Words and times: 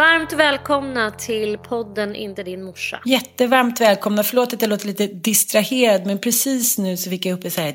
Varmt 0.00 0.32
välkomna 0.32 1.10
till 1.10 1.58
podden 1.58 2.16
Inte 2.16 2.42
din 2.42 2.62
morsa. 2.62 3.02
Jättevarmt 3.04 3.80
välkomna. 3.80 4.24
Förlåt 4.24 4.54
att 4.54 4.62
jag 4.62 4.68
låter 4.68 4.86
lite 4.86 5.06
distraherad, 5.06 6.06
men 6.06 6.18
precis 6.18 6.78
nu 6.78 6.96
så 6.96 7.10
fick 7.10 7.26
jag 7.26 7.38
upp 7.38 7.52
så 7.52 7.60
här, 7.60 7.74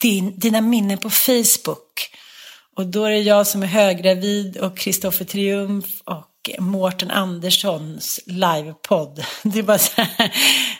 din, 0.00 0.38
dina 0.38 0.60
minnen 0.60 0.98
på 0.98 1.10
Facebook. 1.10 2.10
Och 2.76 2.86
då 2.86 3.04
är 3.04 3.10
det 3.10 3.18
jag 3.18 3.46
som 3.46 3.62
är 3.62 3.66
höggravid 3.66 4.56
och 4.56 4.78
Kristoffer 4.78 5.24
Triumf 5.24 5.86
och 6.04 6.50
Mårten 6.58 7.10
Anderssons 7.10 8.20
livepodd. 8.26 9.24
Det 9.42 9.58
är 9.58 9.62
bara 9.62 9.78
så 9.78 10.02
här, 10.02 10.34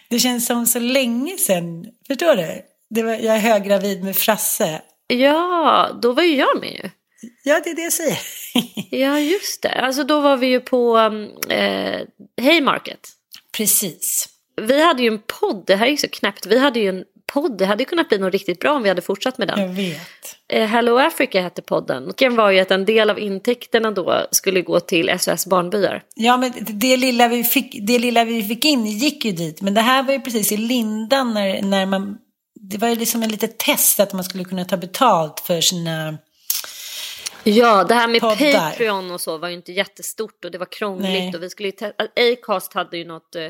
det 0.09 0.19
känns 0.19 0.47
som 0.47 0.67
så 0.67 0.79
länge 0.79 1.39
sedan. 1.39 1.87
Förstår 2.07 2.37
du? 2.37 2.63
Det 2.91 3.03
var, 3.03 3.13
jag 3.13 3.37
är 3.37 3.41
höggravid 3.41 4.05
med 4.05 4.17
Frasse. 4.17 4.83
Ja, 5.07 5.91
då 6.03 6.13
var 6.13 6.23
ju 6.23 6.37
jag 6.37 6.61
med 6.61 6.73
ju. 6.73 6.91
Ja, 7.45 7.61
det 7.65 7.71
är 7.71 7.77
det 7.77 7.83
jag 7.83 7.93
säger. 7.93 8.19
Ja, 8.91 9.21
just 9.21 9.63
det. 9.63 9.73
Alltså 9.73 10.05
då 10.05 10.21
var 10.21 10.37
vi 10.37 10.47
ju 10.47 10.61
på 10.61 10.99
eh, 11.49 12.01
Haymarket. 12.43 13.09
Precis. 13.57 14.29
Vi 14.57 14.85
hade 14.85 15.03
ju 15.03 15.09
en 15.09 15.23
podd, 15.41 15.65
det 15.67 15.77
här 15.77 15.87
är 15.87 15.91
ju 15.91 15.97
så 15.97 16.09
knäppt. 16.09 16.47
Vi 16.47 16.59
hade 16.59 16.81
ju 16.81 16.89
en 16.89 17.05
podd, 17.33 17.59
det 17.59 17.67
hade 17.67 17.85
kunnat 17.85 18.09
bli 18.09 18.19
något 18.19 18.33
riktigt 18.33 18.61
bra 18.61 18.73
om 18.73 18.83
vi 18.83 18.89
hade 18.89 19.03
fortsatt 19.03 19.39
med 19.39 19.49
den. 19.49 19.61
Jag 19.61 19.69
vet. 19.69 20.37
Eh, 20.49 20.69
Hello 20.69 20.99
Africa 20.99 21.41
hette 21.41 21.63
podden. 21.63 22.09
Och 22.09 22.15
den 22.19 22.37
var 22.37 22.51
ju 22.51 22.61
att 22.61 22.71
en 22.71 22.85
del 22.85 23.11
av 23.11 23.19
intäkterna 23.19 23.91
då 23.91 24.27
skulle 24.31 24.63
gå 24.63 24.81
till 24.81 25.19
SOS 25.19 25.47
Barnbyar. 25.47 26.03
Ja, 26.15 26.37
men 26.37 26.53
det 26.59 26.97
lilla, 26.97 27.29
vi 27.29 27.45
fick, 27.45 27.87
det 27.87 27.99
lilla 27.99 28.25
vi 28.25 28.43
fick 28.43 28.65
in 28.65 28.87
gick 28.87 29.25
ju 29.25 29.33
dit. 29.33 29.63
Men 29.63 29.75
det 29.75 29.81
här 29.81 30.03
var 30.03 30.13
ju 30.13 30.21
precis 30.21 30.53
i 30.53 30.57
lindan 30.57 31.35
när, 31.35 31.63
när 31.63 31.87
man... 31.87 32.19
Det 32.55 32.79
var 32.79 32.89
ju 32.89 32.95
liksom 32.95 33.23
en 33.23 33.31
litet 33.31 33.59
test 33.59 34.01
att 34.01 34.13
man 34.13 34.25
skulle 34.25 34.45
kunna 34.45 34.65
ta 34.65 34.77
betalt 34.77 35.41
för 35.41 35.61
sina... 35.61 36.19
Ja, 37.45 37.85
det 37.85 37.95
här 37.95 38.09
med 38.09 38.21
Poddar. 38.21 38.71
Patreon 38.71 39.11
och 39.11 39.21
så 39.21 39.39
var 39.39 39.49
ju 39.49 39.55
inte 39.55 39.73
jättestort 39.73 40.45
och 40.45 40.51
det 40.51 40.59
var 40.59 40.73
krångligt. 40.73 41.03
Nej. 41.05 41.35
Och 41.35 41.43
vi 41.43 41.51
skulle 41.51 41.73
te- 41.73 41.93
Acast 42.17 42.73
hade 42.75 42.97
ju 42.99 43.05
något 43.05 43.37
eh, 43.37 43.49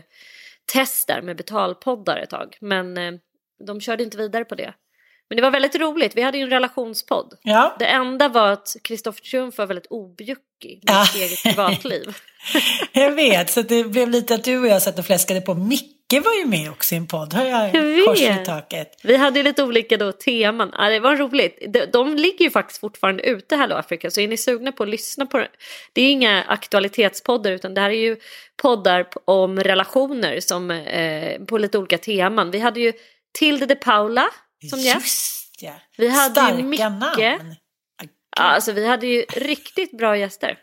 test 0.72 1.06
där 1.08 1.22
med 1.22 1.36
betalpoddar 1.36 2.16
ett 2.16 2.30
tag. 2.30 2.56
Men 2.60 2.98
eh, 2.98 3.12
de 3.66 3.80
körde 3.80 4.03
inte 4.03 4.16
vidare 4.16 4.44
på 4.44 4.54
det. 4.54 4.75
Men 5.28 5.36
det 5.36 5.42
var 5.42 5.50
väldigt 5.50 5.75
roligt, 5.75 6.16
vi 6.16 6.22
hade 6.22 6.38
ju 6.38 6.44
en 6.44 6.50
relationspodd. 6.50 7.34
Ja, 7.42 7.76
Det 7.78 7.86
enda 7.86 8.28
var 8.28 8.48
att 8.53 8.76
Kristoffer 8.84 9.20
Triumf 9.22 9.58
var 9.58 9.66
väldigt 9.66 9.86
objuckig 9.91 10.82
med 10.86 10.94
Ja. 10.94 11.04
sitt 11.04 11.22
eget 11.22 11.42
privatliv. 11.42 12.16
jag 12.92 13.10
vet. 13.10 13.50
Så 13.50 13.62
det 13.62 13.84
blev 13.84 14.09
lite 14.10 14.34
att 14.34 14.44
du 14.44 14.59
och 14.59 14.66
jag 14.66 14.82
satt 14.82 14.98
och 14.98 15.06
fläskade 15.06 15.41
på. 15.41 15.54
Micke 16.12 16.21
var 16.21 16.34
ju 16.34 16.47
med 16.47 16.71
också 16.71 16.95
i 16.95 16.99
en 16.99 17.06
podd. 17.06 17.34
Har 17.34 17.45
jag 17.45 17.75
Jag 17.75 18.06
kors 18.06 18.21
i 18.21 18.45
taket. 18.45 19.00
Vi 19.03 19.17
hade 19.17 19.39
ju 19.39 19.43
lite 19.43 19.62
olika 19.62 19.97
då 19.97 20.12
teman. 20.12 20.75
Ja, 20.78 20.89
det 20.89 21.00
var 21.00 21.17
roligt. 21.17 21.62
De, 21.69 21.87
de 21.87 22.17
ligger 22.17 22.45
ju 22.45 22.50
faktiskt 22.50 22.81
fortfarande 22.81 23.23
ute 23.23 23.56
Hello 23.56 23.77
Africa. 23.77 24.11
Så 24.11 24.21
är 24.21 24.28
ni 24.28 24.37
sugna 24.37 24.72
på 24.72 24.83
att 24.83 24.89
lyssna 24.89 25.27
på 25.27 25.39
det. 25.39 25.49
Det 25.93 26.03
är 26.03 26.11
inga 26.11 26.43
aktualitetspoddar 26.43 27.51
utan 27.51 27.75
det 27.75 27.81
här 27.81 27.91
är 27.91 28.01
ju 28.01 28.17
poddar 28.62 29.06
om 29.25 29.61
relationer 29.61 30.41
som, 30.41 30.71
eh, 30.71 31.41
på 31.45 31.59
lite 31.59 31.78
olika 31.78 31.99
teman. 31.99 32.51
Vi 32.51 32.59
hade 32.59 32.81
ju 32.81 32.93
Tilde 33.39 33.67
de 33.67 33.75
Paula 33.75 34.28
som 34.71 34.78
gäst. 34.78 34.97
Just 34.97 35.62
ja. 35.62 35.72
Vi 35.97 36.09
hade 36.09 36.41
ju 36.41 36.47
Starka 36.47 36.62
Micke. 36.62 36.81
namn. 36.81 37.56
Ja, 38.37 38.43
alltså 38.43 38.72
vi 38.72 38.87
hade 38.87 39.06
ju 39.06 39.22
riktigt 39.22 39.99
bra 39.99 40.17
gäster. 40.17 40.59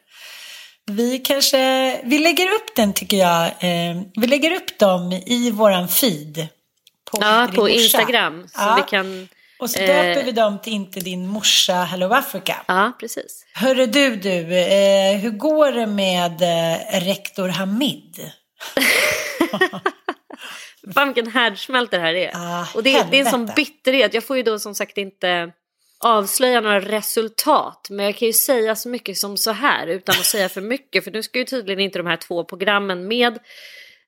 Vi 0.90 1.20
kanske, 1.20 1.58
vi 2.04 2.20
lägger 2.20 2.46
upp 2.46 2.76
den 2.76 2.94
tycker 2.94 3.18
jag. 3.18 3.46
Eh, 3.46 4.02
vi 4.16 4.28
lägger 4.28 4.52
upp 4.52 4.80
dem 4.80 5.12
i 5.26 5.52
våran 5.52 5.88
feed. 5.88 6.48
På, 7.12 7.18
Ja, 7.22 7.48
på 7.56 7.62
morsa. 7.62 7.74
Instagram. 7.74 8.48
Så 8.48 8.60
Ja. 8.62 8.84
vi 8.86 8.90
kan... 8.98 9.28
Och 9.60 9.70
så 9.70 9.80
eh, 9.80 9.88
döper 9.88 10.24
vi 10.24 10.32
dem 10.32 10.60
till 10.62 10.74
Inte 10.74 11.00
din 11.00 11.28
morsa 11.28 11.74
Hello 11.74 12.14
Africa. 12.14 12.56
Ja, 12.68 12.92
precis. 13.00 13.46
Hörru 13.54 13.86
du, 13.86 14.16
du, 14.16 14.58
eh, 14.58 15.18
hur 15.18 15.30
går 15.32 15.72
det 15.72 15.88
med 15.88 16.42
eh, 16.42 17.00
rektor 17.02 17.48
Hamid? 17.50 18.32
Fan 20.94 21.08
vilken 21.14 21.32
härdsmälta 21.32 21.97
det 21.97 22.03
här 22.03 22.14
är. 22.14 22.32
Ah, 22.35 22.66
och 22.76 22.84
det, 22.84 23.06
det 23.12 23.18
är 23.20 23.26
en 23.26 23.32
sån 23.32 23.46
bitterhet. 23.56 24.14
Jag 24.14 24.24
får 24.24 24.38
ju 24.38 24.44
då 24.44 24.59
som 24.59 24.76
sagt 24.76 24.97
inte 24.97 25.52
avslöja 25.99 26.61
några 26.61 26.79
resultat. 26.79 27.87
Men 27.90 28.05
jag 28.05 28.16
kan 28.16 28.25
ju 28.25 28.34
säga 28.34 28.75
så 28.75 28.90
mycket 28.90 29.17
som 29.17 29.37
så 29.37 29.51
här 29.51 29.87
utan 29.87 30.16
att 30.19 30.25
säga 30.25 30.49
för 30.49 30.61
mycket. 30.61 31.03
För 31.03 31.11
nu 31.11 31.23
ska 31.23 31.40
ju 31.40 31.46
tydligen 31.46 31.79
inte 31.79 31.99
de 31.99 32.07
här 32.07 32.17
två 32.17 32.43
programmen 32.43 33.07
med 33.07 33.40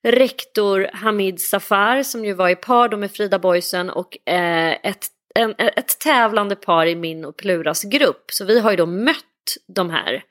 rektor 0.04 0.90
Hamid 0.94 1.42
Safar 1.42 2.04
som 2.04 2.26
ju 2.26 2.34
var 2.34 2.50
i 2.50 2.56
par 2.56 2.90
då 2.90 2.98
med 2.98 3.12
Frida 3.12 3.40
Boysen 3.40 3.90
och 3.90 4.30
eh, 4.30 4.72
ett, 4.84 5.08
en, 5.36 5.56
ett 5.58 6.00
tävlande 6.00 6.56
par 6.56 6.86
i 6.86 6.96
min 6.96 7.26
och 7.26 7.38
Pluras 7.38 7.84
grupp. 7.84 8.26
Så 8.32 8.46
vi 8.46 8.60
har 8.60 8.72
ju 8.72 8.78
då 8.78 8.86
mött 8.86 9.18
de 9.68 9.90
här. 9.90 10.24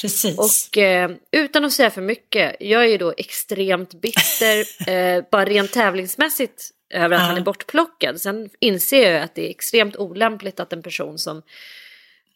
Precis. 0.00 0.38
Och 0.38 0.78
eh, 0.78 1.10
utan 1.32 1.64
att 1.64 1.72
säga 1.72 1.90
för 1.90 2.02
mycket, 2.02 2.56
jag 2.60 2.84
är 2.84 2.88
ju 2.88 2.98
då 2.98 3.14
extremt 3.16 3.94
bitter, 3.94 4.88
eh, 4.90 5.24
bara 5.30 5.44
rent 5.44 5.72
tävlingsmässigt 5.72 6.70
över 6.90 7.16
att 7.16 7.22
Ja. 7.22 7.26
han 7.26 7.36
är 7.36 7.40
bortplockad. 7.40 8.20
Sen 8.20 8.50
inser 8.60 9.10
jag 9.12 9.22
att 9.22 9.34
det 9.34 9.46
är 9.46 9.50
extremt 9.50 9.96
olämpligt 9.96 10.60
att 10.60 10.72
en 10.72 10.82
person 10.82 11.18
som 11.18 11.42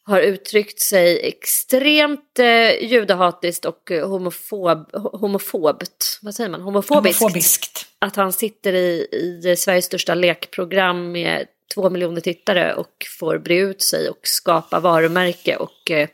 har 0.03 0.19
uttryckt 0.21 0.79
sig 0.79 1.27
extremt 1.27 2.39
eh, 2.39 2.83
judehatiskt 2.83 3.65
och 3.65 3.91
eh, 3.91 4.09
homofob, 4.09 4.89
homofobt. 4.93 6.19
Vad 6.21 6.35
säger 6.35 6.49
man? 6.49 6.61
Homofobiskt. 6.61 7.19
Homofobiskt. 7.21 7.85
Att 7.99 8.15
han 8.15 8.33
sitter 8.33 8.73
i, 8.73 9.07
i 9.11 9.55
Sveriges 9.57 9.85
största 9.85 10.15
lekprogram 10.15 11.11
med 11.11 11.47
två 11.73 11.89
miljoner 11.89 12.21
tittare 12.21 12.73
och 12.73 13.05
får 13.19 13.37
bre 13.37 13.57
ut 13.57 13.81
sig 13.81 14.09
och 14.09 14.19
skapa 14.23 14.79
varumärke 14.79 15.55
och 15.55 15.91
eh, 15.91 16.09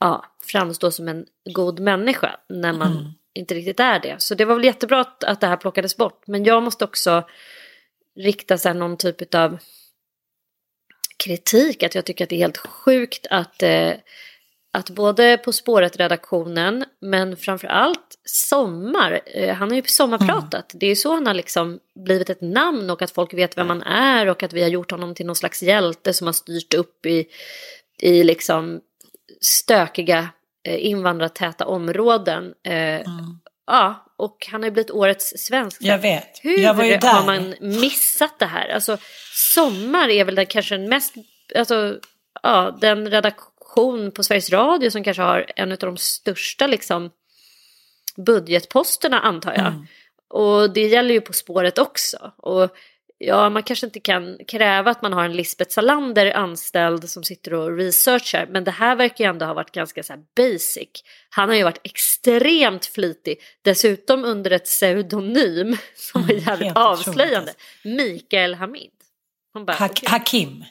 ja, 0.00 0.24
framstå 0.42 0.90
som 0.90 1.08
en 1.08 1.26
god 1.54 1.80
människa 1.80 2.36
när 2.48 2.72
man 2.72 2.92
Mm. 2.92 3.12
Inte 3.34 3.54
riktigt 3.54 3.80
är 3.80 4.00
det. 4.00 4.16
Så 4.18 4.34
det 4.34 4.44
var 4.44 4.54
väl 4.54 4.64
jättebra 4.64 5.00
att, 5.00 5.24
att 5.24 5.40
det 5.40 5.46
här 5.46 5.56
plockades 5.56 5.96
bort. 5.96 6.26
Men 6.26 6.44
jag 6.44 6.62
måste 6.62 6.84
också 6.84 7.24
rikta 8.16 8.58
så 8.58 8.72
någon 8.72 8.96
typ 8.96 9.34
av 9.34 9.58
kritik. 11.24 11.82
Att 11.82 11.94
jag 11.94 12.04
tycker 12.04 12.24
att 12.24 12.30
det 12.30 12.36
är 12.36 12.40
helt 12.40 12.56
sjukt 12.56 13.26
att, 13.30 13.62
eh, 13.62 13.92
att 14.72 14.90
både 14.90 15.38
På 15.38 15.52
spåret-redaktionen 15.52 16.84
men 17.00 17.36
framför 17.36 17.68
allt 17.68 18.16
Sommar, 18.24 19.20
eh, 19.26 19.54
han 19.54 19.68
har 19.68 19.76
ju 19.76 19.82
sommarpratat. 19.82 20.72
Det 20.74 20.86
är 20.86 20.90
ju 20.90 20.96
så 20.96 21.14
han 21.14 21.26
har 21.26 21.34
liksom 21.34 21.78
blivit 21.94 22.30
ett 22.30 22.40
namn 22.40 22.90
och 22.90 23.02
att 23.02 23.10
folk 23.10 23.34
vet 23.34 23.58
vem 23.58 23.68
han 23.68 23.82
är 23.82 24.26
och 24.26 24.42
att 24.42 24.52
vi 24.52 24.62
har 24.62 24.68
gjort 24.68 24.90
honom 24.90 25.14
till 25.14 25.26
någon 25.26 25.36
slags 25.36 25.62
hjälte 25.62 26.12
som 26.12 26.26
har 26.26 26.32
styrt 26.32 26.74
upp 26.74 27.06
i, 27.06 27.26
i 28.02 28.24
liksom 28.24 28.80
stökiga 29.40 30.28
invandrartäta 30.64 31.66
områden. 31.66 32.54
Eh, 32.64 33.00
Ja, 33.70 34.06
och 34.16 34.46
han 34.50 34.62
har 34.62 34.66
ju 34.68 34.72
blivit 34.72 34.90
årets 34.90 35.32
svensk. 35.36 35.82
Jag 35.82 35.98
vet. 35.98 36.38
Hur 36.42 36.58
Jag 36.58 36.74
var 36.74 36.84
ju 36.84 36.92
har 36.92 37.00
där. 37.00 37.24
man 37.26 37.54
missat 37.80 38.38
det 38.38 38.46
här? 38.46 38.68
Alltså, 38.68 38.98
Sommar 39.34 40.08
är 40.08 40.24
väl 40.24 40.34
den 40.34 40.46
kanske 40.46 40.76
den 40.76 40.88
mest, 40.88 41.14
alltså, 41.54 41.98
ja, 42.42 42.78
den 42.80 43.10
redaktion 43.10 44.12
på 44.12 44.22
Sveriges 44.22 44.50
Radio 44.50 44.90
som 44.90 45.04
kanske 45.04 45.22
har 45.22 45.46
en 45.56 45.72
av 45.72 45.78
de 45.78 45.96
största 45.96 46.66
liksom, 46.66 47.10
budgetposterna 48.16 49.20
antar 49.20 49.52
jag. 49.52 49.66
Mm. 49.66 49.86
Och 50.28 50.72
det 50.72 50.86
gäller 50.86 51.14
ju 51.14 51.20
På 51.20 51.32
spåret 51.32 51.78
också. 51.78 52.32
Och 52.36 52.70
ja, 53.22 53.50
man 53.50 53.62
kanske 53.62 53.86
inte 53.86 54.00
kan 54.00 54.38
kräva 54.48 54.90
att 54.90 55.02
man 55.02 55.12
har 55.12 55.24
en 55.24 55.32
Lisbeth 55.36 55.70
Salander 55.70 56.32
anställd 56.36 57.10
som 57.10 57.22
sitter 57.24 57.54
och 57.54 57.76
researchar. 57.76 58.46
Men 58.50 58.64
det 58.64 58.70
här 58.70 58.96
verkar 58.96 59.24
ju 59.24 59.30
ändå 59.30 59.46
ha 59.46 59.54
varit 59.54 59.72
ganska 59.72 60.02
så 60.02 60.14
basic. 60.36 60.88
Han 61.30 61.48
har 61.48 61.56
ju 61.56 61.62
varit 61.62 61.80
extremt 61.84 62.86
flitig. 62.86 63.38
Dessutom 63.62 64.24
under 64.24 64.50
ett 64.50 64.64
pseudonym 64.64 65.76
som 65.94 66.22
var 66.22 66.30
Mm, 66.30 66.44
jävligt 66.44 66.66
helt 66.66 66.78
otroligt, 66.78 67.08
avslöjande. 67.08 67.52
Mikael 67.84 68.54
Hamid. 68.54 68.90
Bara, 69.66 69.72
Hak- 69.76 69.90
okej. 69.90 70.08
Hakim. 70.08 70.64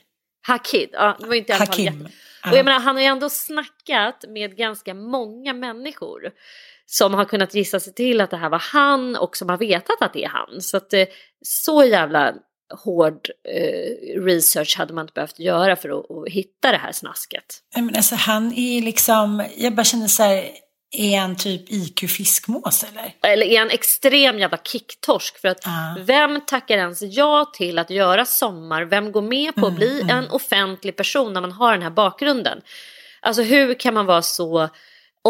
Hakid, 0.48 0.90
ja, 0.94 1.18
det 1.20 1.28
var 1.28 1.36
inte 1.36 1.54
Hakim. 1.54 2.08
Och 2.52 2.58
jag 2.58 2.66
menar, 2.66 2.80
han 2.80 2.96
har 2.96 3.02
ju 3.02 3.08
ändå 3.08 3.30
snackat 3.30 4.26
med 4.28 4.58
ganska 4.58 4.94
många 4.94 5.54
människor 5.54 6.32
som 6.92 7.14
har 7.14 7.26
kunnat 7.26 7.54
gissa 7.56 7.80
sig 7.80 7.94
till 7.94 8.22
att 8.22 8.32
det 8.32 8.38
här 8.38 8.50
var 8.50 8.64
han 8.74 9.16
och 9.16 9.38
som 9.38 9.50
har 9.50 9.58
vetat 9.58 10.02
att 10.02 10.14
det 10.14 10.24
är 10.24 10.30
han. 10.30 10.62
Så 10.62 10.78
att 10.78 10.94
eh, 10.94 11.06
så 11.42 11.84
jävla 11.84 12.34
hård 12.84 13.28
eh, 13.56 14.22
research 14.22 14.78
hade 14.78 14.94
man 14.94 15.04
inte 15.04 15.14
behövt 15.14 15.40
göra 15.40 15.76
för 15.76 15.90
att, 15.90 16.12
att 16.12 16.34
hitta 16.34 16.72
det 16.72 16.78
här 16.78 16.92
snasket. 16.92 17.46
Nej, 17.76 17.86
Men 17.86 17.96
alltså, 17.96 18.16
han 18.16 18.54
är 18.54 18.82
liksom, 18.82 19.46
jag 19.58 19.76
bara 19.76 19.84
känner 19.84 20.08
så 20.08 20.24
här, 20.24 20.44
är 20.92 21.20
han 21.20 21.36
typ 21.36 21.72
IQ-fiskmås 21.72 22.86
eller? 22.92 23.14
Eller 23.34 23.46
är 23.46 23.62
en 23.62 23.70
extrem 23.70 24.40
jävla 24.40 24.58
kicktorsk 24.58 25.42
för 25.42 25.48
att 25.48 25.60
Ja. 25.66 25.96
vem 26.00 26.42
tackar 26.46 26.78
ens 26.78 27.02
ja 27.02 27.52
till 27.54 27.80
att 27.80 27.90
göra 27.90 28.26
sommar? 28.26 28.84
Vem 28.84 29.12
går 29.12 29.22
med 29.22 29.56
på 29.56 29.68
att 29.68 29.76
bli 29.76 30.02
en 30.10 30.30
offentlig 30.30 30.96
person 30.96 31.34
när 31.34 31.42
man 31.42 31.52
har 31.52 31.72
den 31.74 31.82
här 31.82 31.90
bakgrunden? 31.90 32.62
Alltså 33.22 33.42
hur 33.42 33.74
kan 33.74 33.94
man 33.94 34.06
vara 34.06 34.22
så 34.22 34.70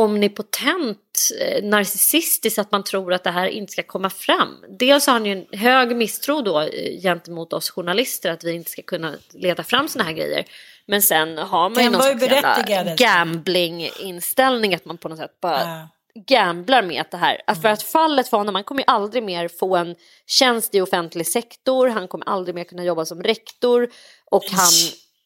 omnipotent 0.03 1.29
eh, 1.41 1.63
narcissistisk 1.63 2.57
att 2.57 2.71
man 2.71 2.83
tror 2.83 3.13
att 3.13 3.23
det 3.23 3.31
här 3.31 3.47
inte 3.47 3.71
ska 3.71 3.83
komma 3.83 4.09
fram. 4.09 4.65
Dels 4.79 5.07
har 5.07 5.13
han 5.13 5.25
ju 5.25 5.31
en 5.31 5.59
hög 5.59 5.95
misstro 5.95 6.41
då 6.41 6.61
eh, 6.61 7.01
gentemot 7.01 7.53
oss 7.53 7.69
journalister 7.69 8.31
att 8.31 8.43
vi 8.43 8.51
inte 8.53 8.71
ska 8.71 8.81
kunna 8.81 9.15
leda 9.33 9.63
fram 9.63 9.87
såna 9.87 10.03
här 10.03 10.13
grejer. 10.13 10.45
Men 10.85 11.01
sen 11.01 11.37
har 11.37 11.69
man 11.69 11.83
Den 11.83 11.91
någon 11.91 12.01
ju 12.11 12.17
slags 12.19 12.31
jävla 12.33 12.55
berättigad. 12.55 12.97
gambling-inställning 12.97 14.75
att 14.75 14.85
man 14.85 14.97
på 14.97 15.09
något 15.09 15.17
sätt 15.17 15.39
bara 15.41 15.61
Ja. 15.61 15.87
gamblar 16.27 16.83
med 16.83 17.01
att 17.01 17.11
det 17.11 17.17
här. 17.17 17.41
Att 17.47 17.61
för 17.61 17.69
att 17.69 17.83
fallet 17.83 18.27
för 18.27 18.37
honom, 18.37 18.55
han 18.55 18.63
kommer 18.63 18.81
ju 18.81 18.85
aldrig 18.87 19.23
mer 19.23 19.47
få 19.47 19.75
en 19.75 19.95
tjänst 20.27 20.75
i 20.75 20.81
offentlig 20.81 21.27
sektor, 21.27 21.87
han 21.87 22.07
kommer 22.07 22.25
aldrig 22.29 22.55
mer 22.55 22.63
kunna 22.63 22.83
jobba 22.83 23.05
som 23.05 23.23
rektor 23.23 23.89
och 24.31 24.43
han 24.51 24.71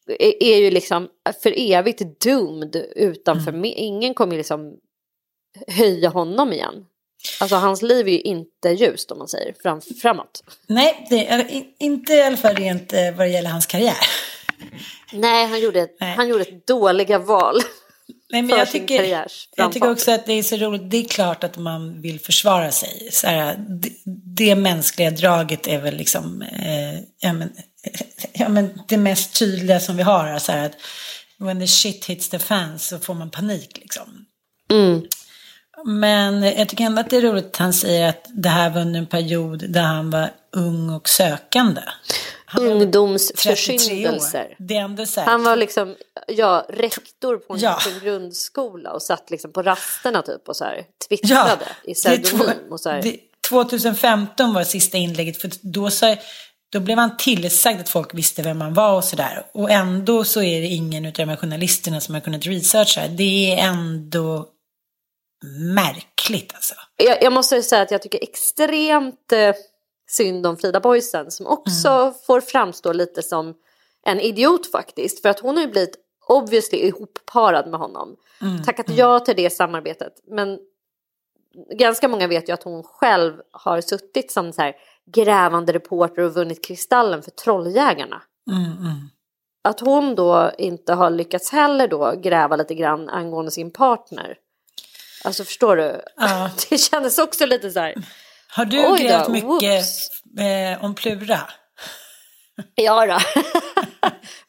är, 0.08 0.42
är 0.42 0.56
ju 0.58 0.70
liksom 0.70 1.08
för 1.42 1.54
evigt 1.56 2.20
doomed 2.24 2.76
utanför, 2.96 3.52
me- 3.52 3.74
ingen 3.76 4.14
kommer 4.14 4.36
liksom 4.36 4.76
höja 5.68 6.08
honom 6.08 6.52
igen. 6.52 6.74
Alltså 7.40 7.56
hans 7.56 7.82
liv 7.82 8.08
är 8.08 8.12
ju 8.12 8.20
inte 8.20 8.68
ljust 8.68 9.10
om 9.10 9.18
man 9.18 9.28
säger 9.28 9.54
fram, 9.62 9.80
framåt. 9.80 10.44
Nej, 10.66 11.06
det 11.10 11.64
inte 11.78 12.12
i 12.12 12.22
alla 12.22 12.36
fall 12.36 12.54
rent 12.56 12.92
eh, 12.92 13.16
vad 13.16 13.26
det 13.26 13.30
gäller 13.30 13.50
hans 13.50 13.66
karriär. 13.66 13.96
Nej, 15.12 15.46
han 15.46 15.60
gjorde, 15.60 15.88
Nej. 16.00 16.14
Han 16.16 16.28
gjorde 16.28 16.42
ett 16.42 16.66
dåliga 16.66 17.18
val. 17.18 17.56
Nej, 18.30 18.42
men 18.42 18.58
jag 18.58 18.70
tycker, 18.70 19.26
jag 19.56 19.72
tycker 19.72 19.90
också 19.90 20.10
att 20.12 20.26
det 20.26 20.32
är 20.32 20.42
så 20.42 20.56
roligt. 20.56 20.90
Det 20.90 20.96
är 20.96 21.04
klart 21.04 21.44
att 21.44 21.58
man 21.58 22.02
vill 22.02 22.20
försvara 22.20 22.70
sig. 22.70 23.08
Så 23.12 23.26
här, 23.26 23.56
det, 23.68 23.90
det 24.36 24.54
mänskliga 24.54 25.10
draget 25.10 25.66
är 25.66 25.80
väl 25.80 25.96
liksom 25.96 26.42
eh, 26.42 27.00
ja, 27.18 27.32
men, 27.32 27.52
ja, 28.32 28.48
men 28.48 28.80
det 28.88 28.96
mest 28.96 29.34
tydliga 29.38 29.80
som 29.80 29.96
vi 29.96 30.02
har. 30.02 30.38
Så 30.38 30.52
här, 30.52 30.66
att 30.66 30.72
when 31.38 31.60
the 31.60 31.66
shit 31.66 32.04
hits 32.04 32.28
the 32.28 32.38
fans 32.38 32.86
så 32.88 32.98
får 32.98 33.14
man 33.14 33.30
panik 33.30 33.78
liksom. 33.78 34.24
Mm. 34.70 35.02
Men 35.84 36.42
jag 36.42 36.68
tycker 36.68 36.84
ändå 36.84 37.00
att 37.00 37.10
det 37.10 37.16
är 37.16 37.20
roligt 37.22 37.44
att 37.46 37.56
han 37.56 37.72
säger 37.72 38.08
att 38.08 38.26
det 38.34 38.48
här 38.48 38.70
var 38.70 38.80
under 38.80 38.98
en 39.00 39.06
period 39.06 39.64
där 39.70 39.82
han 39.82 40.10
var 40.10 40.30
ung 40.56 40.90
och 40.90 41.08
sökande. 41.08 41.80
Han 42.46 42.64
var 42.64 42.70
33 42.70 42.84
Ungdomsförsyndelser. 42.84 44.56
Det 44.58 44.76
är 44.76 44.80
ändå 44.80 45.06
så 45.06 45.20
här, 45.20 45.26
Han 45.26 45.44
var 45.44 45.56
liksom, 45.56 45.96
ja, 46.28 46.66
rektor 46.68 47.36
på 47.36 47.54
en 47.54 47.60
Ja. 47.60 47.78
grundskola 48.02 48.92
och 48.92 49.02
satt 49.02 49.30
liksom 49.30 49.52
på 49.52 49.62
rasterna 49.62 50.22
typ 50.22 50.48
och 50.48 50.56
så 50.56 50.64
här 50.64 50.76
Ja, 50.76 50.84
twittrade 51.08 51.66
i 51.84 51.90
är 51.90 51.94
två- 51.94 52.38
pseudonym 52.38 52.72
och 52.72 52.80
så 52.80 52.90
här. 52.90 53.02
det- 53.02 53.18
2015 53.48 54.54
var 54.54 54.64
sista 54.64 54.96
inlägget, 54.96 55.36
för 55.36 55.50
då, 55.62 55.90
sa, 55.90 56.16
då 56.74 56.80
blev 56.80 56.98
han 56.98 57.16
tillsagd 57.16 57.80
att 57.80 57.88
folk 57.88 58.14
visste 58.14 58.42
vem 58.42 58.60
han 58.60 58.74
var 58.74 58.96
och 58.96 59.04
sådär. 59.04 59.46
Och 59.54 59.70
ändå 59.70 60.24
så 60.24 60.42
är 60.42 60.60
det 60.60 60.66
ingen 60.66 61.06
av 61.06 61.12
de 61.12 61.28
här 61.28 61.36
journalisterna 61.36 62.00
som 62.00 62.14
har 62.14 62.20
kunnat 62.20 62.46
researcha. 62.46 63.08
Det 63.08 63.52
är 63.52 63.68
ändå 63.68 64.46
märkligt 65.74 66.54
alltså. 66.54 66.74
Jag, 66.96 67.22
jag 67.22 67.32
måste 67.32 67.62
säga 67.62 67.82
att 67.82 67.90
jag 67.90 68.02
tycker 68.02 68.22
extremt 68.22 69.32
eh, 69.32 69.54
synd 70.10 70.46
om 70.46 70.56
Frida 70.56 70.80
Boysen 70.80 71.30
som 71.30 71.46
också 71.46 71.88
Mm. 71.88 72.14
får 72.26 72.40
framstå 72.40 72.92
lite 72.92 73.22
som 73.22 73.54
en 74.06 74.20
idiot 74.20 74.70
faktiskt. 74.70 75.22
För 75.22 75.28
att 75.28 75.40
hon 75.40 75.56
har 75.56 75.62
ju 75.62 75.70
blivit 75.70 75.96
obviously 76.28 76.78
ihopparad 76.78 77.70
med 77.70 77.80
honom. 77.80 78.16
Mm, 78.42 78.62
Tackat 78.62 78.86
ja 78.88 79.20
till 79.20 79.36
det 79.36 79.50
samarbetet. 79.50 80.12
Men 80.26 80.58
ganska 81.78 82.08
många 82.08 82.26
vet 82.26 82.48
ju 82.48 82.52
att 82.52 82.62
hon 82.62 82.82
själv 82.82 83.34
har 83.50 83.80
suttit 83.80 84.32
som 84.32 84.52
så 84.52 84.62
här 84.62 84.74
grävande 85.12 85.72
reporter 85.72 86.22
och 86.22 86.34
vunnit 86.34 86.64
Kristallen 86.64 87.22
för 87.22 87.30
Trolljägarna. 87.30 88.22
Mm, 88.50 88.64
mm. 88.64 89.10
Att 89.68 89.80
hon 89.80 90.14
då 90.14 90.50
inte 90.58 90.92
har 90.94 91.10
lyckats 91.10 91.52
heller 91.52 91.88
då 91.88 92.14
gräva 92.16 92.56
lite 92.56 92.74
grann 92.74 93.08
angående 93.08 93.50
sin 93.50 93.70
partner. 93.72 94.36
Alltså 95.24 95.44
förstår 95.44 95.76
du? 95.76 96.00
Ja. 96.16 96.50
Det 96.70 96.78
kändes 96.78 97.18
också 97.18 97.46
lite 97.46 97.70
så 97.70 97.80
här. 97.80 97.94
Har 98.48 98.64
du 98.64 98.78
Oj 98.78 98.84
då, 98.88 98.96
grävt 98.96 99.28
mycket 99.28 99.48
whoops. 99.48 100.08
eh, 100.38 100.84
om 100.84 100.94
Plura? 100.94 101.40
Ja 102.74 103.06
då. 103.06 103.18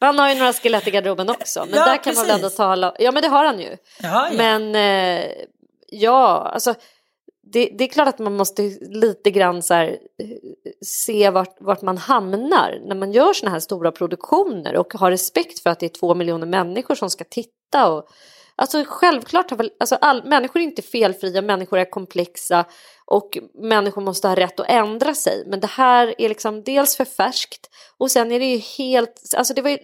han 0.00 0.18
har 0.18 0.28
ju 0.28 0.34
några 0.34 0.52
skelett 0.52 0.86
i 0.88 0.90
garderoben 0.90 1.28
också. 1.28 1.64
Men 1.70 1.78
Ja, 1.78 1.84
där 1.84 1.96
kan 2.04 2.14
man 2.14 2.24
väl 2.26 2.34
ändå 2.34 2.44
precis. 2.46 2.56
tala. 2.56 2.94
Ja 2.98 3.12
men 3.12 3.22
det 3.22 3.28
har 3.28 3.44
han 3.44 3.60
ju. 3.60 3.76
Ja, 4.02 4.28
ja. 4.30 4.36
Men 4.36 4.74
eh, 4.74 5.26
ja, 5.88 6.50
alltså. 6.54 6.74
Det, 7.52 7.70
det 7.78 7.84
är 7.84 7.88
klart 7.88 8.08
att 8.08 8.18
man 8.18 8.36
måste 8.36 8.62
lite 8.80 9.30
grann 9.30 9.62
så 9.62 9.74
här, 9.74 9.88
eh, 10.22 10.28
se 10.84 11.30
vart, 11.30 11.56
vart 11.60 11.82
man 11.82 11.98
hamnar 11.98 12.80
när 12.86 12.94
man 12.94 13.12
gör 13.12 13.32
såna 13.32 13.52
här 13.52 13.60
stora 13.60 13.92
produktioner 13.92 14.76
och 14.76 14.94
ha 14.94 15.10
respekt 15.10 15.58
för 15.58 15.70
att 15.70 15.80
det 15.80 15.86
är 15.86 16.00
två 16.00 16.14
miljoner 16.14 16.46
människor 16.46 16.94
som 16.94 17.10
ska 17.10 17.24
titta. 17.24 17.92
Och, 17.92 18.08
alltså 18.56 18.84
självklart 18.86 19.50
har 19.50 19.56
väl, 19.56 19.70
alltså 19.80 19.94
all, 19.94 20.24
människor 20.24 20.60
är 20.60 20.64
inte 20.64 20.82
felfria, 20.82 21.42
människor 21.42 21.78
är 21.78 21.90
komplexa 21.90 22.64
och 23.04 23.38
människor 23.54 24.02
måste 24.02 24.28
ha 24.28 24.36
rätt 24.36 24.60
att 24.60 24.68
ändra 24.68 25.14
sig. 25.14 25.44
Men 25.46 25.60
det 25.60 25.70
här 25.70 26.14
är 26.18 26.28
liksom 26.28 26.62
dels 26.62 26.96
för 26.96 27.04
färskt 27.04 27.70
och 27.98 28.10
sen 28.10 28.32
är 28.32 28.40
det 28.40 28.46
ju 28.46 28.58
helt, 28.58 29.20
alltså 29.36 29.54
det 29.54 29.62
var 29.62 29.70
ju, 29.70 29.78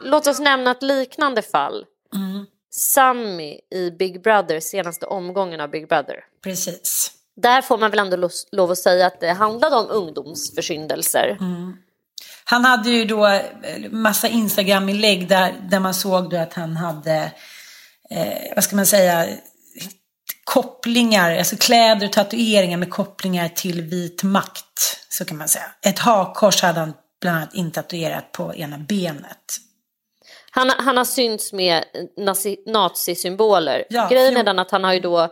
låt 0.00 0.26
oss 0.26 0.40
nämna 0.40 0.70
ett 0.70 0.82
liknande 0.82 1.42
fall. 1.42 1.86
Mm, 2.14 2.46
Sammy 2.76 3.60
i 3.74 3.90
Big 3.90 4.22
Brother, 4.22 4.60
senaste 4.60 5.06
omgången 5.06 5.60
av 5.60 5.70
Big 5.70 5.88
Brother. 5.88 6.16
precis. 6.44 7.10
Där 7.36 7.62
får 7.62 7.78
man 7.78 7.90
väl 7.90 8.00
ändå 8.00 8.16
los- 8.16 8.48
lov 8.52 8.70
att 8.70 8.78
säga 8.78 9.06
att 9.06 9.20
det 9.20 9.32
handlade 9.32 9.76
om 9.76 9.86
ungdomsförsyndelser. 9.90 11.36
Han 12.44 12.64
hade 12.64 12.90
ju 12.90 13.04
då 13.04 13.26
eh, 13.26 13.90
massa 13.90 14.28
Instagram-inlägg 14.28 15.28
där, 15.28 15.54
där 15.70 15.80
man 15.80 15.94
såg 15.94 16.30
då 16.30 16.36
att 16.36 16.52
han 16.52 16.76
hade, 16.76 17.32
eh, 18.10 18.54
vad 18.54 18.64
ska 18.64 18.76
man 18.76 18.86
säga, 18.86 19.26
kopplingar, 20.44 21.38
alltså 21.38 21.56
kläder 21.56 22.06
och 22.06 22.12
tatueringar 22.12 22.78
med 22.78 22.90
kopplingar 22.90 23.48
till 23.48 23.82
vit 23.82 24.22
makt. 24.22 25.06
Så 25.08 25.24
kan 25.24 25.36
man 25.36 25.48
säga. 25.48 25.64
Ett 25.86 25.98
hakkors 25.98 26.62
hade 26.62 26.80
han 26.80 26.92
bland 27.20 27.36
annat 27.36 27.54
intatuerat 27.54 28.32
på 28.32 28.54
ena 28.54 28.78
benet. 28.78 29.58
Han, 30.56 30.70
han 30.78 30.96
har 30.96 31.04
synts 31.04 31.52
med 31.52 31.84
nazi, 32.16 32.56
nazisymboler. 32.66 33.84
Ja, 33.88 34.08
Grejen 34.10 34.36
är 34.36 34.44
den 34.44 34.58
att 34.58 34.70
han 34.70 34.84
har 34.84 34.92
ju 34.92 35.00
då 35.00 35.28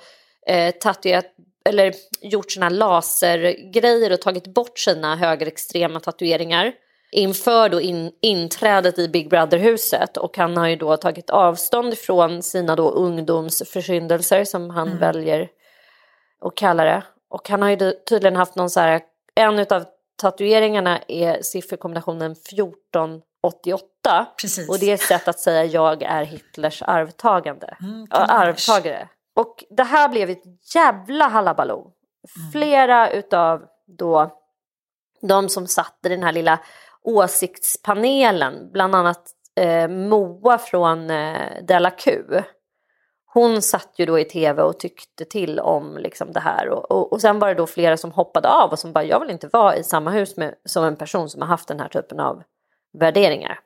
eh, 0.47 0.71
tatuerat 0.71 1.27
eller 1.65 1.95
gjort 2.21 2.51
här 2.63 2.71
lasergrejer 2.71 4.13
och 4.13 4.21
tagit 4.21 4.47
bort 4.47 4.79
sina 4.79 5.17
högerextrema 5.17 6.01
tatueringar 6.01 6.73
inför 7.13 7.69
då 7.69 7.81
in, 7.81 8.13
inträdet 8.23 8.99
i 8.99 9.09
Big 9.09 9.31
Brother-huset 9.31 10.17
och 10.17 10.37
han 10.37 10.57
har 10.57 10.69
ju 10.69 10.77
då 10.77 10.97
tagit 10.97 11.31
avstånd 11.31 11.99
från 11.99 12.43
sina 12.43 12.77
då 12.77 12.91
ungdomsförsyndelser 12.91 14.45
som 14.45 14.71
han 14.71 14.99
väljer 14.99 15.49
att 16.41 16.55
kalla 16.55 16.85
det. 16.85 17.03
Och 17.31 17.49
han 17.49 17.63
har 17.63 17.71
ju 17.71 17.93
tydligen 18.09 18.37
haft 18.37 18.57
någon 18.57 18.71
så 18.71 18.81
här, 18.81 19.01
en 19.35 19.59
av 19.59 19.85
tatueringarna 20.23 20.99
är 21.09 21.43
sifferkombinationen 21.43 22.37
1488 23.43 24.27
Precis. 24.41 24.69
och 24.69 24.79
det 24.79 24.91
är 24.91 24.95
ett 24.95 25.01
sätt 25.01 25.29
att 25.29 25.39
säga 25.39 25.65
jag 25.65 26.03
är 26.03 26.25
Hitlers 26.25 26.83
arvtagande. 26.83 27.77
Ja, 28.11 28.17
arvtagare. 28.17 29.09
Och 29.37 29.65
det 29.71 29.83
här 29.83 30.09
blev 30.09 30.31
ett 30.31 30.43
jävla 30.75 31.29
halabaloo. 31.29 31.93
Flera 32.53 33.11
utav 33.11 33.63
då 33.87 34.31
de 35.23 35.49
som 35.49 35.67
satt 35.67 35.99
i 36.07 36.09
den 36.09 36.23
här 36.23 36.33
lilla 36.33 36.59
åsiktspanelen, 37.03 38.71
bland 38.73 38.95
annat 38.95 39.23
eh, 39.57 39.89
Moa 39.89 40.59
från 40.59 41.11
eh, 41.11 41.63
Della 41.63 41.91
Q. 41.91 42.23
Hon 43.27 43.63
satt 43.63 43.95
ju 43.97 44.07
då 44.07 44.19
i 44.19 44.25
tv 44.25 44.63
och 44.63 44.79
tyckte 44.79 45.25
till 45.25 45.61
om 45.61 45.99
liksom 45.99 46.33
det 46.33 46.41
här 46.41 46.69
och, 46.69 46.91
och, 46.91 47.13
och 47.13 47.21
sen 47.21 47.39
var 47.39 47.49
det 47.49 47.55
då 47.55 47.67
flera 47.67 47.97
som 47.97 48.13
hoppade 48.13 48.49
av 48.49 48.71
och 48.71 48.79
som 48.79 48.93
bara 48.93 49.05
jag 49.05 49.21
vill 49.21 49.31
inte 49.31 49.49
vara 49.53 49.77
i 49.77 49.85
samma 49.85 50.11
hus 50.11 50.37
med, 50.37 50.55
som 50.65 50.85
en 50.85 50.97
person 50.97 51.29
som 51.29 51.43
har 51.43 51.49
haft 51.49 51.69
den 51.69 51.81
här 51.81 51.89
typen 51.89 52.21
av 52.21 52.43
värderingar. 52.93 53.61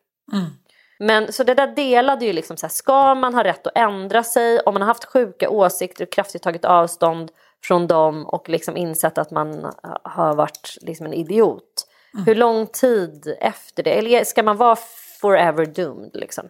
Men 0.98 1.32
så 1.32 1.44
det 1.44 1.54
där 1.54 1.66
delade 1.66 2.24
ju 2.24 2.32
liksom 2.32 2.56
så 2.56 2.66
här, 2.66 2.72
ska 2.72 3.14
man 3.14 3.34
ha 3.34 3.44
rätt 3.44 3.66
att 3.66 3.76
ändra 3.76 4.24
sig 4.24 4.60
om 4.60 4.74
man 4.74 4.82
har 4.82 4.86
haft 4.86 5.04
sjuka 5.04 5.50
åsikter 5.50 6.04
och 6.04 6.12
kraftigt 6.12 6.42
tagit 6.42 6.64
avstånd 6.64 7.30
från 7.64 7.86
dem 7.86 8.26
och 8.26 8.48
liksom 8.48 8.76
insett 8.76 9.18
att 9.18 9.30
man 9.30 9.72
har 10.02 10.34
varit 10.34 10.76
liksom 10.80 11.06
en 11.06 11.12
idiot. 11.12 11.86
Hur 12.26 12.34
lång 12.34 12.66
tid 12.66 13.36
efter 13.40 13.82
det? 13.82 13.98
Eller 13.98 14.24
ska 14.24 14.42
man 14.42 14.56
vara 14.56 14.76
forever 15.20 15.66
doomed 15.66 16.10
liksom? 16.14 16.48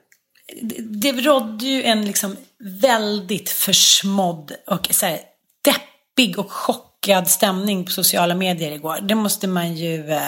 det 0.79 1.13
rådde 1.13 1.65
ju 1.65 1.83
en 1.83 2.07
liksom 2.07 2.37
väldigt 2.83 3.51
försmådd 3.51 4.53
och 4.67 4.89
så 4.91 5.07
här, 5.07 5.21
deppig 5.65 6.39
och 6.39 6.53
chockad 6.53 7.29
stämning 7.29 7.85
på 7.85 7.91
sociala 7.91 8.35
medier 8.35 8.73
igår. 8.73 8.99
Det 9.03 9.15
måste 9.15 9.49
man 9.49 9.75
ju 9.75 10.11
eh, 10.11 10.23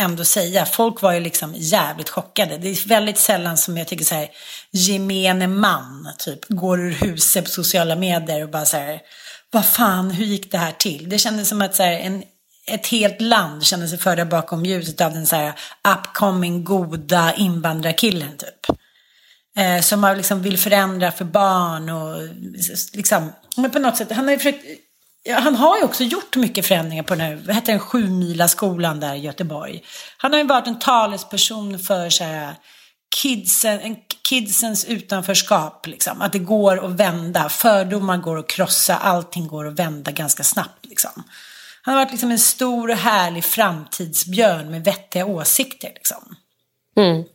ändå 0.00 0.24
säga. 0.24 0.66
Folk 0.66 1.02
var 1.02 1.12
ju 1.12 1.20
liksom 1.20 1.54
jävligt 1.56 2.08
chockade. 2.08 2.58
Det 2.58 2.68
är 2.68 2.88
väldigt 2.88 3.18
sällan 3.18 3.56
som 3.56 3.76
jag 3.76 3.88
tycker 3.88 4.04
så 4.04 4.14
här 4.14 4.28
gemene 4.70 5.46
man 5.46 6.08
typ 6.18 6.48
går 6.48 6.80
ur 6.80 6.92
huset 6.92 7.44
på 7.44 7.50
sociala 7.50 7.96
medier 7.96 8.42
och 8.42 8.50
bara 8.50 8.64
så 8.64 8.76
här 8.76 9.00
vad 9.52 9.66
fan, 9.66 10.10
hur 10.10 10.24
gick 10.24 10.52
det 10.52 10.58
här 10.58 10.72
till? 10.72 11.08
Det 11.08 11.18
kändes 11.18 11.48
som 11.48 11.62
att 11.62 11.74
så 11.74 11.82
här, 11.82 11.92
en, 11.92 12.22
ett 12.66 12.86
helt 12.86 13.20
land 13.20 13.64
kände 13.64 13.88
sig 13.88 13.98
förda 13.98 14.24
bakom 14.24 14.64
ljuset 14.64 15.00
av 15.00 15.12
den 15.12 15.26
så 15.26 15.36
här 15.36 15.52
upcoming 15.94 16.64
goda 16.64 17.34
invandrarkillen 17.34 18.36
typ. 18.36 18.78
Eh, 19.56 19.80
som 19.80 20.04
har 20.04 20.16
liksom 20.16 20.42
vill 20.42 20.58
förändra 20.58 21.12
för 21.12 21.24
barn 21.24 21.88
och 21.88 22.28
liksom, 22.92 23.32
men 23.56 23.70
på 23.70 23.78
något 23.78 23.96
sätt, 23.96 24.12
han 24.12 24.24
har 24.24 24.32
ju 24.32 24.38
försökt, 24.38 24.64
ja, 25.22 25.38
han 25.38 25.56
har 25.56 25.78
ju 25.78 25.84
också 25.84 26.04
gjort 26.04 26.36
mycket 26.36 26.66
förändringar 26.66 27.02
på 27.02 27.14
den 27.14 27.26
här, 27.26 27.42
vad 27.46 27.54
heter 27.54 27.72
den, 27.72 27.80
sjumila 27.80 28.48
skolan 28.48 29.00
där 29.00 29.14
i 29.14 29.18
Göteborg. 29.18 29.82
Han 30.16 30.32
har 30.32 30.38
ju 30.38 30.46
varit 30.46 30.66
en 30.66 30.78
talesperson 30.78 31.78
för 31.78 32.10
så 32.10 32.24
här, 32.24 32.54
kidsen, 33.16 33.80
en, 33.80 33.96
kidsens 34.28 34.84
utanförskap, 34.84 35.86
liksom. 35.86 36.22
Att 36.22 36.32
det 36.32 36.38
går 36.38 36.84
att 36.84 36.90
vända, 36.90 37.48
fördomar 37.48 38.16
går 38.16 38.38
att 38.38 38.48
krossa, 38.48 38.96
allting 38.96 39.46
går 39.48 39.66
att 39.66 39.78
vända 39.78 40.10
ganska 40.10 40.42
snabbt 40.42 40.86
liksom. 40.86 41.22
Han 41.82 41.94
har 41.94 42.04
varit 42.04 42.10
liksom 42.10 42.30
en 42.30 42.38
stor 42.38 42.90
och 42.90 42.96
härlig 42.96 43.44
framtidsbjörn 43.44 44.70
med 44.70 44.84
vettiga 44.84 45.26
åsikter 45.26 45.90
liksom. 45.94 46.36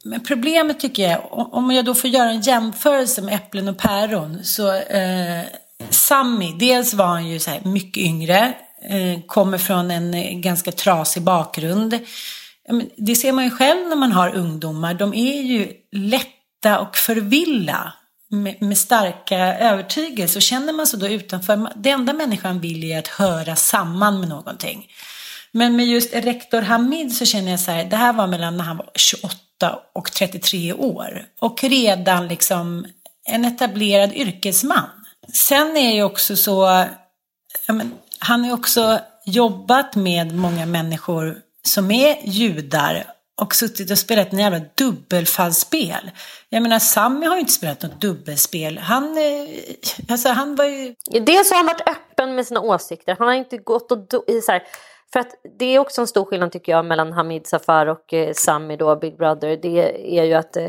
Men 0.03 0.23
problemet 0.23 0.79
tycker 0.79 1.09
jag, 1.09 1.27
om 1.31 1.71
jag 1.71 1.85
då 1.85 1.93
får 1.93 2.09
göra 2.09 2.29
en 2.29 2.41
jämförelse 2.41 3.21
med 3.21 3.35
äpplen 3.35 3.67
och 3.67 3.77
päron, 3.77 4.43
så 4.43 4.73
eh, 4.73 5.43
Sammy, 5.89 6.53
dels 6.59 6.93
var 6.93 7.05
han 7.05 7.27
ju 7.27 7.39
så 7.39 7.51
här 7.51 7.61
mycket 7.63 8.03
yngre, 8.03 8.53
eh, 8.89 9.21
kommer 9.25 9.57
från 9.57 9.91
en 9.91 10.13
eh, 10.13 10.33
ganska 10.33 10.71
trasig 10.71 11.23
bakgrund. 11.23 11.99
Det 12.97 13.15
ser 13.15 13.31
man 13.31 13.43
ju 13.43 13.49
själv 13.49 13.87
när 13.87 13.95
man 13.95 14.11
har 14.11 14.35
ungdomar, 14.35 14.93
de 14.93 15.13
är 15.13 15.41
ju 15.41 15.71
lätta 15.91 16.79
och 16.79 16.97
förvilla 16.97 17.93
med, 18.29 18.61
med 18.61 18.77
starka 18.77 19.37
övertygelser. 19.37 20.37
Och 20.37 20.41
känner 20.41 20.73
man 20.73 20.87
sig 20.87 20.99
då 20.99 21.07
utanför, 21.07 21.69
det 21.75 21.89
enda 21.89 22.13
människan 22.13 22.59
vill 22.59 22.83
är 22.83 22.99
att 22.99 23.07
höra 23.07 23.55
samman 23.55 24.19
med 24.19 24.29
någonting. 24.29 24.87
Men 25.51 25.75
med 25.75 25.85
just 25.85 26.13
rektor 26.13 26.61
Hamid 26.61 27.15
så 27.15 27.25
känner 27.25 27.51
jag 27.51 27.59
så 27.59 27.71
här, 27.71 27.85
det 27.85 27.95
här 27.95 28.13
var 28.13 28.27
mellan 28.27 28.57
när 28.57 28.63
han 28.63 28.77
var 28.77 28.89
28 28.95 29.79
och 29.93 30.11
33 30.11 30.73
år. 30.73 31.25
Och 31.39 31.63
redan 31.63 32.27
liksom 32.27 32.85
en 33.25 33.45
etablerad 33.45 34.13
yrkesman. 34.13 35.04
Sen 35.33 35.77
är 35.77 35.95
ju 35.95 36.03
också 36.03 36.35
så, 36.35 36.85
men, 37.67 37.93
han 38.19 38.39
har 38.39 38.47
ju 38.47 38.53
också 38.53 38.99
jobbat 39.25 39.95
med 39.95 40.35
många 40.35 40.65
människor 40.65 41.37
som 41.63 41.91
är 41.91 42.17
judar 42.23 43.03
och 43.41 43.55
suttit 43.55 43.91
och 43.91 43.97
spelat 43.97 44.33
en 44.33 44.39
jävla 44.39 44.61
dubbelfallsspel. 44.75 46.11
Jag 46.49 46.63
menar, 46.63 46.79
Sami 46.79 47.25
har 47.25 47.35
ju 47.35 47.39
inte 47.39 47.53
spelat 47.53 47.83
något 47.83 48.01
dubbelspel. 48.01 48.77
Han, 48.77 49.17
eh, 49.17 49.49
alltså 50.09 50.29
han 50.29 50.55
var 50.55 50.65
ju... 50.65 50.95
Dels 51.21 51.49
har 51.49 51.57
han 51.57 51.65
varit 51.65 51.89
öppen 51.89 52.35
med 52.35 52.47
sina 52.47 52.59
åsikter. 52.59 53.15
Han 53.19 53.27
har 53.27 53.35
inte 53.35 53.57
gått 53.57 53.91
och... 53.91 53.97
Do- 53.97 54.41
så 54.41 54.51
här, 54.51 54.63
för 55.13 55.19
att 55.19 55.31
det 55.59 55.65
är 55.65 55.79
också 55.79 56.01
en 56.01 56.07
stor 56.07 56.25
skillnad 56.25 56.51
tycker 56.51 56.71
jag 56.71 56.85
mellan 56.85 57.13
Hamid 57.13 57.47
Safar 57.47 57.85
och 57.85 58.13
eh, 58.13 58.33
Sami 58.33 58.77
då, 58.77 58.95
Big 58.95 59.17
Brother. 59.17 59.57
Det 59.61 60.17
är 60.19 60.23
ju 60.23 60.33
att 60.33 60.57
eh, 60.57 60.67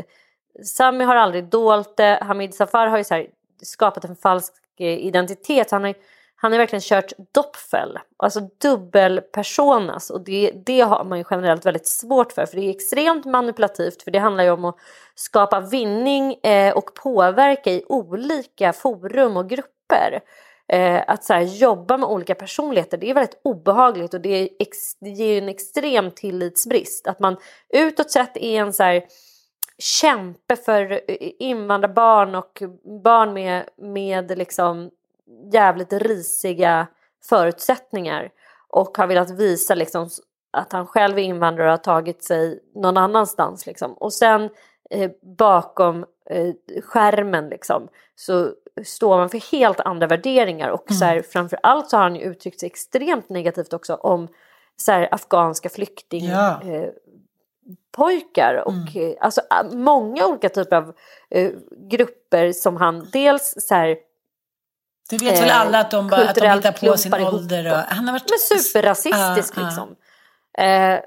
Sami 0.63 1.03
har 1.03 1.15
aldrig 1.15 1.49
dolt 1.49 1.97
det. 1.97 2.19
Hamid 2.21 2.53
Safar 2.53 2.87
har 2.87 2.97
ju 2.97 3.03
så 3.03 3.13
här, 3.13 3.27
skapat 3.61 4.05
en 4.05 4.15
falsk 4.15 4.53
eh, 4.79 5.05
identitet. 5.05 5.71
Han 5.71 5.83
har, 5.83 5.93
han 6.35 6.51
har 6.51 6.59
verkligen 6.59 6.81
kört 6.81 7.13
doppfäll, 7.31 7.99
alltså 8.17 8.39
dubbelpersonas. 8.61 10.09
Och 10.09 10.21
det, 10.21 10.51
det 10.65 10.81
har 10.81 11.03
man 11.03 11.17
ju 11.17 11.23
generellt 11.29 11.65
väldigt 11.65 11.87
svårt 11.87 12.31
för. 12.31 12.45
För 12.45 12.57
det 12.57 12.65
är 12.65 12.69
extremt 12.69 13.25
manipulativt. 13.25 14.03
För 14.03 14.11
det 14.11 14.19
handlar 14.19 14.43
ju 14.43 14.49
om 14.49 14.65
att 14.65 14.77
skapa 15.15 15.59
vinning 15.59 16.33
eh, 16.33 16.77
och 16.77 16.93
påverka 16.93 17.71
i 17.71 17.83
olika 17.87 18.73
forum 18.73 19.37
och 19.37 19.49
grupper. 19.49 20.21
Eh, 20.69 21.03
att 21.07 21.23
så 21.23 21.33
här, 21.33 21.41
jobba 21.41 21.97
med 21.97 22.09
olika 22.09 22.35
personligheter, 22.35 22.97
det 22.97 23.09
är 23.09 23.13
väldigt 23.13 23.41
obehagligt 23.43 24.13
och 24.13 24.21
det, 24.21 24.29
är 24.29 24.49
ex, 24.59 24.77
det 24.99 25.09
ger 25.09 25.41
en 25.41 25.49
extrem 25.49 26.11
tillitsbrist. 26.11 27.07
Att 27.07 27.19
man 27.19 27.37
utåt 27.69 28.11
sett 28.11 28.37
är 28.37 28.61
en 28.61 28.73
så 28.73 28.83
här, 28.83 29.03
kämpe 29.77 30.55
för 30.55 31.01
invandrarbarn 31.41 32.35
och 32.35 32.63
barn 33.03 33.33
med, 33.33 33.69
med 33.75 34.37
liksom 34.37 34.91
jävligt 35.51 35.93
risiga 35.93 36.87
förutsättningar 37.23 38.31
och 38.67 38.97
har 38.97 39.07
velat 39.07 39.29
visa 39.29 39.75
liksom 39.75 40.09
att 40.51 40.71
han 40.71 40.87
själv 40.87 41.17
är 41.17 41.23
invandrare 41.23 41.67
och 41.67 41.71
har 41.71 41.77
tagit 41.77 42.23
sig 42.23 42.59
någon 42.75 42.97
annanstans. 42.97 43.65
Liksom. 43.65 43.93
Och 43.93 44.13
sen 44.13 44.49
eh, 44.89 45.11
bakom 45.21 46.05
eh, 46.29 46.53
skärmen 46.83 47.49
liksom, 47.49 47.87
så 48.15 48.51
står 48.85 49.17
man 49.17 49.29
för 49.29 49.51
helt 49.51 49.79
andra 49.79 50.07
värderingar 50.07 50.69
och 50.69 50.85
så 50.89 51.05
här, 51.05 51.21
framför 51.21 51.59
allt 51.63 51.89
så 51.89 51.97
har 51.97 52.03
han 52.03 52.15
ju 52.15 52.21
uttryckt 52.21 52.59
sig 52.59 52.67
extremt 52.67 53.29
negativt 53.29 53.73
också 53.73 53.95
om 53.95 54.27
så 54.75 54.91
här, 54.91 55.07
afghanska 55.11 55.69
flykting 55.69 56.25
Ja. 56.25 56.61
Pojkar 57.95 58.55
och 58.55 58.95
eh, 58.95 59.13
alltså 59.21 59.41
många 59.73 60.25
olika 60.25 60.49
typer 60.49 60.75
av 60.75 60.93
eh, 61.29 61.51
grupper 61.89 62.51
som 62.51 62.77
han 62.77 63.09
dels 63.13 63.53
så 63.57 63.75
här 63.75 63.97
Det 65.09 65.17
vet 65.17 65.41
väl 65.41 65.49
Eh, 65.49 65.61
alla 65.61 65.79
att 65.79 65.91
de, 65.91 66.07
bara, 66.07 66.29
att 66.29 66.35
de 66.35 66.49
hittar 66.49 66.71
på 66.71 66.97
sin 66.97 67.13
ålder. 67.13 67.71
Och, 67.71 67.77
han 67.77 68.07
har 68.07 68.13
varit 68.13 68.29
men 68.29 68.59
superrasistisk 68.59 69.53
Ja, 69.57 69.61
ja. 69.61 69.67
liksom. 69.67 69.95
Eh, 70.57 70.99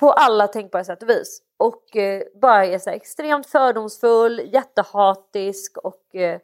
på 0.00 0.12
alla 0.12 0.48
tänkbara 0.48 0.84
sätt 0.84 1.02
och 1.02 1.10
vis. 1.10 1.40
Och 1.58 1.96
eh, 1.96 2.22
bara 2.40 2.66
är 2.66 2.78
så 2.78 2.90
här 2.90 2.96
extremt 2.96 3.46
fördomsfull, 3.46 4.50
jättehatisk 4.52 5.76
och 5.76 6.14
eh, 6.14 6.38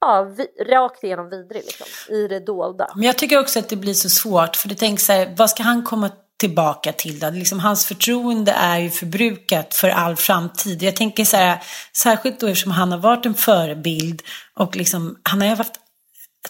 ja, 0.00 0.22
vi, 0.22 0.46
rakt 0.64 1.04
igenom 1.04 1.28
vidrig 1.30 1.62
liksom, 1.64 2.14
i 2.14 2.28
det 2.28 2.40
dolda. 2.40 2.92
Men 2.94 3.04
jag 3.04 3.18
tycker 3.18 3.40
också 3.40 3.58
att 3.58 3.68
det 3.68 3.76
blir 3.76 3.94
så 3.94 4.08
svårt. 4.08 4.56
För 4.56 4.68
du 4.68 4.74
tänker 4.74 5.02
så 5.02 5.12
här, 5.12 5.34
vad 5.36 5.50
ska 5.50 5.62
han 5.62 5.84
komma 5.84 6.10
tillbaka 6.38 6.92
till 6.92 7.18
Det. 7.18 7.30
Liksom, 7.30 7.60
hans 7.60 7.86
förtroende 7.86 8.52
är 8.52 8.78
ju 8.78 8.90
förbrukat 8.90 9.74
för 9.74 9.88
all 9.88 10.16
framtid. 10.16 10.82
Jag 10.82 10.96
tänker 10.96 11.24
så 11.24 11.36
här, 11.36 11.62
särskilt 11.96 12.40
då 12.40 12.46
eftersom 12.46 12.72
han 12.72 12.92
har 12.92 12.98
varit 12.98 13.26
en 13.26 13.34
förebild 13.34 14.22
och 14.54 14.76
liksom, 14.76 15.18
han 15.22 15.40
har 15.40 15.48
ju 15.48 15.54
haft 15.54 15.74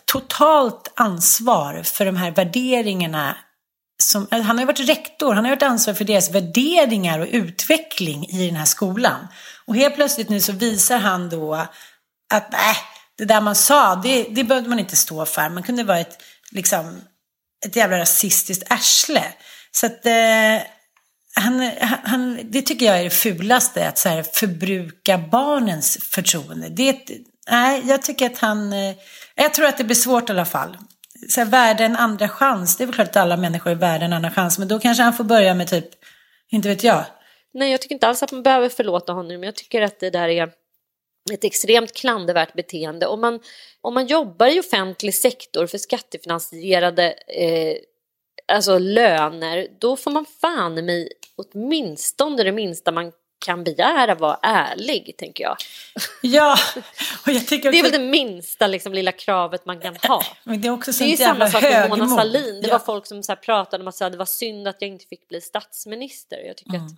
totalt 0.05 0.93
ansvar 0.97 1.83
för 1.83 2.05
de 2.05 2.17
här 2.17 2.31
värderingarna. 2.31 3.37
Som, 4.03 4.23
alltså 4.23 4.43
han 4.43 4.57
har 4.57 4.63
ju 4.63 4.67
varit 4.67 4.89
rektor, 4.89 5.35
han 5.35 5.45
har 5.45 5.53
varit 5.53 5.63
ansvar 5.63 5.95
för 5.95 6.05
deras 6.05 6.31
värderingar 6.31 7.19
och 7.19 7.29
utveckling 7.31 8.29
i 8.29 8.47
den 8.47 8.57
här 8.57 8.65
skolan. 8.65 9.29
Och 9.67 9.77
helt 9.77 9.95
plötsligt 9.95 10.29
nu 10.29 10.41
så 10.41 10.53
visar 10.53 10.99
han 10.99 11.29
då 11.29 11.55
att 12.35 12.53
nej, 12.53 12.77
det 13.19 13.25
där 13.25 13.41
man 13.41 13.55
sa, 13.55 13.95
det, 13.95 14.23
det 14.23 14.45
behövde 14.45 14.69
man 14.69 14.79
inte 14.79 14.97
stå 14.97 15.27
för. 15.27 15.49
Man 15.49 15.63
kunde 15.63 15.85
vara 15.85 15.99
ett, 15.99 16.23
liksom, 16.51 17.01
ett 17.67 17.77
jävla 17.77 17.99
rasistiskt 17.99 18.73
arsle. 18.73 19.25
Så 19.71 19.87
att 19.87 20.07
eh, 20.07 20.67
han, 21.35 21.71
han, 22.03 22.41
det 22.45 22.63
tycker 22.63 22.87
jag 22.87 22.99
är 22.99 23.05
det 23.05 23.11
fulaste, 23.11 23.89
att 23.89 23.99
så 23.99 24.09
här, 24.09 24.23
förbruka 24.23 25.19
barnens 25.19 25.99
förtroende. 26.03 26.69
Det, 26.69 26.97
nej, 27.51 27.83
jag 27.87 28.03
tycker 28.03 28.27
att 28.27 28.39
han, 28.39 28.73
eh, 28.73 28.95
jag 29.35 29.55
tror 29.55 29.67
att 29.67 29.79
det 29.79 29.85
blir 29.85 29.97
svårt 29.97 30.29
i 30.29 30.33
alla 30.33 30.45
fall. 30.45 30.77
Så 31.29 31.41
här, 31.41 31.47
värde 31.47 31.85
en 31.85 31.97
andra 31.97 32.29
chans, 32.29 32.77
det 32.77 32.85
är 32.85 32.87
väl 32.87 32.95
klart 32.95 33.09
att 33.09 33.17
alla 33.17 33.37
människor 33.37 33.71
är 33.71 33.75
värda 33.75 34.05
en 34.05 34.13
andra 34.13 34.31
chans, 34.31 34.59
men 34.59 34.69
då 34.69 34.79
kanske 34.79 35.03
han 35.03 35.15
får 35.15 35.25
börja 35.25 35.55
med 35.55 35.69
typ, 35.69 35.89
inte 36.51 36.69
vet 36.69 36.85
jag. 36.85 37.05
Nej, 37.55 37.71
jag 37.71 37.81
tycker 37.81 37.95
inte 37.95 38.09
alls 38.09 38.23
att 38.23 38.33
man 38.33 38.43
behöver 38.43 38.69
förlåta 38.69 39.13
honom, 39.13 39.29
men 39.29 39.43
jag 39.43 39.55
tycker 39.55 39.83
att 39.83 40.01
det 40.01 40.11
där 40.11 40.29
är 40.29 40.51
ett 41.33 41.45
extremt 41.45 41.95
klandervärt 41.95 42.55
beteende. 42.55 43.07
Om 43.07 43.21
man, 43.21 43.41
om 43.81 43.95
man 43.95 44.07
jobbar 44.07 44.47
i 44.47 44.61
offentlig 44.61 45.15
sektor 45.15 45.67
för 45.67 45.79
skattefinansierade 45.79 47.15
eh, 47.27 47.77
alltså 48.49 48.79
löner, 48.79 49.69
då 49.79 49.97
får 49.97 50.11
man 50.11 50.25
fan 50.41 50.75
mig 50.85 51.09
åtminstone 51.37 52.43
det 52.45 52.53
minsta 52.53 52.93
man 52.93 53.13
kan 53.39 53.65
begära 53.65 54.15
vara 54.15 54.39
ärlig, 54.43 55.15
tänker 55.19 55.45
jag. 55.45 55.57
Ja, 56.23 56.57
och 57.27 57.33
jag 57.33 57.47
tycker 57.47 57.69
också... 57.69 57.71
Det 57.71 57.79
är 57.79 57.83
väl 57.83 57.93
det 57.93 58.09
minsta 58.11 58.67
liksom, 58.67 58.93
lilla 58.93 59.13
kravet 59.13 59.67
man 59.67 59.81
kan 59.81 59.97
ha. 59.97 60.23
Men 60.45 60.61
det 60.61 60.69
är 60.69 60.73
också 60.73 60.93
det 60.93 61.13
är 61.13 61.17
samma 61.17 61.51
sak 61.51 61.63
med 61.63 61.91
Mona 61.91 62.09
Sahlin. 62.09 62.61
Det 62.63 62.69
ja. 62.69 62.73
var 62.73 62.85
folk 62.85 63.07
som 63.07 63.23
så 63.23 63.37
pratade 63.37 63.83
om 63.83 63.89
att 63.89 63.99
det 63.99 64.17
var 64.17 64.25
synd 64.25 64.69
att 64.69 64.77
jag 64.79 64.91
inte 64.91 65.07
fick 65.07 65.29
bli 65.29 65.41
statsminister. 65.41 66.39
Jag 66.47 66.57
tycker 66.57 66.75
mm. 66.75 66.87
att 66.87 66.93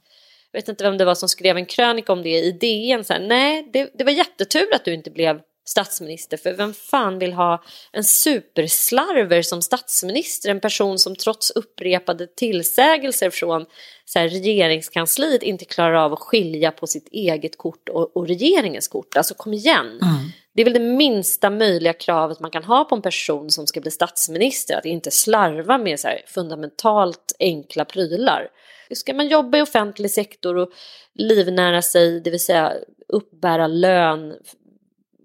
jag 0.52 0.60
vet 0.60 0.68
inte 0.68 0.84
vem 0.84 0.98
det 0.98 1.04
var 1.04 1.14
som 1.14 1.28
skrev 1.28 1.56
en 1.56 1.66
krönika 1.66 2.12
om 2.12 2.22
det 2.22 2.38
i 2.38 2.52
DN. 2.52 3.04
Så 3.04 3.12
här, 3.12 3.20
Nej, 3.20 3.68
det, 3.72 3.90
det 3.94 4.04
var 4.04 4.12
jättetur 4.12 4.74
att 4.74 4.84
du 4.84 4.94
inte 4.94 5.10
blev 5.10 5.40
statsminister. 5.64 6.36
För 6.36 6.52
vem 6.52 6.74
fan 6.74 7.18
vill 7.18 7.32
ha 7.32 7.62
en 7.92 8.04
superslarver 8.04 9.42
som 9.42 9.62
statsminister? 9.62 10.50
En 10.50 10.60
person 10.60 10.98
som 10.98 11.16
trots 11.16 11.50
upprepade 11.50 12.26
tillsägelser 12.26 13.30
från 13.30 13.66
så 14.04 14.18
här, 14.18 14.28
regeringskansliet 14.28 15.42
inte 15.42 15.64
klarar 15.64 15.94
av 15.94 16.12
att 16.12 16.20
skilja 16.20 16.70
på 16.70 16.86
sitt 16.86 17.08
eget 17.08 17.58
kort 17.58 17.88
och, 17.88 18.16
och 18.16 18.28
regeringens 18.28 18.88
kort. 18.88 19.16
Alltså 19.16 19.34
kom 19.34 19.52
igen. 19.52 19.86
Mm. 19.86 20.30
Det 20.54 20.62
är 20.62 20.64
väl 20.64 20.72
det 20.72 20.96
minsta 20.96 21.50
möjliga 21.50 21.92
kravet 21.92 22.40
man 22.40 22.50
kan 22.50 22.64
ha 22.64 22.84
på 22.84 22.94
en 22.94 23.02
person 23.02 23.50
som 23.50 23.66
ska 23.66 23.80
bli 23.80 23.90
statsminister. 23.90 24.76
Att 24.76 24.84
inte 24.84 25.10
slarva 25.10 25.78
med 25.78 26.00
så 26.00 26.08
här, 26.08 26.22
fundamentalt 26.26 27.36
enkla 27.38 27.84
prylar. 27.84 28.48
Ska 28.94 29.14
man 29.14 29.28
jobba 29.28 29.58
i 29.58 29.62
offentlig 29.62 30.10
sektor 30.10 30.56
och 30.56 30.70
livnära 31.14 31.82
sig, 31.82 32.20
det 32.20 32.30
vill 32.30 32.44
säga 32.44 32.72
uppbära 33.08 33.66
lön 33.66 34.34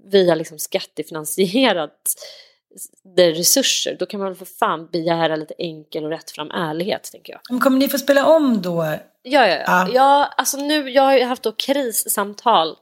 via 0.06 0.36
liksom 0.36 0.60
skattefinansierat 0.60 2.16
resurser, 3.18 3.96
då 4.00 4.06
kan 4.06 4.20
man 4.20 4.36
för 4.36 4.46
fan 4.46 4.90
begära 4.92 5.36
lite 5.36 5.54
enkel 5.58 6.04
och 6.04 6.10
rättfram 6.10 6.52
ärlighet, 6.52 7.10
tänker 7.12 7.34
jag. 7.34 7.42
Men 7.50 7.60
kommer 7.60 7.80
ni 7.80 7.88
få 7.88 7.98
spela 7.98 8.26
om 8.26 8.62
då? 8.62 8.84
Ja, 8.84 9.00
ja, 9.24 9.48
ja. 9.48 9.64
ja. 9.68 9.90
ja 9.94 10.34
alltså 10.38 10.58
nu, 10.58 10.90
jag 10.90 11.04
har 11.04 11.18
ju 11.18 11.24
haft 11.24 11.44
då 11.44 11.52
krissamtal 11.52 12.76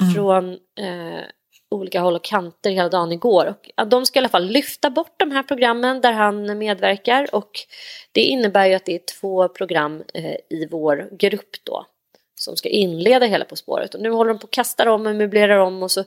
mm. 0.00 0.14
från 0.14 0.52
eh, 0.52 1.24
olika 1.70 2.00
håll 2.00 2.14
och 2.14 2.24
kanter 2.24 2.70
hela 2.70 2.88
dagen 2.88 3.12
igår. 3.12 3.54
Och, 3.76 3.88
de 3.88 4.06
ska 4.06 4.18
i 4.18 4.20
alla 4.20 4.28
fall 4.28 4.46
lyfta 4.46 4.90
bort 4.90 5.14
de 5.16 5.30
här 5.30 5.42
programmen 5.42 6.00
där 6.00 6.12
han 6.12 6.58
medverkar 6.58 7.34
och 7.34 7.50
det 8.12 8.20
innebär 8.20 8.66
ju 8.66 8.74
att 8.74 8.84
det 8.84 8.94
är 8.94 9.20
två 9.20 9.48
program 9.48 10.04
eh, 10.14 10.36
i 10.50 10.68
vår 10.70 11.08
grupp 11.18 11.64
då 11.64 11.86
som 12.36 12.56
ska 12.56 12.68
inleda 12.68 13.26
hela 13.26 13.44
På 13.44 13.56
spåret. 13.56 13.94
Och 13.94 14.00
nu 14.00 14.10
håller 14.10 14.28
de 14.28 14.38
på 14.38 14.46
att 14.46 14.50
kasta 14.50 14.92
om 14.92 15.06
och 15.06 15.16
möblerar 15.16 15.58
om 15.58 15.82
och 15.82 15.90
så 15.90 16.04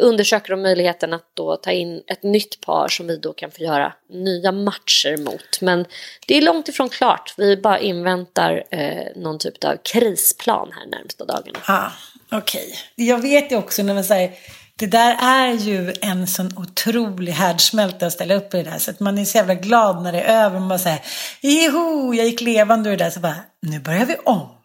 undersöker 0.00 0.50
de 0.50 0.62
möjligheten 0.62 1.12
att 1.12 1.30
då 1.34 1.56
ta 1.56 1.72
in 1.72 2.02
ett 2.06 2.22
nytt 2.22 2.60
par 2.60 2.88
som 2.88 3.06
vi 3.06 3.16
då 3.16 3.32
kan 3.32 3.50
få 3.50 3.62
göra 3.62 3.92
nya 4.10 4.52
matcher 4.52 5.16
mot. 5.16 5.60
Men 5.60 5.84
det 6.26 6.36
är 6.36 6.42
långt 6.42 6.68
ifrån 6.68 6.88
klart. 6.88 7.34
Vi 7.36 7.56
bara 7.56 7.78
inväntar 7.78 8.64
eh, 8.70 9.06
någon 9.16 9.38
typ 9.38 9.64
av 9.64 9.76
krisplan 9.82 10.72
här 10.72 10.86
närmsta 10.86 11.24
dagarna. 11.24 11.58
Ah, 11.66 11.90
Okej. 12.32 12.66
Okay. 12.66 13.06
Jag 13.06 13.22
vet 13.22 13.52
ju 13.52 13.56
också 13.56 13.82
när 13.82 13.94
man 13.94 14.04
säger 14.04 14.32
det 14.78 14.86
där 14.86 15.16
är 15.20 15.52
ju 15.52 15.94
en 16.00 16.26
sån 16.26 16.58
otrolig 16.58 17.32
härdsmälta 17.32 18.06
att 18.06 18.12
ställa 18.12 18.34
upp 18.34 18.54
i 18.54 18.56
det 18.56 18.70
där. 18.70 18.78
Så 18.78 18.90
att 18.90 19.00
man 19.00 19.18
är 19.18 19.24
så 19.24 19.38
jävla 19.38 19.54
glad 19.54 20.02
när 20.02 20.12
det 20.12 20.20
är 20.20 20.44
över. 20.44 20.58
Man 20.58 20.68
bara 20.68 20.78
säger, 20.78 21.00
joho, 21.40 22.14
jag 22.14 22.26
gick 22.26 22.40
levande 22.40 22.90
ur 22.90 22.96
det 22.96 23.04
där. 23.04 23.10
Så 23.10 23.20
bara, 23.20 23.36
nu 23.62 23.80
börjar 23.80 24.06
vi 24.06 24.16
om. 24.24 24.55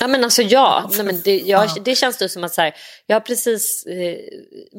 Ja 0.00 0.06
men 0.06 0.24
alltså 0.24 0.42
ja, 0.42 0.90
Nej, 0.92 1.04
men 1.04 1.20
det, 1.22 1.38
jag, 1.38 1.68
det 1.84 1.94
känns 1.94 2.16
det 2.16 2.28
som 2.28 2.44
att 2.44 2.54
så 2.54 2.62
här, 2.62 2.74
jag 3.06 3.16
har 3.16 3.20
precis 3.20 3.86
eh, 3.86 4.16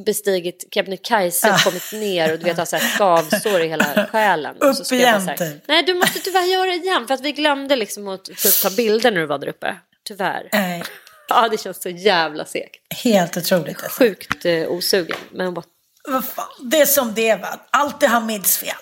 bestigit 0.05 0.67
Kebnekaise, 0.71 1.51
ah. 1.51 1.57
kommit 1.57 1.91
ner 1.93 2.33
och 2.33 2.39
du 2.39 2.45
vet 2.45 2.57
har 2.57 2.65
så 2.65 2.75
här 2.77 2.95
skavsår 2.95 3.61
i 3.61 3.67
hela 3.67 4.07
själen. 4.11 4.55
Upp 4.59 4.75
så 4.75 4.95
igen 4.95 5.21
så 5.21 5.29
här, 5.29 5.37
typ. 5.37 5.63
Nej 5.67 5.83
du 5.83 5.93
måste 5.93 6.19
tyvärr 6.19 6.45
göra 6.45 6.65
det 6.65 6.75
igen 6.75 7.07
för 7.07 7.13
att 7.13 7.21
vi 7.21 7.31
glömde 7.31 7.75
liksom 7.75 8.07
att 8.07 8.25
typ, 8.25 8.61
ta 8.61 8.69
bilder 8.69 9.11
när 9.11 9.19
du 9.19 9.27
var 9.27 9.37
där 9.37 9.47
uppe. 9.47 9.75
Tyvärr. 10.07 10.49
Nej. 10.51 10.83
Ja 11.31 11.47
det 11.51 11.57
känns 11.61 11.81
så 11.81 11.89
jävla 11.89 12.45
segt. 12.45 12.93
Helt 13.03 13.37
otroligt. 13.37 13.83
Alltså. 13.83 13.99
Sjukt 13.99 14.45
eh, 14.45 14.71
osugen. 14.71 15.17
Men 15.31 15.53
bara... 15.53 15.65
Det 16.71 16.81
är 16.81 16.85
som 16.85 17.13
det 17.13 17.35
va. 17.35 17.59
Allt 17.69 18.03
är 18.03 18.07
Hamids 18.07 18.57
fel. 18.57 18.75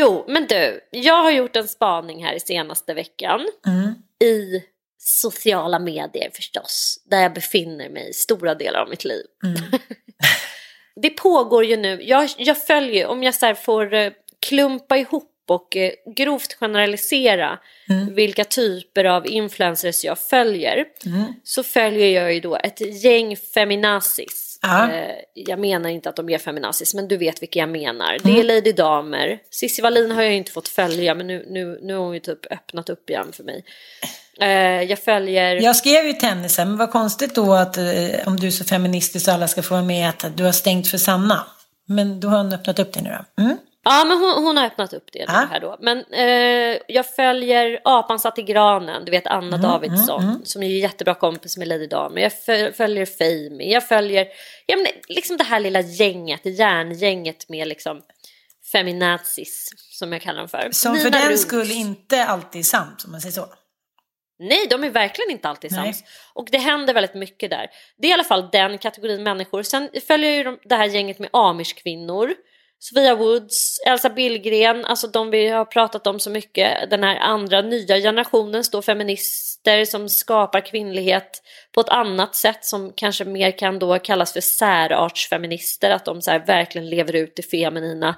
Jo, 0.00 0.24
men 0.28 0.46
du, 0.46 0.80
jag 0.90 1.22
har 1.22 1.30
gjort 1.30 1.56
en 1.56 1.68
spaning 1.68 2.24
här 2.24 2.34
i 2.34 2.40
senaste 2.40 2.94
veckan. 2.94 3.40
Mm. 3.66 3.94
I 4.24 4.62
sociala 4.98 5.78
medier 5.78 6.30
förstås, 6.34 7.02
där 7.10 7.22
jag 7.22 7.34
befinner 7.34 7.88
mig 7.88 8.12
stora 8.14 8.54
delar 8.54 8.80
av 8.80 8.88
mitt 8.88 9.04
liv. 9.04 9.24
Mm. 9.44 9.60
det 11.02 11.10
pågår 11.10 11.64
ju 11.64 11.76
nu, 11.76 12.02
jag, 12.02 12.28
jag 12.36 12.66
följer, 12.66 13.06
om 13.06 13.22
jag 13.22 13.34
så 13.34 13.54
får 13.54 13.94
eh, 13.94 14.12
klumpa 14.40 14.98
ihop 14.98 15.26
och 15.48 15.76
eh, 15.76 15.92
grovt 16.16 16.52
generalisera 16.54 17.58
mm. 17.88 18.14
vilka 18.14 18.44
typer 18.44 19.04
av 19.04 19.26
influencers 19.26 20.04
jag 20.04 20.18
följer 20.18 20.84
mm. 21.06 21.24
så 21.44 21.62
följer 21.62 22.22
jag 22.22 22.34
ju 22.34 22.40
då 22.40 22.56
ett 22.56 23.04
gäng 23.04 23.36
feminazis. 23.36 24.49
Ja. 24.62 24.92
Eh, 24.92 25.14
jag 25.34 25.58
menar 25.58 25.90
inte 25.90 26.08
att 26.08 26.16
de 26.16 26.28
är 26.28 26.38
feminazis 26.38 26.94
men 26.94 27.08
du 27.08 27.16
vet 27.16 27.42
vilka 27.42 27.58
jag 27.58 27.68
menar. 27.68 28.10
Mm. 28.10 28.20
Det 28.22 28.40
är 28.40 28.44
Lady 28.44 28.72
Damer. 28.72 29.38
Cissi 29.50 29.82
Wallin 29.82 30.10
har 30.10 30.22
jag 30.22 30.34
inte 30.34 30.52
fått 30.52 30.68
följa 30.68 31.14
men 31.14 31.26
nu, 31.26 31.46
nu, 31.48 31.78
nu 31.82 31.94
har 31.94 32.04
hon 32.04 32.14
ju 32.14 32.20
typ 32.20 32.52
öppnat 32.52 32.88
upp 32.88 33.10
igen 33.10 33.32
för 33.32 33.44
mig. 33.44 33.64
Eh, 34.40 34.82
jag 34.82 34.98
följer... 34.98 35.62
Jag 35.62 35.76
skrev 35.76 36.06
ju 36.06 36.12
tennisen, 36.12 36.68
men 36.68 36.78
vad 36.78 36.90
konstigt 36.90 37.34
då 37.34 37.54
att 37.54 37.76
eh, 37.76 37.84
om 38.26 38.36
du 38.40 38.46
är 38.46 38.50
så 38.50 38.64
feministisk 38.64 39.24
så 39.24 39.32
alla 39.32 39.48
ska 39.48 39.62
få 39.62 39.74
vara 39.74 39.84
med 39.84 40.08
att 40.08 40.36
du 40.36 40.44
har 40.44 40.52
stängt 40.52 40.88
för 40.88 40.98
Sanna. 40.98 41.46
Men 41.86 42.20
då 42.20 42.28
har 42.28 42.38
hon 42.38 42.52
öppnat 42.52 42.78
upp 42.78 42.92
det 42.92 43.02
nu 43.02 43.10
då? 43.10 43.42
Mm. 43.42 43.56
Ja, 43.84 44.04
men 44.04 44.18
hon, 44.18 44.44
hon, 44.44 44.56
har 44.56 44.66
öppnat 44.66 44.92
upp 44.92 45.12
det 45.12 45.18
Ja. 45.28 45.48
här 45.50 45.60
då. 45.60 45.76
Men 45.80 46.04
eh, 46.12 46.78
jag 46.88 47.14
följer 47.16 47.80
Apan 47.84 48.18
satt 48.18 48.38
i 48.38 48.42
granen, 48.42 49.04
du 49.04 49.10
vet 49.10 49.26
Anna 49.26 49.56
Mm, 49.56 49.60
Davidsson, 49.60 50.20
mm, 50.22 50.34
mm. 50.34 50.44
som 50.44 50.62
är 50.62 50.66
ju 50.68 50.78
jättebra 50.78 51.14
kompis 51.14 51.56
med 51.56 51.68
Lady 51.68 51.86
Damer. 51.86 52.20
Jag 52.22 52.32
föl- 52.42 52.72
följer 52.72 53.06
Fame, 53.06 53.64
jag 53.64 53.88
följer 53.88 54.26
ja, 54.66 54.76
men, 54.76 54.86
liksom 55.08 55.36
det 55.36 55.44
här 55.44 55.60
lilla 55.60 55.80
gänget, 55.80 56.40
järngänget 56.44 57.48
med 57.48 57.68
liksom 57.68 58.02
feminazis, 58.72 59.70
som 59.90 60.12
jag 60.12 60.22
kallar 60.22 60.38
dem 60.38 60.48
för. 60.48 60.68
Som 60.72 60.96
för 60.96 61.04
Nina 61.04 61.18
den 61.18 61.28
Roots. 61.28 61.42
skull 61.42 61.70
inte 61.70 62.24
alltid 62.24 62.66
sant, 62.66 63.02
om 63.06 63.10
man 63.12 63.20
säger 63.20 63.32
så. 63.32 63.46
Nej, 64.38 64.66
de 64.70 64.84
är 64.84 64.90
verkligen 64.90 65.30
inte 65.30 65.48
alltid 65.48 65.72
Nej. 65.72 65.92
sams. 65.94 66.04
Och 66.34 66.48
det 66.50 66.58
händer 66.58 66.94
väldigt 66.94 67.14
mycket 67.14 67.50
där. 67.50 67.66
Det 67.98 68.06
är 68.06 68.10
i 68.10 68.12
alla 68.12 68.24
fall 68.24 68.48
den 68.52 68.78
kategorin 68.78 69.22
människor. 69.22 69.62
Sen 69.62 69.88
följer 70.06 70.30
jag 70.30 70.36
ju 70.38 70.44
de, 70.44 70.58
det 70.64 70.74
här 70.74 70.86
gänget 70.86 71.18
med 71.18 71.30
amish-kvinnor. 71.32 72.34
Sofia 72.82 73.14
Woods, 73.14 73.80
Elsa 73.86 74.10
Billgren, 74.10 74.84
alltså 74.84 75.06
de 75.06 75.30
vi 75.30 75.48
har 75.48 75.64
pratat 75.64 76.06
om 76.06 76.20
så 76.20 76.30
mycket. 76.30 76.90
Den 76.90 77.02
här 77.02 77.16
andra 77.16 77.62
nya 77.62 78.00
generationen 78.00 78.64
står 78.64 78.82
feminister 78.82 79.84
som 79.84 80.08
skapar 80.08 80.60
kvinnlighet 80.60 81.42
på 81.74 81.80
ett 81.80 81.88
annat 81.88 82.34
sätt 82.34 82.64
som 82.64 82.92
kanske 82.96 83.24
mer 83.24 83.58
kan 83.58 83.78
då 83.78 83.98
kallas 83.98 84.32
för 84.32 84.40
särartsfeminister. 84.40 85.90
Att 85.90 86.04
de 86.04 86.22
så 86.22 86.30
här 86.30 86.46
verkligen 86.46 86.90
lever 86.90 87.16
ut 87.16 87.36
det 87.36 87.42
feminina 87.42 88.16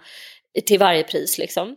till 0.66 0.79
varje 0.79 1.03
pris 1.03 1.38
liksom. 1.38 1.77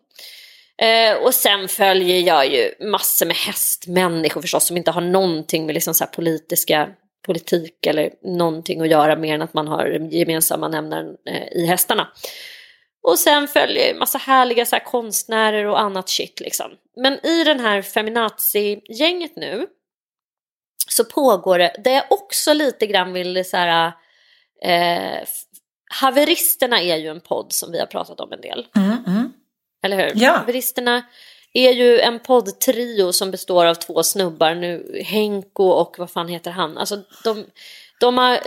Eh, 0.81 1.17
och 1.17 1.33
sen 1.33 1.67
följer 1.67 2.19
jag 2.19 2.47
ju 2.51 2.71
massor 2.79 3.25
med 3.25 3.35
hästmänniskor 3.35 4.41
förstås 4.41 4.65
som 4.65 4.77
inte 4.77 4.91
har 4.91 5.01
någonting 5.01 5.65
med 5.65 5.73
liksom 5.73 5.93
så 5.93 6.03
här 6.03 6.11
politiska 6.11 6.89
politik 7.25 7.85
eller 7.85 8.09
någonting 8.23 8.81
att 8.81 8.89
göra 8.89 9.15
mer 9.15 9.35
än 9.35 9.41
att 9.41 9.53
man 9.53 9.67
har 9.67 9.85
gemensamma 10.11 10.67
nämnaren 10.67 11.15
eh, 11.29 11.61
i 11.61 11.65
hästarna. 11.65 12.07
Och 13.05 13.19
sen 13.19 13.47
följer 13.47 13.91
en 13.91 13.97
massa 13.97 14.17
härliga 14.17 14.65
så 14.65 14.75
här, 14.75 14.83
konstnärer 14.83 15.65
och 15.65 15.79
annat 15.79 16.09
shit 16.09 16.39
liksom. 16.39 16.71
Men 16.95 17.25
i 17.25 17.43
den 17.43 17.59
här 17.59 17.81
feminazi-gänget 17.81 19.35
nu 19.35 19.67
så 20.87 21.05
pågår 21.05 21.59
det, 21.59 21.75
det 21.83 21.91
jag 21.91 22.05
också 22.09 22.53
lite 22.53 22.87
grann 22.87 23.13
vill 23.13 23.45
så 23.45 23.57
här, 23.57 23.91
eh, 24.61 25.27
Haveristerna 26.01 26.81
är 26.81 26.95
ju 26.95 27.07
en 27.07 27.21
podd 27.21 27.53
som 27.53 27.71
vi 27.71 27.79
har 27.79 27.85
pratat 27.85 28.19
om 28.19 28.31
en 28.31 28.41
del. 28.41 28.67
Mm, 28.75 28.97
mm. 29.07 29.33
Eller 29.83 29.97
hur? 29.97 30.11
Ja. 30.15 30.31
Haveristerna 30.31 31.03
är 31.53 31.71
ju 31.71 31.99
en 31.99 32.19
poddtrio 32.19 33.11
som 33.11 33.31
består 33.31 33.65
av 33.65 33.75
två 33.75 34.03
snubbar 34.03 34.55
nu, 34.55 35.01
Henko 35.05 35.63
och 35.63 35.95
vad 35.97 36.11
fan 36.11 36.27
heter 36.27 36.51
han? 36.51 36.77
Alltså 36.77 37.01
de, 37.23 37.45
de 37.99 38.17
har, 38.17 38.39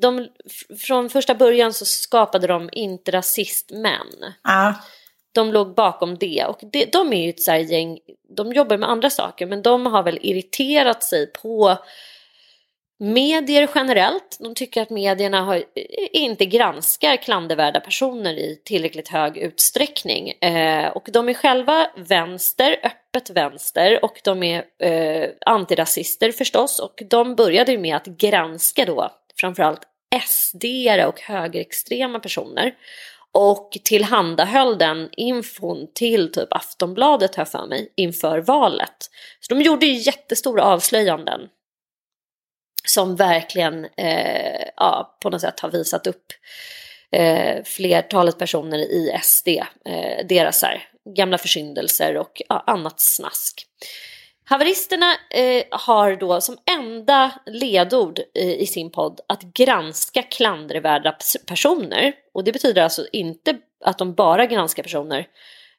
de, 0.00 0.28
från 0.78 1.10
första 1.10 1.34
början 1.34 1.72
så 1.72 1.84
skapade 1.84 2.46
de 2.46 2.68
inte 2.72 3.10
rasistmän. 3.10 4.06
Ja. 4.42 4.74
De 5.32 5.52
låg 5.52 5.74
bakom 5.74 6.18
det 6.18 6.44
och 6.48 6.60
det, 6.72 6.92
de 6.92 7.12
är 7.12 7.22
ju 7.22 7.30
ett 7.30 7.42
så 7.42 7.54
gäng, 7.54 7.98
de 8.36 8.52
jobbar 8.52 8.76
med 8.76 8.90
andra 8.90 9.10
saker 9.10 9.46
men 9.46 9.62
de 9.62 9.86
har 9.86 10.02
väl 10.02 10.18
irriterat 10.22 11.02
sig 11.02 11.32
på 11.32 11.78
medier 12.98 13.68
generellt. 13.74 14.36
De 14.40 14.54
tycker 14.54 14.82
att 14.82 14.90
medierna 14.90 15.42
har, 15.42 15.64
inte 16.12 16.46
granskar 16.46 17.16
klandervärda 17.16 17.80
personer 17.80 18.34
i 18.34 18.60
tillräckligt 18.64 19.08
hög 19.08 19.36
utsträckning. 19.36 20.30
Eh, 20.30 20.88
och 20.88 21.08
de 21.12 21.28
är 21.28 21.34
själva 21.34 21.90
vänster, 21.96 22.76
öppet 22.82 23.30
vänster 23.30 24.04
och 24.04 24.20
de 24.24 24.42
är 24.42 24.64
eh, 24.78 25.28
antirasister 25.46 26.32
förstås. 26.32 26.78
Och 26.78 27.02
de 27.10 27.34
började 27.34 27.72
ju 27.72 27.78
med 27.78 27.96
att 27.96 28.06
granska 28.06 28.84
då 28.84 29.10
framförallt 29.40 29.80
sd 30.26 30.64
och 31.06 31.20
högerextrema 31.20 32.18
personer. 32.18 32.74
Och 33.32 33.78
tillhandahöll 33.84 34.78
den 34.78 35.08
infon 35.12 35.88
till 35.94 36.32
typ 36.32 36.52
Aftonbladet 36.52 37.34
här 37.34 37.44
för 37.44 37.66
mig 37.66 37.92
inför 37.96 38.38
valet. 38.38 39.10
Så 39.40 39.54
de 39.54 39.62
gjorde 39.62 39.86
ju 39.86 39.92
jättestora 39.92 40.62
avslöjanden 40.62 41.40
som 42.86 43.16
verkligen 43.16 43.84
eh, 43.96 44.68
ja, 44.76 45.16
på 45.22 45.30
något 45.30 45.40
sätt 45.40 45.60
har 45.60 45.70
visat 45.70 46.06
upp 46.06 46.24
eh, 47.12 47.62
flertalet 47.64 48.38
personer 48.38 48.78
i 48.78 49.18
SD, 49.22 49.48
eh, 49.48 50.26
deras 50.28 50.62
här, 50.62 50.88
gamla 51.16 51.38
försyndelser 51.38 52.16
och 52.16 52.42
ja, 52.48 52.64
annat 52.66 53.00
snask. 53.00 53.66
Haveristerna 54.48 55.12
eh, 55.30 55.64
har 55.70 56.16
då 56.16 56.40
som 56.40 56.56
enda 56.78 57.32
ledord 57.46 58.18
eh, 58.34 58.50
i 58.50 58.66
sin 58.66 58.90
podd 58.90 59.20
att 59.26 59.42
granska 59.42 60.22
klandervärda 60.22 61.16
personer. 61.46 62.12
Och 62.34 62.44
det 62.44 62.52
betyder 62.52 62.82
alltså 62.82 63.06
inte 63.12 63.58
att 63.84 63.98
de 63.98 64.14
bara 64.14 64.46
granskar 64.46 64.82
personer 64.82 65.26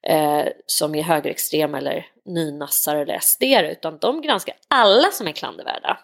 eh, 0.07 0.45
som 0.65 0.95
är 0.95 1.03
högerextrema 1.03 1.77
eller 1.77 2.05
nynassar 2.25 2.95
eller 2.95 3.19
SD 3.19 3.43
utan 3.43 3.97
de 3.97 4.21
granskar 4.21 4.55
alla 4.67 5.11
som 5.11 5.27
är 5.27 5.31
klandervärda. 5.31 5.99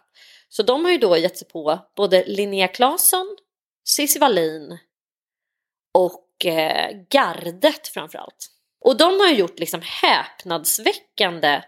Så 0.56 0.64
de 0.64 0.86
har 0.86 0.92
ju 0.92 0.98
då 0.98 1.18
gett 1.18 1.38
sig 1.38 1.48
på 1.48 1.80
både 1.96 2.24
Linnea 2.26 2.68
Claesson, 2.68 3.38
Cissi 3.88 4.20
Wallin 4.20 4.78
och 5.94 6.46
eh, 6.46 6.92
gardet 7.10 7.88
framförallt. 7.88 8.48
Och 8.86 8.98
de 8.98 9.20
har 9.20 9.28
ju 9.28 9.36
gjort 9.36 9.60
liksom 9.60 9.82
häpnadsväckande 9.84 11.62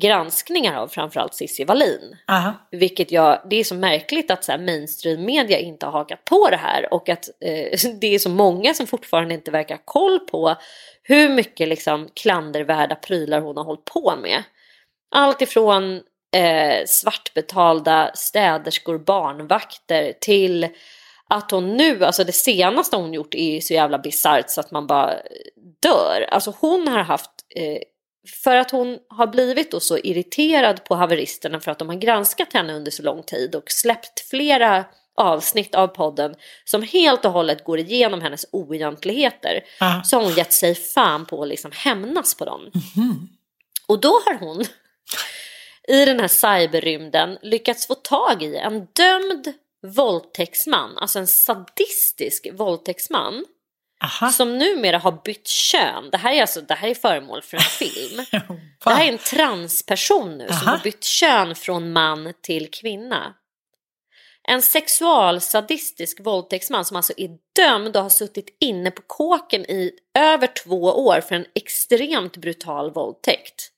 granskningar 0.00 0.76
av 0.76 0.88
framförallt 0.88 1.34
Cissi 1.34 1.64
Wallin. 1.64 2.16
Aha. 2.28 2.54
Vilket 2.70 3.10
jag, 3.12 3.42
det 3.50 3.56
är 3.56 3.64
så 3.64 3.74
märkligt 3.74 4.30
att 4.30 4.44
så 4.44 4.52
här 4.52 4.58
mainstream 4.58 5.24
media 5.24 5.58
inte 5.58 5.86
har 5.86 5.92
hakat 5.92 6.24
på 6.24 6.50
det 6.50 6.56
här 6.56 6.94
och 6.94 7.08
att 7.08 7.28
eh, 7.40 7.78
det 8.00 8.14
är 8.14 8.18
så 8.18 8.30
många 8.30 8.74
som 8.74 8.86
fortfarande 8.86 9.34
inte 9.34 9.50
verkar 9.50 9.74
ha 9.74 9.82
koll 9.84 10.20
på 10.20 10.56
hur 11.02 11.28
mycket 11.28 11.68
liksom 11.68 12.08
klandervärda 12.14 12.94
prylar 12.94 13.40
hon 13.40 13.56
har 13.56 13.64
hållit 13.64 13.84
på 13.84 14.16
med. 14.16 14.42
Allt 15.10 15.42
ifrån 15.42 16.02
eh, 16.32 16.86
svartbetalda 16.86 18.10
städerskor, 18.14 18.98
barnvakter 18.98 20.12
till 20.20 20.68
att 21.28 21.50
hon 21.50 21.76
nu, 21.76 22.04
alltså 22.04 22.24
det 22.24 22.32
senaste 22.32 22.96
hon 22.96 23.14
gjort 23.14 23.34
är 23.34 23.60
så 23.60 23.74
jävla 23.74 23.98
bisarrt 23.98 24.50
så 24.50 24.60
att 24.60 24.70
man 24.70 24.86
bara 24.86 25.14
dör. 25.82 26.26
Alltså 26.30 26.54
hon 26.60 26.88
har 26.88 26.98
haft, 26.98 27.30
eh, 27.56 27.78
för 28.42 28.56
att 28.56 28.70
hon 28.70 28.98
har 29.08 29.26
blivit 29.26 29.70
då 29.70 29.80
så 29.80 29.98
irriterad 29.98 30.84
på 30.84 30.94
haveristerna 30.94 31.60
för 31.60 31.70
att 31.70 31.78
de 31.78 31.88
har 31.88 31.96
granskat 31.96 32.52
henne 32.52 32.74
under 32.74 32.90
så 32.90 33.02
lång 33.02 33.22
tid 33.22 33.54
och 33.54 33.70
släppt 33.70 34.20
flera 34.30 34.84
avsnitt 35.14 35.74
av 35.74 35.86
podden 35.86 36.34
som 36.64 36.82
helt 36.82 37.24
och 37.24 37.32
hållet 37.32 37.64
går 37.64 37.78
igenom 37.78 38.20
hennes 38.20 38.46
oegentligheter. 38.52 39.60
Ah. 39.80 40.02
Så 40.02 40.16
har 40.16 40.24
hon 40.24 40.34
gett 40.34 40.52
sig 40.52 40.74
fan 40.74 41.26
på 41.26 41.42
att 41.42 41.48
liksom 41.48 41.70
hämnas 41.74 42.34
på 42.34 42.44
dem. 42.44 42.70
Och 43.86 44.00
då 44.00 44.08
har 44.08 44.38
hon 44.38 44.64
i 45.88 46.04
den 46.04 46.20
här 46.20 46.28
cyberrymden 46.28 47.38
lyckats 47.42 47.86
få 47.86 47.94
tag 47.94 48.42
i 48.42 48.56
en 48.56 48.86
dömd 48.92 49.52
våldtäktsman, 49.86 50.98
alltså 50.98 51.18
en 51.18 51.26
sadistisk 51.26 52.46
våldtäktsman 52.52 53.44
Aha. 54.04 54.30
som 54.30 54.58
numera 54.58 54.98
har 54.98 55.22
bytt 55.24 55.48
kön. 55.48 56.10
Det 56.10 56.18
här 56.18 56.32
är, 56.32 56.40
alltså, 56.40 56.60
det 56.60 56.74
här 56.74 56.88
är 56.88 56.94
föremål 56.94 57.42
för 57.42 57.56
en 57.56 57.62
film. 57.62 58.24
Det 58.84 58.90
här 58.90 59.04
är 59.04 59.12
en 59.12 59.18
transperson 59.18 60.38
nu 60.38 60.46
som 60.46 60.56
Aha. 60.56 60.70
har 60.70 60.78
bytt 60.78 61.04
kön 61.04 61.54
från 61.54 61.92
man 61.92 62.32
till 62.40 62.70
kvinna. 62.70 63.34
En 64.48 64.62
sexualsadistisk 64.62 66.20
våldtäktsman 66.20 66.84
som 66.84 66.96
alltså 66.96 67.12
är 67.16 67.30
dömd 67.56 67.96
och 67.96 68.02
har 68.02 68.10
suttit 68.10 68.56
inne 68.60 68.90
på 68.90 69.02
kåken 69.06 69.70
i 69.70 69.92
över 70.14 70.46
två 70.46 70.82
år 70.82 71.20
för 71.20 71.34
en 71.34 71.46
extremt 71.54 72.36
brutal 72.36 72.90
våldtäkt. 72.90 73.72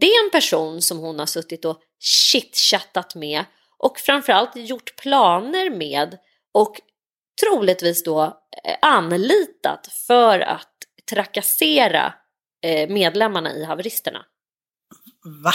Det 0.00 0.06
är 0.06 0.24
en 0.24 0.30
person 0.30 0.82
som 0.82 0.98
hon 0.98 1.18
har 1.18 1.26
suttit 1.26 1.64
och 1.64 1.80
chitchattat 2.00 3.14
med 3.14 3.44
och 3.78 3.98
framförallt 3.98 4.56
gjort 4.56 4.96
planer 4.96 5.70
med 5.70 6.18
och 6.54 6.80
troligtvis 7.44 8.04
då 8.04 8.22
eh, 8.64 8.76
anlitat 8.82 9.88
för 10.06 10.40
att 10.40 10.68
trakassera 11.10 12.14
eh, 12.64 12.88
medlemmarna 12.88 13.52
i 13.52 13.64
haveristerna. 13.64 14.24
Va? 15.44 15.52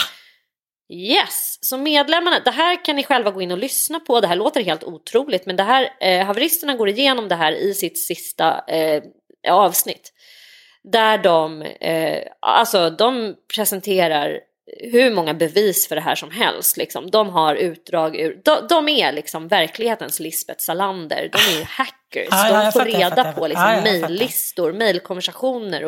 Yes, 0.93 1.57
så 1.61 1.77
medlemmarna, 1.77 2.39
det 2.39 2.51
här 2.51 2.85
kan 2.85 2.95
ni 2.95 3.03
själva 3.03 3.31
gå 3.31 3.41
in 3.41 3.51
och 3.51 3.57
lyssna 3.57 3.99
på. 3.99 4.19
Det 4.19 4.27
här 4.27 4.35
låter 4.35 4.63
helt 4.63 4.83
otroligt, 4.83 5.45
men 5.45 5.55
det 5.55 5.63
här, 5.63 5.89
eh, 6.01 6.25
haveristerna 6.25 6.75
går 6.75 6.89
igenom 6.89 7.27
det 7.27 7.35
här 7.35 7.51
i 7.51 7.73
sitt 7.73 7.99
sista 7.99 8.65
eh, 8.67 9.03
avsnitt. 9.49 10.13
Där 10.91 11.17
de, 11.17 11.61
eh, 11.61 12.23
alltså 12.39 12.89
de 12.89 13.35
presenterar 13.55 14.39
hur 14.91 15.11
många 15.11 15.33
bevis 15.33 15.87
för 15.87 15.95
det 15.95 16.01
här 16.01 16.15
som 16.15 16.31
helst. 16.31 16.77
Liksom. 16.77 17.11
De 17.11 17.29
har 17.29 17.55
utdrag 17.55 18.15
ur, 18.15 18.41
de, 18.43 18.67
de 18.69 18.89
är 18.89 19.11
liksom 19.11 19.47
verklighetens 19.47 20.19
Lisbeth 20.19 20.59
Salander. 20.59 21.29
De 21.31 21.55
är 21.55 21.59
ju 21.59 21.63
hackers. 21.63 22.27
Ja, 22.31 22.49
ja, 22.49 22.63
de 22.63 22.71
får 22.71 22.79
fattar, 22.79 22.91
reda 22.91 23.09
fattar. 23.15 23.33
på 23.33 23.47
liksom, 23.47 23.63
fattar. 23.63 23.83
mejllistor, 23.83 24.73
mejlkonversationer 24.73 25.83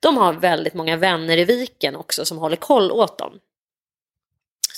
de 0.00 0.16
har 0.16 0.32
väldigt 0.32 0.74
många 0.74 0.96
vänner 0.96 1.36
i 1.36 1.44
viken 1.44 1.96
också 1.96 2.24
som 2.24 2.38
håller 2.38 2.56
koll 2.56 2.92
åt 2.92 3.18
dem. 3.18 3.32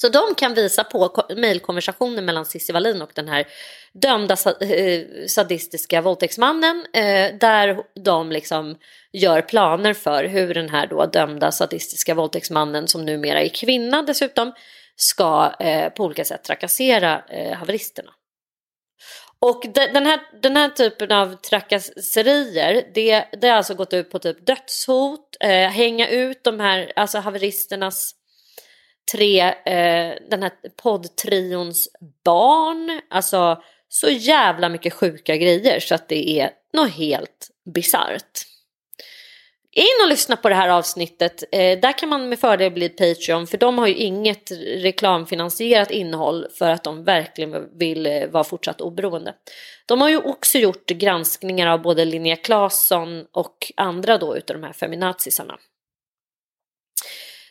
Så 0.01 0.09
de 0.09 0.35
kan 0.35 0.55
visa 0.55 0.85
på 0.85 1.25
mejlkonversationen 1.37 2.25
mellan 2.25 2.45
Cissi 2.45 2.73
Wallin 2.73 3.03
och 3.03 3.11
den 3.15 3.29
här 3.29 3.47
dömda 3.93 4.37
eh, 4.61 5.07
sadistiska 5.29 6.01
våldtäktsmannen 6.01 6.87
eh, 6.95 7.39
där 7.41 7.83
de 8.05 8.33
liksom 8.33 8.77
gör 9.13 9.43
planer 9.43 9.95
för 9.95 10.25
hur 10.25 10.55
den 10.55 10.69
här 10.69 10.87
då 10.87 11.07
dömda 11.07 11.53
sadistiska 11.53 12.15
våldtäktsmannen 12.15 12.89
som 12.89 13.05
numera 13.05 13.43
är 13.43 13.49
kvinna 13.49 14.03
dessutom 14.03 14.53
ska 14.97 15.53
eh, 15.61 15.89
på 15.89 16.05
olika 16.05 16.25
sätt 16.25 16.45
trakassera 16.45 17.23
haveristerna. 17.55 18.11
Och 19.41 19.65
den, 19.75 20.07
här, 20.07 20.21
den 20.43 20.57
här 20.57 20.69
typen 20.69 21.13
av 21.13 21.35
trakasserier, 21.35 22.91
det, 22.95 23.25
det 23.41 23.49
har 23.49 23.57
alltså 23.57 23.75
gått 23.75 23.93
ut 23.93 24.11
på 24.11 24.19
typ 24.19 24.47
dödshot, 24.47 25.37
eh, 25.41 25.69
hänga 25.69 26.09
ut 26.09 26.45
de 26.45 26.61
här, 26.61 26.93
alltså 26.97 27.19
haveristernas 27.19 28.15
tre, 29.13 29.41
eh, 29.41 30.15
den 30.31 30.43
här 30.43 30.53
poddtrions 30.83 31.89
barn, 32.25 33.01
alltså 33.11 33.63
så 33.89 34.09
jävla 34.09 34.69
mycket 34.69 34.93
sjuka 34.93 35.37
grejer 35.37 35.81
så 35.81 35.95
att 35.95 36.09
det 36.09 36.41
är 36.41 36.51
något 36.73 36.91
helt 36.91 37.49
bisarrt. 37.75 38.45
In 39.73 40.05
och 40.05 40.09
lyssna 40.09 40.37
på 40.37 40.49
det 40.49 40.55
här 40.55 40.69
avsnittet. 40.69 41.45
Eh, 41.53 41.81
där 41.81 41.99
kan 41.99 42.09
man 42.09 42.29
med 42.29 42.39
fördel 42.39 42.73
bli 42.73 42.89
Patreon 42.89 43.47
för 43.47 43.59
de 43.59 43.79
har 43.79 43.87
ju 43.87 43.95
inget 43.95 44.51
reklamfinansierat 44.77 45.91
innehåll 45.91 46.47
för 46.59 46.71
att 46.71 46.85
de 46.85 47.05
verkligen 47.05 47.79
vill 47.79 48.07
eh, 48.07 48.27
vara 48.27 48.45
fortsatt 48.45 48.81
oberoende. 48.81 49.35
De 49.87 50.01
har 50.01 50.09
ju 50.09 50.19
också 50.19 50.59
gjort 50.59 50.87
granskningar 50.87 51.67
av 51.67 51.83
både 51.83 52.05
Linnea 52.05 52.37
Claesson 52.37 53.27
och 53.33 53.73
andra 53.77 54.19
då 54.19 54.37
utav 54.37 54.61
de 54.61 54.67
här 54.67 54.73
feminazisarna. 54.73 55.59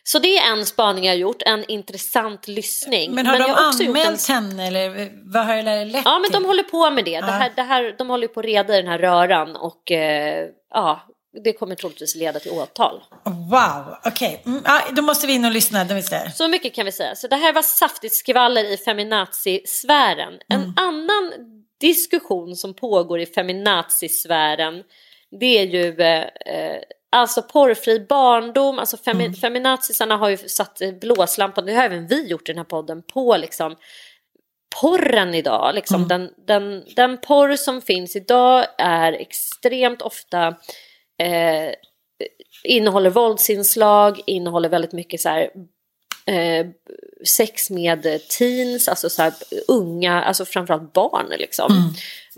Så 0.08 0.18
det 0.18 0.38
är 0.38 0.52
en 0.52 0.66
spaning 0.66 1.04
jag 1.04 1.12
har 1.12 1.18
gjort, 1.18 1.42
en 1.42 1.64
intressant 1.64 2.48
lyssning. 2.48 3.14
Men 3.14 3.26
har 3.26 3.38
jag 3.38 3.48
de 3.48 3.86
anmält 3.86 4.28
en... 4.28 4.34
henne 4.34 4.66
eller 4.66 5.10
vad 5.32 5.46
har 5.46 5.56
det 5.56 5.84
lett 5.84 6.02
Ja, 6.04 6.18
men 6.18 6.30
de 6.30 6.36
till? 6.36 6.46
håller 6.46 6.62
på 6.62 6.90
med 6.90 7.04
det. 7.04 7.20
det, 7.20 7.26
här, 7.26 7.52
det 7.56 7.62
här, 7.62 7.94
de 7.98 8.10
håller 8.10 8.28
på 8.28 8.40
att 8.40 8.46
reda 8.46 8.74
i 8.74 8.82
den 8.82 8.90
här 8.90 8.98
röran 8.98 9.56
och 9.56 9.90
eh, 9.90 10.48
ja, 10.74 11.00
det 11.44 11.52
kommer 11.52 11.74
troligtvis 11.74 12.14
leda 12.14 12.40
till 12.40 12.50
åtal. 12.50 13.02
Wow, 13.24 13.96
okej. 14.04 14.42
Mm, 14.46 14.62
ja, 14.64 14.80
då 14.92 15.02
måste 15.02 15.26
vi 15.26 15.32
in 15.32 15.44
och 15.44 15.52
lyssna. 15.52 15.86
Så 16.34 16.48
mycket 16.48 16.74
kan 16.74 16.84
vi 16.84 16.92
säga. 16.92 17.14
Så 17.14 17.28
det 17.28 17.36
här 17.36 17.52
var 17.52 17.62
saftigt 17.62 18.14
skvaller 18.14 18.72
i 18.72 18.76
feminazisfären. 18.76 20.34
En 20.48 20.72
annan 20.76 21.32
diskussion 21.80 22.56
som 22.56 22.74
pågår 22.74 23.20
i 23.20 23.26
feminazisfären 23.26 24.82
det 25.30 25.58
är 25.58 25.66
ju 25.66 26.00
eh, 26.00 26.22
eh, 26.54 26.82
alltså 27.10 27.42
porrfri 27.42 28.06
barndom. 28.08 28.78
Alltså 28.78 28.96
femi- 28.96 29.34
feminazisarna 29.40 30.16
har 30.16 30.28
ju 30.28 30.36
satt 30.36 30.80
eh, 30.80 30.92
blåslampan, 30.92 31.66
det 31.66 31.74
har 31.74 31.84
även 31.84 32.06
vi 32.06 32.26
gjort 32.26 32.48
i 32.48 32.52
den 32.52 32.58
här 32.58 32.64
podden, 32.64 33.02
på 33.02 33.36
liksom 33.36 33.76
porren 34.80 35.34
idag. 35.34 35.74
Liksom 35.74 36.08
den, 36.08 36.30
den, 36.46 36.84
den 36.96 37.18
porr 37.18 37.56
som 37.56 37.82
finns 37.82 38.16
idag 38.16 38.66
är 38.78 39.12
extremt 39.12 40.02
ofta 40.02 40.46
eh, 41.22 41.74
innehåller 42.64 43.10
våldsinslag, 43.10 44.20
innehåller 44.26 44.68
väldigt 44.68 44.92
mycket 44.92 45.20
så 45.20 45.28
här 45.28 45.50
eh, 46.26 46.66
sex 47.26 47.70
med 47.70 48.28
teens, 48.38 48.88
alltså 48.88 49.10
så 49.10 49.22
här 49.22 49.32
unga, 49.68 50.22
alltså 50.22 50.44
framförallt 50.44 50.92
barn 50.92 51.26
liksom. 51.38 51.72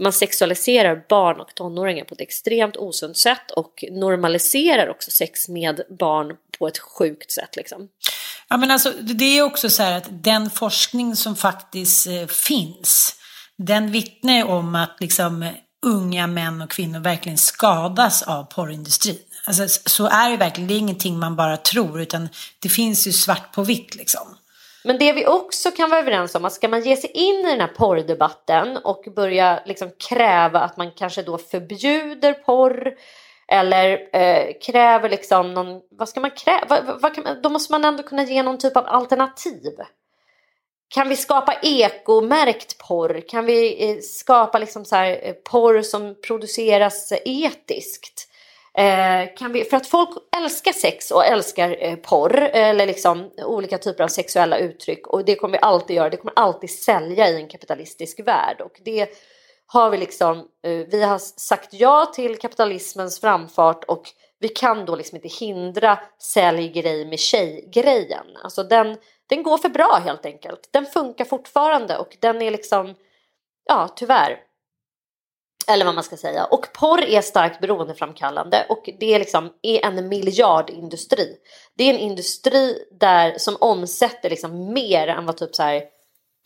Man 0.01 0.13
sexualiserar 0.13 1.05
barn 1.09 1.41
och 1.41 1.55
tonåringar 1.55 2.05
på 2.05 2.15
ett 2.15 2.21
extremt 2.21 2.77
osunt 2.77 3.17
sätt 3.17 3.51
och 3.51 3.85
normaliserar 3.91 4.89
också 4.89 5.11
sex 5.11 5.49
med 5.49 5.81
barn 5.99 6.37
på 6.59 6.69
ett 6.69 6.79
sjukt 6.79 7.31
sätt 7.31 7.57
liksom. 7.57 7.89
Ja, 8.49 8.57
men 8.57 8.71
alltså, 8.71 8.91
det 9.01 9.25
är 9.25 9.43
också 9.43 9.71
så 9.71 9.83
här 9.83 9.97
att 9.97 10.07
den 10.11 10.51
forskning 10.51 11.17
som 11.17 11.37
faktiskt 11.37 12.07
eh, 12.07 12.27
finns, 12.27 13.17
den 13.59 13.93
vittnar 13.93 14.33
ju 14.33 14.43
om 14.43 14.75
att 14.75 14.97
liksom, 15.01 15.53
unga 15.87 16.27
män 16.27 16.63
och 16.63 16.71
kvinnor 16.71 17.01
verkligen 17.01 17.39
skadas 17.39 18.23
av 18.23 18.45
porrindustrin. 18.45 19.19
Alltså, 19.47 19.89
så 19.91 20.07
är 20.07 20.31
det 20.31 20.37
verkligen, 20.37 20.69
det 20.69 20.75
är 20.75 20.79
ingenting 20.79 21.19
man 21.19 21.37
bara 21.37 21.57
tror, 21.57 22.01
utan 22.01 22.29
det 22.59 22.69
finns 22.69 23.07
ju 23.07 23.13
svart 23.13 23.53
på 23.53 23.63
vitt 23.63 23.95
liksom. 23.95 24.37
Men 24.85 24.99
det 24.99 25.13
vi 25.13 25.27
också 25.27 25.71
kan 25.71 25.91
vara 25.91 26.01
överens 26.01 26.35
om 26.35 26.45
att 26.45 26.53
ska 26.53 26.69
man 26.69 26.81
ge 26.81 26.97
sig 26.97 27.11
in 27.11 27.47
i 27.47 27.51
den 27.51 27.61
här 27.61 27.75
porrdebatten 27.77 28.77
och 28.77 29.05
börja 29.17 29.63
liksom 29.67 29.91
kräva 30.09 30.61
att 30.61 30.77
man 30.77 30.91
kanske 30.91 31.23
då 31.23 31.39
förbjuder 31.39 32.33
porr 32.33 32.95
eller 33.49 34.09
eh, 34.13 34.53
kräver 34.63 35.09
liksom 35.09 35.55
någon, 35.55 35.81
vad 35.91 36.09
ska 36.09 36.21
man 36.21 36.31
kräva? 36.31 36.67
Vad, 36.69 37.03
vad 37.03 37.15
kan 37.15 37.25
man, 37.25 37.43
då 37.43 37.49
måste 37.49 37.73
man 37.73 37.85
ändå 37.85 38.03
kunna 38.03 38.25
ge 38.25 38.43
någon 38.43 38.59
typ 38.59 38.77
av 38.77 38.87
alternativ. 38.87 39.77
Kan 40.89 41.09
vi 41.09 41.17
skapa 41.17 41.55
ekomärkt 41.63 42.79
porr? 42.79 43.21
Kan 43.29 43.47
vi 43.47 43.91
eh, 43.91 43.99
skapa 44.03 44.59
liksom 44.59 44.85
så 44.85 44.97
här, 44.97 45.21
eh, 45.23 45.33
porr 45.33 45.83
som 45.83 46.17
produceras 46.27 47.13
etiskt? 47.25 48.30
Eh, 48.79 49.35
kan 49.37 49.53
vi, 49.53 49.65
för 49.65 49.77
att 49.77 49.87
folk 49.87 50.09
älskar 50.37 50.73
sex 50.73 51.11
och 51.11 51.27
älskar 51.27 51.77
eh, 51.81 51.97
porr 51.97 52.39
eller 52.39 52.87
liksom 52.87 53.31
olika 53.45 53.79
typer 53.79 54.05
av 54.05 54.09
sexuella 54.09 54.59
uttryck 54.59 55.07
och 55.07 55.25
det 55.25 55.35
kommer 55.35 55.53
vi 55.53 55.63
alltid 55.63 55.97
göra, 55.97 56.11
det 56.11 56.17
kommer 56.17 56.35
alltid 56.37 56.71
sälja 56.71 57.29
i 57.29 57.37
en 57.37 57.49
kapitalistisk 57.49 58.21
värld 58.21 58.61
och 58.61 58.81
det 58.85 59.09
har 59.67 59.91
vi 59.91 59.99
liksom, 59.99 60.39
eh, 60.39 60.87
vi 60.91 61.03
har 61.03 61.19
sagt 61.19 61.69
ja 61.73 62.13
till 62.15 62.39
kapitalismens 62.39 63.21
framfart 63.21 63.85
och 63.85 64.03
vi 64.39 64.49
kan 64.49 64.85
då 64.85 64.97
liksom 64.97 65.17
inte 65.17 65.29
hindra 65.29 65.99
sälj 66.19 66.69
grej 66.69 67.07
med 67.07 67.19
tjej-grejen. 67.19 68.27
Alltså 68.43 68.63
den, 68.63 68.97
den 69.27 69.43
går 69.43 69.59
för 69.59 69.69
bra 69.69 70.01
helt 70.05 70.27
enkelt. 70.27 70.69
Den 70.73 70.87
funkar 70.87 71.25
fortfarande 71.25 71.99
och 71.99 72.17
den 72.21 72.43
är 72.43 72.51
liksom, 72.51 72.95
ja 73.65 73.89
tyvärr. 73.97 74.50
Eller 75.69 75.85
vad 75.85 75.95
man 75.95 76.05
ska 76.05 76.17
säga. 76.17 76.45
Och 76.45 76.73
porr 76.73 77.05
är 77.05 77.21
starkt 77.21 77.61
beroendeframkallande 77.61 78.67
och 78.69 78.89
det 79.01 79.15
är 79.15 79.19
liksom 79.19 79.51
är 79.63 79.85
en 79.85 80.09
miljardindustri. 80.09 81.37
Det 81.77 81.85
är 81.85 81.95
en 81.95 82.01
industri 82.01 82.85
där 83.01 83.35
som 83.39 83.57
omsätter 83.61 84.31
liksom 84.31 84.73
mer 84.73 85.09
än 85.09 85.27
vad 85.27 85.37
typ 85.37 85.55
så 85.55 85.63
här 85.63 85.83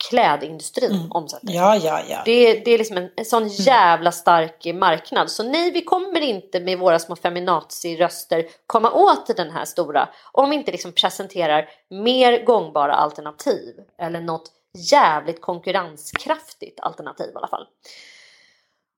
klädindustrin 0.09 1.07
omsätter. 1.09 1.53
Ja, 1.53 1.75
ja, 1.75 2.01
ja. 2.09 2.21
Det 2.25 2.31
är, 2.31 2.65
det 2.65 2.71
är 2.71 2.77
liksom 2.77 2.97
en, 2.97 3.09
en 3.15 3.25
sån 3.25 3.47
jävla 3.47 4.11
stark 4.11 4.65
marknad. 4.65 5.31
Så 5.31 5.43
nej, 5.43 5.71
vi 5.71 5.81
kommer 5.81 6.21
inte 6.21 6.59
med 6.59 6.79
våra 6.79 6.99
små 6.99 7.15
feminazi-röster 7.15 8.45
komma 8.67 8.91
åt 8.91 9.37
den 9.37 9.51
här 9.51 9.65
stora 9.65 10.09
om 10.31 10.49
vi 10.49 10.55
inte 10.55 10.71
liksom 10.71 10.91
presenterar 10.91 11.69
mer 11.89 12.45
gångbara 12.45 12.93
alternativ. 12.93 13.75
Eller 13.97 14.21
något 14.21 14.51
jävligt 14.91 15.41
konkurrenskraftigt 15.41 16.79
alternativ 16.79 17.29
i 17.33 17.37
alla 17.37 17.47
fall. 17.47 17.67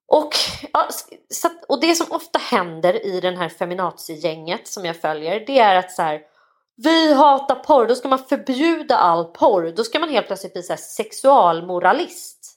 Och, 0.07 0.29
ja, 0.73 0.87
så 1.29 1.49
och 1.67 1.81
det 1.81 1.95
som 1.95 2.07
ofta 2.09 2.39
händer 2.39 3.05
i 3.05 3.19
den 3.19 3.37
här 3.37 3.49
feminazi-gänget 3.49 4.67
som 4.67 4.85
jag 4.85 5.01
följer 5.01 5.43
det 5.47 5.59
är 5.59 5.75
att 5.75 5.91
så 5.91 6.01
här 6.01 6.21
vi 6.83 7.13
hatar 7.13 7.55
porr, 7.55 7.87
då 7.87 7.95
ska 7.95 8.07
man 8.07 8.25
förbjuda 8.29 8.97
all 8.97 9.25
porr. 9.25 9.73
Då 9.75 9.83
ska 9.83 9.99
man 9.99 10.09
helt 10.09 10.27
plötsligt 10.27 10.53
bli 10.53 10.63
så 10.63 10.73
här 10.73 10.77
sexualmoralist. 10.77 12.53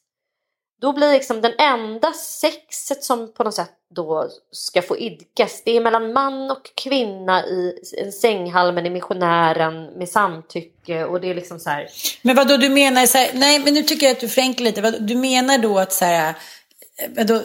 Då 0.81 0.93
blir 0.93 1.13
liksom 1.13 1.41
den 1.41 1.53
enda 1.59 2.13
sexet 2.13 3.05
som 3.05 3.33
på 3.33 3.45
något 3.45 3.55
sätt 3.55 3.71
då 3.95 4.29
ska 4.51 4.83
få 4.83 4.99
idkas. 4.99 5.63
Det 5.65 5.77
är 5.77 5.81
mellan 5.81 6.13
man 6.13 6.51
och 6.51 6.71
kvinna 6.75 7.47
i 7.47 7.75
en 7.99 8.13
sänghalmen 8.13 8.87
i 8.87 8.91
missionären 8.91 9.85
med 9.85 10.09
samtycke 10.09 11.05
och 11.05 11.21
det 11.21 11.31
är 11.31 11.35
liksom 11.35 11.61
så 11.61 11.71
här. 11.71 11.89
Men 12.23 12.37
vad 12.37 12.49
då 12.49 12.57
du 12.57 12.69
menar 12.69 13.07
så 13.07 13.19
här, 13.19 13.31
nej 13.35 13.59
men 13.59 13.75
nu 13.75 13.83
tycker 13.83 14.07
jag 14.07 14.13
att 14.13 14.21
du 14.21 14.29
förenklar 14.29 14.65
lite. 14.65 14.83
Vad, 14.83 15.03
du 15.03 15.17
menar 15.17 15.59
då 15.59 15.79
att 15.79 15.93
så 15.93 16.05
här, 16.05 16.35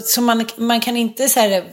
så 0.01 0.21
man, 0.21 0.45
man 0.57 0.79
kan 0.79 0.97
inte 0.97 1.29
så 1.29 1.39
här 1.39 1.63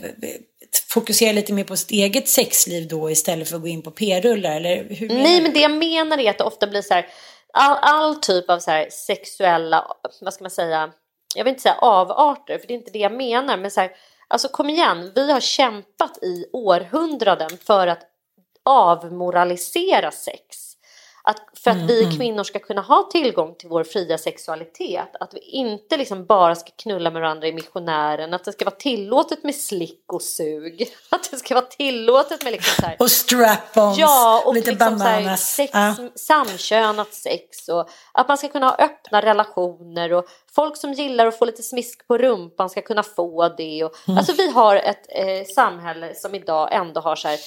fokusera 0.88 1.32
lite 1.32 1.52
mer 1.52 1.64
på 1.64 1.76
sitt 1.76 1.90
eget 1.90 2.28
sexliv 2.28 2.88
då 2.88 3.10
istället 3.10 3.48
för 3.48 3.56
att 3.56 3.62
gå 3.62 3.68
in 3.68 3.82
på 3.82 3.90
p-rullar 3.90 4.56
eller 4.56 4.94
hur 4.94 5.08
Nej 5.08 5.42
men 5.42 5.52
det 5.52 5.60
jag 5.60 5.70
menar 5.70 6.18
är 6.18 6.30
att 6.30 6.38
det 6.38 6.44
ofta 6.44 6.66
blir 6.66 6.82
så 6.82 6.94
här 6.94 7.06
all, 7.52 7.78
all 7.80 8.16
typ 8.16 8.50
av 8.50 8.58
så 8.58 8.70
här 8.70 8.88
sexuella, 8.90 9.86
vad 10.20 10.34
ska 10.34 10.44
man 10.44 10.50
säga, 10.50 10.92
jag 11.34 11.44
vill 11.44 11.50
inte 11.50 11.62
säga 11.62 11.74
avarter 11.74 12.58
för 12.58 12.66
det 12.66 12.74
är 12.74 12.78
inte 12.78 12.90
det 12.90 12.98
jag 12.98 13.12
menar 13.12 13.56
men 13.56 13.70
så 13.70 13.80
här, 13.80 13.90
alltså 14.28 14.48
kom 14.48 14.70
igen, 14.70 15.12
vi 15.14 15.32
har 15.32 15.40
kämpat 15.40 16.18
i 16.22 16.46
århundraden 16.52 17.50
för 17.64 17.86
att 17.86 18.02
avmoralisera 18.64 20.10
sex. 20.10 20.71
Att, 21.24 21.36
för 21.64 21.70
att 21.70 21.76
vi 21.90 22.16
kvinnor 22.18 22.42
ska 22.44 22.58
kunna 22.58 22.80
ha 22.80 23.08
tillgång 23.12 23.54
till 23.54 23.68
vår 23.68 23.84
fria 23.84 24.18
sexualitet. 24.18 25.08
Att 25.20 25.34
vi 25.34 25.38
inte 25.40 25.96
liksom 25.96 26.26
bara 26.26 26.54
ska 26.54 26.70
knulla 26.76 27.10
med 27.10 27.22
varandra 27.22 27.48
i 27.48 27.52
missionären. 27.52 28.34
Att 28.34 28.44
det 28.44 28.52
ska 28.52 28.64
vara 28.64 28.74
tillåtet 28.74 29.44
med 29.44 29.54
slick 29.54 30.12
och 30.12 30.22
sug. 30.22 30.88
Att 31.10 31.30
det 31.30 31.36
ska 31.36 31.54
vara 31.54 31.64
tillåtet 31.64 32.44
med 32.44 32.52
liksom 32.52 32.74
så 32.82 32.86
här, 32.86 32.96
Och 32.98 33.06
strap-ons, 33.06 33.94
Ja, 33.98 34.42
och 34.46 34.54
lite 34.54 34.70
liksom 34.70 35.00
här, 35.00 35.36
sex, 35.36 35.70
Ja. 35.74 35.94
samkönat 36.14 37.14
sex 37.14 37.68
och 37.68 37.88
att 38.12 38.28
man 38.28 38.38
ska 38.38 38.48
kunna 38.48 38.66
ha 38.68 38.76
öppna 38.76 39.22
relationer 39.22 40.12
och 40.12 40.24
folk 40.54 40.76
som 40.76 40.92
gillar 40.92 41.26
att 41.26 41.38
få 41.38 41.44
lite 41.44 41.62
smisk 41.62 42.06
på 42.08 42.18
rumpan 42.18 42.70
ska 42.70 42.82
kunna 42.82 43.02
få 43.02 43.48
det. 43.48 43.84
Och, 43.84 43.92
Mm. 44.06 44.18
Alltså 44.18 44.32
vi 44.32 44.50
har 44.50 44.76
ett 44.76 45.06
eh, 45.08 45.44
samhälle 45.54 46.14
som 46.14 46.34
idag 46.34 46.68
ändå 46.72 47.00
har 47.00 47.16
så 47.16 47.28
här 47.28 47.38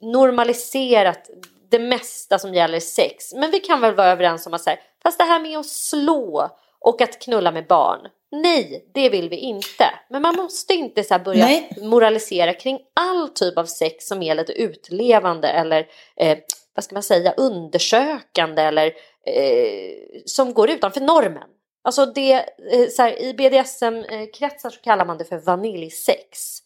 normaliserat 0.00 1.30
det 1.70 1.78
mesta 1.78 2.38
som 2.38 2.54
gäller 2.54 2.80
sex. 2.80 3.34
Men 3.34 3.50
vi 3.50 3.60
kan 3.60 3.80
väl 3.80 3.94
vara 3.94 4.10
överens 4.10 4.46
om 4.46 4.54
att 4.54 4.60
säga, 4.60 4.78
fast 5.02 5.18
det 5.18 5.24
här 5.24 5.40
med 5.40 5.58
att 5.58 5.66
slå 5.66 6.50
och 6.80 7.00
att 7.02 7.22
knulla 7.22 7.52
med 7.52 7.66
barn. 7.66 8.00
Nej, 8.32 8.90
det 8.94 9.08
vill 9.08 9.28
vi 9.28 9.36
inte. 9.36 9.90
Men 10.10 10.22
man 10.22 10.36
måste 10.36 10.74
inte 10.74 11.04
så 11.04 11.18
börja 11.18 11.44
Nej. 11.44 11.72
moralisera 11.82 12.54
kring 12.54 12.78
all 12.94 13.28
typ 13.28 13.58
av 13.58 13.64
sex 13.64 14.06
som 14.06 14.22
är 14.22 14.34
lite 14.34 14.52
utlevande 14.52 15.48
eller 15.48 15.86
eh, 16.16 16.38
vad 16.74 16.84
ska 16.84 16.94
man 16.94 17.02
säga, 17.02 17.32
undersökande 17.36 18.62
eller 18.62 18.86
eh, 19.26 19.92
som 20.26 20.54
går 20.54 20.70
utanför 20.70 21.00
normen. 21.00 21.48
Alltså 21.82 22.06
det, 22.06 22.32
eh, 22.72 22.88
så 22.90 23.02
här, 23.02 23.22
i 23.22 23.34
BDSM-kretsar 23.34 24.70
så 24.70 24.80
kallar 24.80 25.04
man 25.04 25.18
det 25.18 25.24
för 25.24 25.38
vaniljsex. 25.38 26.58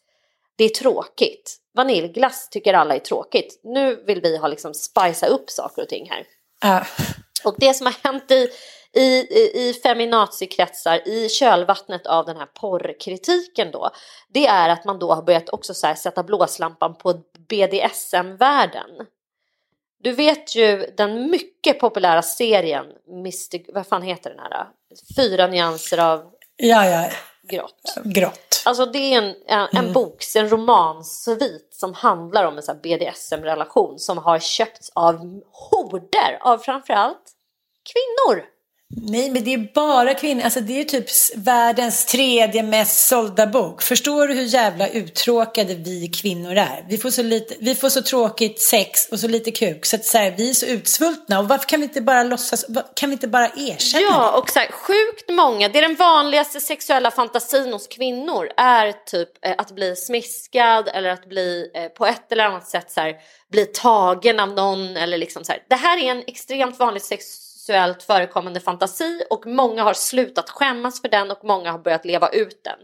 Det 0.56 0.64
är 0.64 0.68
tråkigt. 0.68 1.56
Vaniljglass 1.74 2.48
tycker 2.48 2.74
alla 2.74 2.94
är 2.94 2.98
tråkigt. 2.98 3.60
Nu 3.64 4.04
vill 4.06 4.20
vi 4.20 4.36
ha 4.36 4.48
liksom 4.48 4.74
spicea 4.74 5.28
upp 5.28 5.50
saker 5.50 5.82
och 5.82 5.88
ting 5.88 6.10
här. 6.10 6.26
Ja. 6.62 6.86
Och 7.44 7.54
det 7.58 7.74
som 7.74 7.86
har 7.86 7.94
hänt 8.02 8.30
i, 8.30 8.48
i, 8.92 9.04
i, 9.14 9.68
i 9.68 9.74
feminazi-kretsar 9.82 11.08
i 11.08 11.28
kölvattnet 11.28 12.06
av 12.06 12.26
den 12.26 12.36
här 12.36 12.46
porrkritiken 12.46 13.70
då, 13.70 13.90
det 14.28 14.46
är 14.46 14.68
att 14.68 14.84
man 14.84 14.98
då 14.98 15.12
har 15.12 15.22
börjat 15.22 15.48
också 15.48 15.74
så 15.74 15.94
sätta 15.94 16.22
blåslampan 16.22 16.94
på 16.94 17.20
BDSM-världen. 17.48 18.90
Du 19.98 20.12
vet 20.12 20.56
ju 20.56 20.86
den 20.96 21.30
mycket 21.30 21.80
populära 21.80 22.22
serien 22.22 22.86
Mystic, 23.24 23.62
vad 23.68 23.86
fan 23.86 24.02
heter 24.02 24.30
den 24.30 24.38
här? 24.38 24.50
då? 24.50 24.66
Fyra 25.16 25.46
nyanser 25.46 25.98
av 25.98 26.30
ja, 26.56 26.86
ja, 26.86 27.10
grått. 27.48 27.94
grått. 28.04 28.53
Alltså 28.64 28.86
det 28.86 28.98
är 28.98 29.22
en, 29.22 29.34
en, 29.46 29.68
en 29.72 29.92
bok, 29.92 30.24
en 30.36 30.48
romansvit 30.48 31.68
som 31.72 31.94
handlar 31.94 32.44
om 32.44 32.58
en 32.58 32.80
BDSM-relation 32.82 33.98
som 33.98 34.18
har 34.18 34.38
köpts 34.38 34.90
av 34.94 35.42
horder 35.50 36.38
av 36.40 36.58
framförallt 36.58 37.32
kvinnor. 37.92 38.53
Nej, 38.96 39.30
men 39.30 39.44
det 39.44 39.54
är 39.54 39.72
bara 39.74 40.14
kvinnor. 40.14 40.42
Alltså 40.42 40.60
det 40.60 40.80
är 40.80 40.84
typ 40.84 41.06
världens 41.36 42.04
tredje 42.04 42.62
mest 42.62 43.08
sålda 43.08 43.46
bok. 43.46 43.82
Förstår 43.82 44.28
du 44.28 44.34
hur 44.34 44.42
jävla 44.42 44.88
uttråkade 44.88 45.74
vi 45.74 46.08
kvinnor 46.08 46.56
är? 46.56 46.84
Vi 46.88 46.98
får 46.98 47.10
så, 47.10 47.22
lite, 47.22 47.54
vi 47.60 47.74
får 47.74 47.88
så 47.88 48.02
tråkigt 48.02 48.60
sex 48.60 49.08
och 49.10 49.20
så 49.20 49.28
lite 49.28 49.50
kuk. 49.50 49.86
Så 49.86 49.96
att 49.96 50.04
så 50.04 50.18
här, 50.18 50.34
vi 50.36 50.50
är 50.50 50.54
så 50.54 50.66
utsvultna. 50.66 51.38
Och 51.38 51.48
varför 51.48 51.68
kan 51.68 51.80
vi 51.80 51.86
inte 51.86 52.00
bara 52.00 52.22
låtsas, 52.22 52.64
kan 52.96 53.10
vi 53.10 53.12
inte 53.12 53.28
bara 53.28 53.46
erkänna 53.46 54.04
Ja, 54.10 54.38
och 54.38 54.50
så 54.50 54.58
här, 54.58 54.68
sjukt 54.72 55.30
många, 55.30 55.68
det 55.68 55.78
är 55.78 55.82
den 55.82 55.96
vanligaste 55.96 56.60
sexuella 56.60 57.10
fantasin 57.10 57.72
hos 57.72 57.86
kvinnor 57.86 58.48
är 58.56 58.92
typ 59.06 59.28
eh, 59.46 59.54
att 59.58 59.70
bli 59.74 59.96
smiskad 59.96 60.88
eller 60.88 61.10
att 61.10 61.28
bli 61.28 61.70
eh, 61.74 61.88
på 61.88 62.06
ett 62.06 62.32
eller 62.32 62.44
annat 62.44 62.68
sätt 62.68 62.90
så 62.90 63.00
här, 63.00 63.14
bli 63.50 63.66
tagen 63.66 64.40
av 64.40 64.48
någon 64.48 64.96
eller 64.96 65.18
liksom 65.18 65.44
så 65.44 65.52
här. 65.52 65.62
Det 65.68 65.76
här 65.76 65.98
är 65.98 66.10
en 66.10 66.22
extremt 66.26 66.78
vanlig 66.78 67.02
sex 67.02 67.43
sexuellt 67.64 68.02
förekommande 68.02 68.60
fantasi 68.60 69.22
och 69.30 69.46
många 69.46 69.82
har 69.82 69.94
slutat 69.94 70.50
skämmas 70.50 71.00
för 71.00 71.08
den 71.08 71.30
och 71.30 71.44
många 71.44 71.72
har 71.72 71.78
börjat 71.78 72.04
leva 72.04 72.28
ut 72.28 72.64
den. 72.64 72.78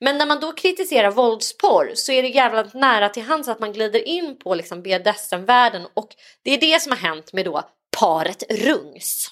Men 0.00 0.18
när 0.18 0.26
man 0.26 0.40
då 0.40 0.52
kritiserar 0.52 1.10
våldsporr 1.10 1.92
så 1.94 2.12
är 2.12 2.22
det 2.22 2.28
jävligt 2.28 2.74
nära 2.74 3.08
till 3.08 3.22
hands 3.22 3.48
att 3.48 3.60
man 3.60 3.72
glider 3.72 4.08
in 4.08 4.38
på 4.38 4.54
liksom 4.54 4.82
BDSM-världen 4.82 5.86
och 5.94 6.08
det 6.42 6.50
är 6.50 6.60
det 6.60 6.82
som 6.82 6.92
har 6.92 6.98
hänt 6.98 7.32
med 7.32 7.44
då 7.44 7.62
paret 8.00 8.42
Rungs. 8.50 9.30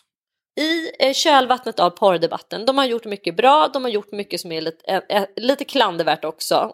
I 0.61 1.07
eh, 1.07 1.13
kölvattnet 1.13 1.81
av 1.81 1.91
porrdebatten, 1.91 2.67
de 2.67 2.79
har 2.79 2.85
gjort 2.85 3.05
mycket 3.05 3.37
bra, 3.37 3.71
de 3.73 3.85
har 3.85 3.91
gjort 3.91 4.13
mycket 4.13 4.41
som 4.41 4.53
är 4.53 4.61
lite, 4.61 5.03
äh, 5.09 5.25
lite 5.37 5.65
klandervärt 5.65 6.25
också. 6.25 6.73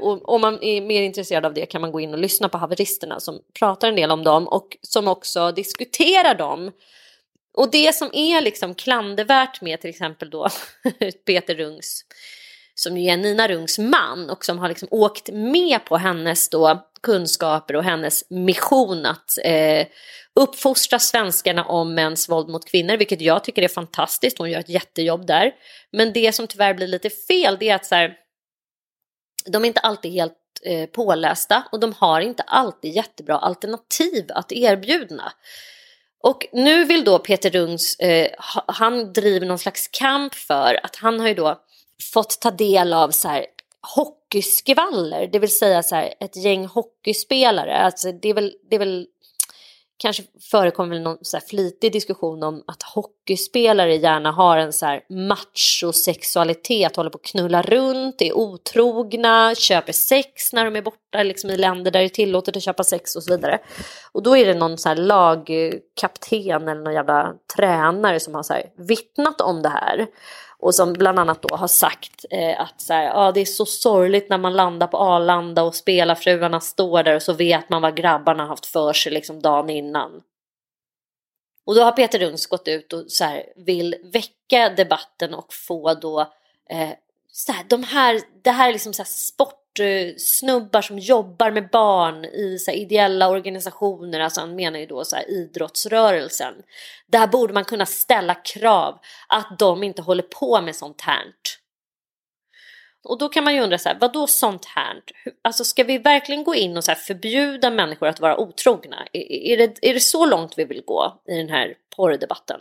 Och 0.00 0.28
om 0.34 0.40
man 0.40 0.62
är 0.62 0.80
mer 0.80 1.02
intresserad 1.02 1.46
av 1.46 1.54
det 1.54 1.66
kan 1.66 1.80
man 1.80 1.92
gå 1.92 2.00
in 2.00 2.12
och 2.12 2.18
lyssna 2.18 2.48
på 2.48 2.58
haveristerna 2.58 3.20
som 3.20 3.40
pratar 3.58 3.88
en 3.88 3.96
del 3.96 4.10
om 4.10 4.24
dem 4.24 4.48
och 4.48 4.76
som 4.82 5.08
också 5.08 5.52
diskuterar 5.52 6.34
dem 6.34 6.70
och 7.56 7.70
det 7.70 7.94
som 7.94 8.10
är 8.12 8.40
liksom 8.40 8.74
klandervärt 8.74 9.60
med 9.60 9.80
till 9.80 9.90
exempel 9.90 10.30
då 10.30 10.48
Peter 11.26 11.54
Rungs, 11.54 12.04
som 12.74 12.96
ju 12.96 13.10
är 13.10 13.16
Nina 13.16 13.48
Rungs 13.48 13.78
man 13.78 14.30
och 14.30 14.44
som 14.44 14.58
har 14.58 14.68
liksom 14.68 14.88
åkt 14.90 15.28
med 15.32 15.84
på 15.84 15.96
hennes 15.96 16.48
då 16.48 16.88
kunskaper 17.02 17.76
och 17.76 17.84
hennes 17.84 18.30
mission 18.30 19.06
att 19.06 19.38
eh, 19.44 19.86
uppfostra 20.34 20.98
svenskarna 20.98 21.64
om 21.64 21.94
mäns 21.94 22.28
våld 22.28 22.48
mot 22.48 22.64
kvinnor, 22.70 22.96
vilket 22.96 23.20
jag 23.20 23.44
tycker 23.44 23.62
är 23.62 23.68
fantastiskt. 23.68 24.38
Hon 24.38 24.50
gör 24.50 24.60
ett 24.60 24.68
jättejobb 24.68 25.26
där. 25.26 25.52
Men 25.92 26.12
det 26.12 26.34
som 26.34 26.46
tyvärr 26.46 26.74
blir 26.74 26.86
lite 26.86 27.10
fel, 27.10 27.56
det 27.60 27.68
är 27.68 27.74
att 27.74 27.86
så 27.86 27.94
här, 27.94 28.14
de 29.46 29.64
är 29.64 29.66
inte 29.66 29.80
alltid 29.80 30.12
helt 30.12 30.32
eh, 30.64 30.86
pålästa 30.86 31.62
och 31.72 31.80
de 31.80 31.92
har 31.92 32.20
inte 32.20 32.42
alltid 32.42 32.94
jättebra 32.94 33.38
alternativ 33.38 34.26
att 34.28 34.52
erbjuda. 34.52 35.32
Och 36.26 36.46
nu 36.52 36.84
vill 36.84 37.04
då 37.04 37.18
Peter 37.18 37.50
Rungs, 37.50 37.98
eh, 37.98 38.30
han 38.66 39.12
driver 39.12 39.46
någon 39.46 39.58
slags 39.58 39.88
kamp 39.88 40.34
för 40.34 40.80
att 40.82 40.96
han 40.96 41.20
har 41.20 41.28
ju 41.28 41.34
då 41.34 41.60
fått 42.12 42.40
ta 42.40 42.50
del 42.50 42.92
av 42.92 43.10
så 43.10 43.28
här 43.28 43.46
hockeyskvaller, 43.94 45.26
det 45.26 45.38
vill 45.38 45.58
säga 45.58 45.82
så 45.82 45.94
här, 45.94 46.14
ett 46.20 46.36
gäng 46.36 46.66
hockeyspelare. 46.66 47.76
Alltså 47.76 48.12
det 48.12 48.28
är 48.28 48.34
väl, 48.34 48.54
det 48.70 48.76
är 48.76 48.78
väl 48.78 49.06
kanske 49.98 50.22
förekommer 50.50 51.00
någon 51.00 51.18
så 51.22 51.36
här 51.36 51.44
flitig 51.46 51.92
diskussion 51.92 52.42
om 52.42 52.62
att 52.66 52.82
hockeyspelare 52.82 53.96
gärna 53.96 54.32
har 54.32 54.58
en 54.58 54.72
så 54.72 54.86
här 54.86 55.00
machosexualitet, 55.08 56.96
håller 56.96 57.10
på 57.10 57.18
att 57.18 57.30
knulla 57.30 57.62
runt, 57.62 58.22
är 58.22 58.36
otrogna, 58.36 59.54
köper 59.54 59.92
sex 59.92 60.52
när 60.52 60.64
de 60.64 60.76
är 60.76 60.82
borta 60.82 61.22
liksom 61.22 61.50
i 61.50 61.56
länder 61.56 61.90
där 61.90 62.00
det 62.00 62.06
är 62.06 62.08
tillåtet 62.08 62.56
att 62.56 62.62
köpa 62.62 62.84
sex 62.84 63.16
och 63.16 63.22
så 63.22 63.36
vidare. 63.36 63.58
Och 64.12 64.22
då 64.22 64.36
är 64.36 64.46
det 64.46 64.54
någon 64.54 64.78
så 64.78 64.88
här 64.88 64.96
lagkapten 64.96 66.68
eller 66.68 66.82
någon 66.82 66.94
jävla 66.94 67.34
tränare 67.56 68.20
som 68.20 68.34
har 68.34 68.42
så 68.42 68.52
här 68.52 68.64
vittnat 68.76 69.40
om 69.40 69.62
det 69.62 69.68
här. 69.68 70.06
Och 70.66 70.74
som 70.74 70.92
bland 70.92 71.18
annat 71.18 71.42
då 71.42 71.56
har 71.56 71.68
sagt 71.68 72.24
eh, 72.30 72.60
att 72.60 72.80
så 72.80 72.92
här, 72.92 73.12
ah, 73.14 73.32
det 73.32 73.40
är 73.40 73.44
så 73.44 73.66
sorgligt 73.66 74.30
när 74.30 74.38
man 74.38 74.52
landar 74.52 74.86
på 74.86 74.98
Arlanda 74.98 75.62
och 75.62 75.74
spelarfruarna 75.74 76.60
står 76.60 77.02
där 77.02 77.14
och 77.14 77.22
så 77.22 77.32
vet 77.32 77.70
man 77.70 77.82
vad 77.82 77.96
grabbarna 77.96 78.46
haft 78.46 78.66
för 78.66 78.92
sig 78.92 79.12
liksom 79.12 79.42
dagen 79.42 79.70
innan. 79.70 80.22
Och 81.66 81.74
då 81.74 81.82
har 81.82 81.92
Peter 81.92 82.18
Runds 82.18 82.46
gått 82.46 82.68
ut 82.68 82.92
och 82.92 83.04
så 83.08 83.24
här, 83.24 83.44
vill 83.56 83.96
väcka 84.12 84.68
debatten 84.68 85.34
och 85.34 85.54
få 85.54 85.94
då 85.94 86.20
eh, 86.70 86.90
så 87.32 87.52
här, 87.52 87.64
de 87.68 87.82
här, 87.82 88.20
det 88.42 88.50
här 88.50 88.68
är 88.68 88.72
liksom 88.72 88.92
så 88.92 89.02
här 89.02 89.08
sport 89.08 89.65
snubbar 90.18 90.82
som 90.82 90.98
jobbar 90.98 91.50
med 91.50 91.70
barn 91.70 92.24
i 92.24 92.58
så 92.58 92.70
här, 92.70 92.78
ideella 92.78 93.28
organisationer, 93.28 94.20
alltså 94.20 94.40
han 94.40 94.54
menar 94.54 94.78
ju 94.78 94.86
då 94.86 95.04
så 95.04 95.16
här, 95.16 95.30
idrottsrörelsen. 95.30 96.54
Där 97.06 97.26
borde 97.26 97.54
man 97.54 97.64
kunna 97.64 97.86
ställa 97.86 98.34
krav 98.34 98.98
att 99.28 99.58
de 99.58 99.82
inte 99.82 100.02
håller 100.02 100.22
på 100.22 100.60
med 100.60 100.76
sånt 100.76 101.00
här. 101.00 101.24
Och 103.08 103.18
då 103.18 103.28
kan 103.28 103.44
man 103.44 103.54
ju 103.54 103.60
undra 103.60 103.78
så 103.78 103.88
här, 103.88 103.96
vad 104.00 104.12
då 104.12 104.26
sånt 104.26 104.64
här? 104.64 105.02
Alltså 105.42 105.64
ska 105.64 105.84
vi 105.84 105.98
verkligen 105.98 106.44
gå 106.44 106.54
in 106.54 106.76
och 106.76 106.84
så 106.84 106.94
förbjuda 106.94 107.70
människor 107.70 108.06
att 108.06 108.20
vara 108.20 108.40
otrogna? 108.40 109.06
Är, 109.12 109.32
är, 109.32 109.56
det, 109.56 109.78
är 109.82 109.94
det 109.94 110.00
så 110.00 110.26
långt 110.26 110.58
vi 110.58 110.64
vill 110.64 110.82
gå 110.86 111.22
i 111.28 111.36
den 111.36 111.48
här 111.48 111.74
porrdebatten? 111.96 112.60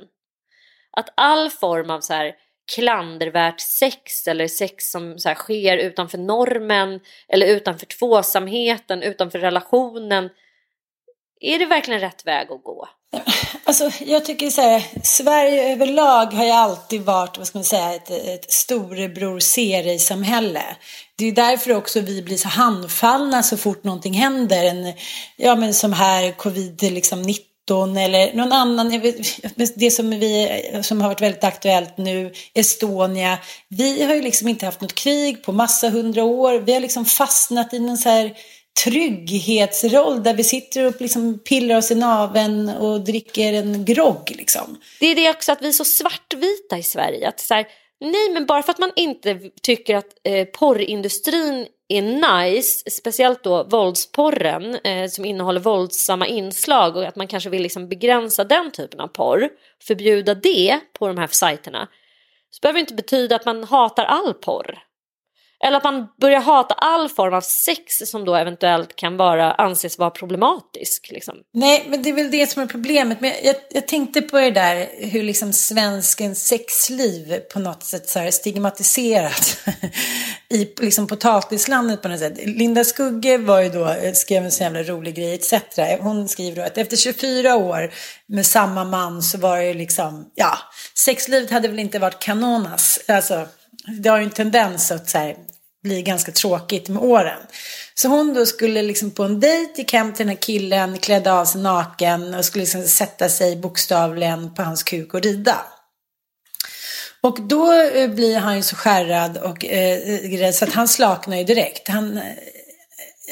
Att 0.91 1.09
all 1.17 1.49
form 1.49 1.89
av 1.89 1.99
så 1.99 2.13
här 2.13 2.35
klandervärt 2.75 3.59
sex 3.61 4.27
eller 4.27 4.47
sex 4.47 4.91
som 4.91 5.19
så 5.19 5.29
här, 5.29 5.35
sker 5.35 5.77
utanför 5.77 6.17
normen 6.17 6.99
eller 7.27 7.47
utanför 7.47 7.85
tvåsamheten, 7.85 9.03
utanför 9.03 9.39
relationen. 9.39 10.29
Är 11.39 11.59
det 11.59 11.65
verkligen 11.65 12.01
rätt 12.01 12.27
väg 12.27 12.51
att 12.51 12.63
gå? 12.63 12.87
Alltså, 13.63 13.91
jag 13.99 14.25
tycker 14.25 14.49
så 14.49 14.61
här, 14.61 14.83
Sverige 15.03 15.73
överlag 15.73 16.25
har 16.25 16.45
ju 16.45 16.51
alltid 16.51 17.01
varit, 17.01 17.37
vad 17.37 17.47
ska 17.47 17.57
man 17.57 17.65
säga, 17.65 17.95
ett, 17.95 18.09
ett 18.09 18.51
storebror 18.51 19.39
ser 19.39 19.97
samhälle 19.97 20.75
Det 21.15 21.25
är 21.25 21.31
därför 21.31 21.75
också 21.75 21.99
vi 21.99 22.21
blir 22.21 22.37
så 22.37 22.47
handfallna 22.47 23.43
så 23.43 23.57
fort 23.57 23.83
någonting 23.83 24.13
händer. 24.13 24.63
En, 24.63 24.93
ja, 25.37 25.55
men 25.55 25.73
som 25.73 25.93
här 25.93 26.31
covid-19 26.31 26.91
liksom, 26.91 27.21
eller 27.71 28.33
någon 28.33 28.51
annan, 28.51 29.01
det 29.75 29.91
som, 29.91 30.09
vi, 30.09 30.61
som 30.83 31.01
har 31.01 31.09
varit 31.09 31.21
väldigt 31.21 31.43
aktuellt 31.43 31.97
nu, 31.97 32.33
Estonia. 32.53 33.37
Vi 33.69 34.03
har 34.03 34.15
ju 34.15 34.21
liksom 34.21 34.47
inte 34.47 34.65
haft 34.65 34.81
något 34.81 34.95
krig 34.95 35.43
på 35.43 35.51
massa 35.51 35.89
hundra 35.89 36.23
år. 36.23 36.59
Vi 36.59 36.73
har 36.73 36.79
liksom 36.79 37.05
fastnat 37.05 37.73
i 37.73 37.79
någon 37.79 37.97
så 37.97 38.09
här 38.09 38.33
trygghetsroll 38.83 40.23
där 40.23 40.33
vi 40.33 40.43
sitter 40.43 40.85
och 40.85 41.01
liksom 41.01 41.39
pillar 41.39 41.75
oss 41.75 41.91
i 41.91 41.95
naven 41.95 42.69
och 42.69 43.01
dricker 43.01 43.53
en 43.53 43.85
grogg. 43.85 44.33
Liksom. 44.35 44.77
Det 44.99 45.05
är 45.05 45.15
det 45.15 45.29
också 45.29 45.51
att 45.51 45.61
vi 45.61 45.67
är 45.67 45.71
så 45.71 45.85
svartvita 45.85 46.77
i 46.77 46.83
Sverige. 46.83 47.27
Att 47.27 47.39
så 47.39 47.53
här, 47.53 47.65
nej, 47.99 48.29
men 48.33 48.45
bara 48.45 48.63
för 48.63 48.71
att 48.71 48.79
man 48.79 48.91
inte 48.95 49.39
tycker 49.61 49.95
att 49.95 50.17
eh, 50.23 50.45
porrindustrin 50.45 51.67
är 51.87 52.01
nice, 52.01 52.89
speciellt 52.91 53.43
då 53.43 53.63
våldsporren 53.63 54.75
eh, 54.75 55.07
som 55.07 55.25
innehåller 55.25 55.59
våldsamma 55.59 56.27
inslag 56.27 56.95
och 56.95 57.05
att 57.05 57.15
man 57.15 57.27
kanske 57.27 57.49
vill 57.49 57.61
liksom 57.63 57.89
begränsa 57.89 58.43
den 58.43 58.71
typen 58.71 58.99
av 58.99 59.07
porr, 59.07 59.49
förbjuda 59.83 60.33
det 60.35 60.79
på 60.93 61.07
de 61.07 61.17
här 61.17 61.27
sajterna, 61.27 61.87
så 62.49 62.59
behöver 62.61 62.77
det 62.77 62.81
inte 62.81 62.93
betyda 62.93 63.35
att 63.35 63.45
man 63.45 63.63
hatar 63.63 64.05
all 64.05 64.33
porr. 64.33 64.84
Eller 65.63 65.77
att 65.77 65.83
man 65.83 66.07
börjar 66.21 66.39
hata 66.39 66.73
all 66.73 67.09
form 67.09 67.33
av 67.33 67.41
sex 67.41 67.97
som 68.05 68.25
då 68.25 68.35
eventuellt 68.35 68.95
kan 68.95 69.17
vara, 69.17 69.53
anses 69.53 69.97
vara 69.97 70.09
problematisk. 70.09 71.09
Liksom. 71.11 71.35
Nej, 71.53 71.85
men 71.87 72.03
det 72.03 72.09
är 72.09 72.13
väl 72.13 72.31
det 72.31 72.51
som 72.51 72.61
är 72.61 72.67
problemet. 72.67 73.21
Men 73.21 73.31
jag, 73.43 73.55
jag 73.71 73.87
tänkte 73.87 74.21
på 74.21 74.39
det 74.39 74.51
där 74.51 74.87
hur 74.99 75.23
liksom 75.23 75.53
svenskens 75.53 76.47
sexliv 76.47 77.39
på 77.53 77.59
något 77.59 77.83
sätt 77.83 78.09
så 78.09 78.19
här 78.19 78.31
stigmatiserat 78.31 79.57
i 80.49 80.73
liksom 80.81 81.07
potatislandet 81.07 82.01
på 82.01 82.07
något 82.07 82.19
sätt. 82.19 82.37
Linda 82.45 82.83
Skugge 82.83 83.37
var 83.37 83.61
ju 83.61 83.69
då, 83.69 83.95
skrev 84.13 84.43
en 84.43 84.51
så 84.51 84.63
jävla 84.63 84.83
rolig 84.83 85.15
grej 85.15 85.33
etc. 85.33 85.53
Hon 85.99 86.27
skriver 86.27 86.55
då 86.55 86.61
att 86.61 86.77
efter 86.77 86.97
24 86.97 87.55
år 87.55 87.93
med 88.27 88.45
samma 88.45 88.83
man 88.83 89.21
så 89.21 89.37
var 89.37 89.57
det 89.57 89.65
ju 89.65 89.73
liksom, 89.73 90.31
ja, 90.35 90.57
sexlivet 90.93 91.51
hade 91.51 91.67
väl 91.67 91.79
inte 91.79 91.99
varit 91.99 92.19
kanonas. 92.19 92.99
Alltså, 93.07 93.47
det 93.87 94.09
har 94.09 94.17
ju 94.17 94.23
en 94.23 94.29
tendens 94.29 94.91
att 94.91 95.09
så 95.09 95.17
här, 95.17 95.35
bli 95.83 96.01
ganska 96.01 96.31
tråkigt 96.31 96.89
med 96.89 97.03
åren. 97.03 97.39
Så 97.93 98.07
hon 98.07 98.33
då 98.33 98.45
skulle 98.45 98.81
liksom 98.81 99.11
på 99.11 99.23
en 99.23 99.39
dejt, 99.39 99.73
gick 99.75 99.93
hem 99.93 100.13
till 100.13 100.25
den 100.25 100.35
här 100.35 100.41
killen, 100.41 100.97
klädde 100.97 101.33
av 101.33 101.45
sig 101.45 101.61
naken 101.61 102.35
och 102.35 102.45
skulle 102.45 102.63
liksom 102.63 102.83
sätta 102.83 103.29
sig 103.29 103.55
bokstavligen 103.55 104.53
på 104.53 104.61
hans 104.61 104.83
kuk 104.83 105.13
och 105.13 105.21
rida. 105.21 105.65
Och 107.21 107.41
då 107.41 107.73
eh, 107.73 108.09
blir 108.09 108.37
han 108.37 108.55
ju 108.55 108.61
så 108.61 108.75
skärrad 108.75 109.37
och 109.37 109.65
eh, 109.65 110.43
eh 110.45 110.51
så 110.51 110.65
att 110.65 110.73
han 110.73 110.87
slaknar 110.87 111.37
ju 111.37 111.43
direkt. 111.43 111.87
Han, 111.87 112.17
eh, 112.17 112.23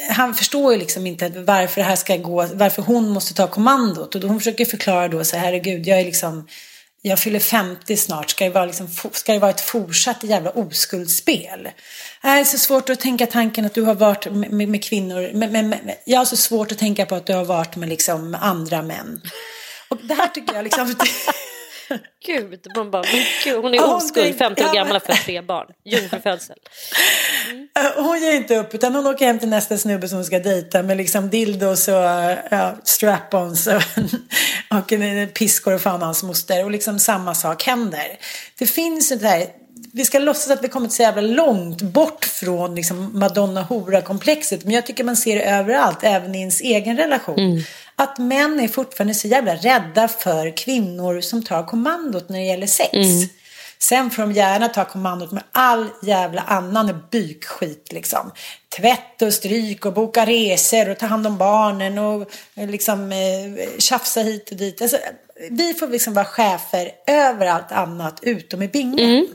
han 0.09 0.35
förstår 0.35 0.73
ju 0.73 0.79
liksom 0.79 1.07
inte 1.07 1.29
varför 1.29 1.81
det 1.81 1.87
här 1.87 1.95
ska 1.95 2.17
gå, 2.17 2.47
varför 2.53 2.81
hon 2.81 3.09
måste 3.09 3.33
ta 3.33 3.47
kommandot. 3.47 4.15
Och 4.15 4.21
då 4.21 4.27
hon 4.27 4.39
försöker 4.39 4.65
förklara 4.65 5.07
då 5.07 5.23
så 5.23 5.35
här, 5.35 5.45
herregud, 5.45 5.87
jag 5.87 5.99
är 5.99 6.05
liksom 6.05 6.47
jag 7.05 7.19
fyller 7.19 7.39
50 7.39 7.97
snart, 7.97 8.29
ska 8.29 8.43
det 8.43 8.49
vara, 8.49 8.65
liksom, 8.65 8.87
ska 9.11 9.33
det 9.33 9.39
vara 9.39 9.51
ett 9.51 9.61
fortsatt 9.61 10.23
jävla 10.23 10.49
oskuldsspel? 10.49 11.65
Äh, 11.65 11.71
det 12.21 12.29
är 12.29 12.43
så 12.43 12.57
svårt 12.57 12.89
att 12.89 12.99
tänka 12.99 13.25
tanken 13.25 13.65
att 13.65 13.73
du 13.73 13.81
har 13.81 13.95
varit 13.95 14.31
med, 14.31 14.51
med, 14.51 14.69
med 14.69 14.83
kvinnor, 14.83 15.33
med, 15.33 15.51
med, 15.51 15.95
jag 16.05 16.19
har 16.19 16.25
så 16.25 16.37
svårt 16.37 16.71
att 16.71 16.77
tänka 16.77 17.05
på 17.05 17.15
att 17.15 17.25
du 17.25 17.33
har 17.33 17.45
varit 17.45 17.75
med 17.75 17.89
liksom 17.89 18.37
andra 18.41 18.81
män. 18.81 19.21
Och 19.87 19.97
det 20.03 20.13
här 20.13 20.27
tycker 20.27 20.55
jag 20.55 20.63
liksom... 20.63 20.95
Gud, 22.25 22.67
man 22.75 22.91
bara, 22.91 23.03
gud, 23.43 23.61
hon 23.61 23.73
är 23.73 23.95
oskuld, 23.95 24.37
50 24.37 24.63
år 24.63 24.73
gammal 24.73 24.99
för 24.99 25.13
tre 25.13 25.41
barn, 25.41 25.67
jungfrufödsel. 25.85 26.57
Mm. 27.51 27.67
Hon 27.95 28.21
ger 28.21 28.33
inte 28.33 28.55
upp 28.55 28.73
utan 28.73 28.95
hon 28.95 29.07
åker 29.07 29.25
hem 29.25 29.39
till 29.39 29.49
nästa 29.49 29.77
snubbe 29.77 30.07
som 30.07 30.17
hon 30.17 30.25
ska 30.25 30.39
dejta 30.39 30.83
med 30.83 30.97
liksom 30.97 31.29
dildos 31.29 31.87
och 31.87 31.93
ja, 31.93 32.75
strap-ons 32.83 33.67
och, 33.67 34.77
och 34.77 35.33
piskor 35.33 35.73
och 35.73 35.81
fan 35.81 36.01
hans 36.01 36.23
moster 36.23 36.63
och 36.63 36.71
liksom 36.71 36.99
samma 36.99 37.35
sak 37.35 37.63
händer. 37.63 38.17
Det 38.59 38.65
finns 38.65 39.11
ett 39.11 39.21
här 39.21 39.47
vi 39.95 40.05
ska 40.05 40.19
låtsas 40.19 40.51
att 40.51 40.63
vi 40.63 40.67
kommit 40.67 40.91
så 40.91 41.01
jävla 41.01 41.21
långt 41.21 41.81
bort 41.81 42.25
från 42.25 42.75
liksom 42.75 43.19
Madonna-hora-komplexet. 43.19 44.63
Men 44.63 44.73
jag 44.73 44.85
tycker 44.85 45.03
man 45.03 45.17
ser 45.17 45.35
det 45.35 45.43
överallt, 45.43 45.99
även 46.01 46.35
i 46.35 46.39
ens 46.39 46.61
egen 46.61 46.97
relation. 46.97 47.39
Mm. 47.39 47.63
Att 47.95 48.17
män 48.17 48.59
är 48.59 48.67
fortfarande 48.67 49.13
så 49.13 49.27
jävla 49.27 49.55
rädda 49.55 50.07
för 50.07 50.57
kvinnor 50.57 51.21
som 51.21 51.43
tar 51.43 51.63
kommandot 51.63 52.29
när 52.29 52.39
det 52.39 52.45
gäller 52.45 52.67
sex. 52.67 52.93
Mm. 52.93 53.27
Sen 53.79 54.11
får 54.11 54.21
de 54.21 54.31
gärna 54.31 54.69
ta 54.69 54.85
kommandot 54.85 55.31
med 55.31 55.43
all 55.51 55.87
jävla 56.01 56.41
annan 56.41 57.03
bykskit 57.11 57.91
liksom. 57.91 58.31
Tvätt 58.77 59.21
och 59.21 59.33
stryk 59.33 59.85
och 59.85 59.93
boka 59.93 60.25
resor 60.25 60.89
och 60.89 60.97
ta 60.97 61.05
hand 61.05 61.27
om 61.27 61.37
barnen 61.37 61.97
och 61.97 62.29
liksom 62.55 63.11
eh, 63.11 63.79
tjafsa 63.79 64.21
hit 64.21 64.51
och 64.51 64.57
dit. 64.57 64.81
Alltså, 64.81 64.97
vi 65.49 65.73
får 65.73 65.87
liksom 65.87 66.13
vara 66.13 66.25
chefer 66.25 66.91
över 67.07 67.45
allt 67.47 67.71
annat 67.71 68.19
utom 68.21 68.61
i 68.61 68.67
bingen. 68.67 69.09
Mm. 69.09 69.25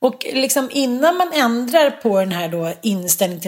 Och 0.00 0.26
liksom 0.32 0.70
innan 0.72 1.16
man 1.16 1.32
ändrar 1.32 1.90
på 1.90 2.20
den 2.20 2.32
här 2.32 2.48
då 2.48 2.72
inställningen 2.82 3.42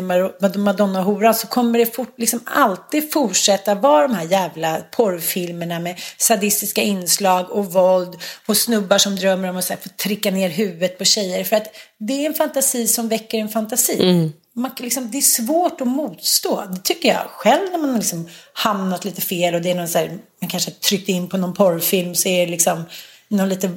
till 0.52 0.60
Madonna 0.60 1.02
hora 1.02 1.34
så 1.34 1.46
kommer 1.46 1.78
det 1.78 1.94
fort, 1.94 2.14
liksom 2.16 2.40
alltid 2.44 3.12
fortsätta 3.12 3.74
vara 3.74 4.08
de 4.08 4.14
här 4.14 4.24
jävla 4.24 4.76
porrfilmerna 4.90 5.78
med 5.78 6.00
sadistiska 6.16 6.82
inslag 6.82 7.50
och 7.50 7.72
våld 7.72 8.16
och 8.46 8.56
snubbar 8.56 8.98
som 8.98 9.16
drömmer 9.16 9.50
om 9.50 9.56
att 9.56 9.64
så 9.64 9.72
här, 9.72 9.80
få 9.80 9.88
trycka 9.88 10.30
ner 10.30 10.48
huvudet 10.48 10.98
på 10.98 11.04
tjejer. 11.04 11.44
För 11.44 11.56
att 11.56 11.66
det 11.98 12.12
är 12.12 12.26
en 12.26 12.34
fantasi 12.34 12.86
som 12.86 13.08
väcker 13.08 13.38
en 13.38 13.48
fantasi. 13.48 14.02
Mm. 14.02 14.32
Man, 14.52 14.70
liksom, 14.78 15.10
det 15.10 15.18
är 15.18 15.22
svårt 15.22 15.80
att 15.80 15.88
motstå. 15.88 16.64
Det 16.70 16.82
tycker 16.82 17.08
jag 17.08 17.26
själv 17.28 17.70
när 17.70 17.78
man 17.78 17.94
liksom 17.94 18.28
hamnat 18.52 19.04
lite 19.04 19.20
fel 19.20 19.54
och 19.54 19.62
det 19.62 19.70
är 19.70 19.74
någon 19.74 19.88
så 19.88 19.98
här, 19.98 20.18
man 20.40 20.50
kanske 20.50 20.70
tryckt 20.70 21.08
in 21.08 21.28
på 21.28 21.36
någon 21.36 21.54
porrfilm 21.54 22.14
så 22.14 22.28
är 22.28 22.46
det 22.46 22.50
liksom 22.50 22.84
någon 23.28 23.48
lite 23.48 23.70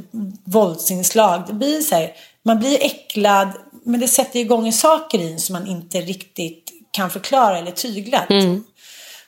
våldsinslag. 0.43 1.43
Det 1.47 1.53
blir 1.53 1.81
så 1.81 1.95
här, 1.95 2.11
man 2.45 2.59
blir 2.59 2.83
äcklad 2.83 3.49
men 3.85 3.99
det 3.99 4.07
sätter 4.07 4.39
igång 4.39 4.71
saker 4.71 5.19
i 5.19 5.31
en 5.31 5.39
som 5.39 5.53
man 5.53 5.67
inte 5.67 6.01
riktigt 6.01 6.71
kan 6.91 7.09
förklara 7.09 7.57
eller 7.57 7.71
tygla. 7.71 8.25
Mm. 8.29 8.63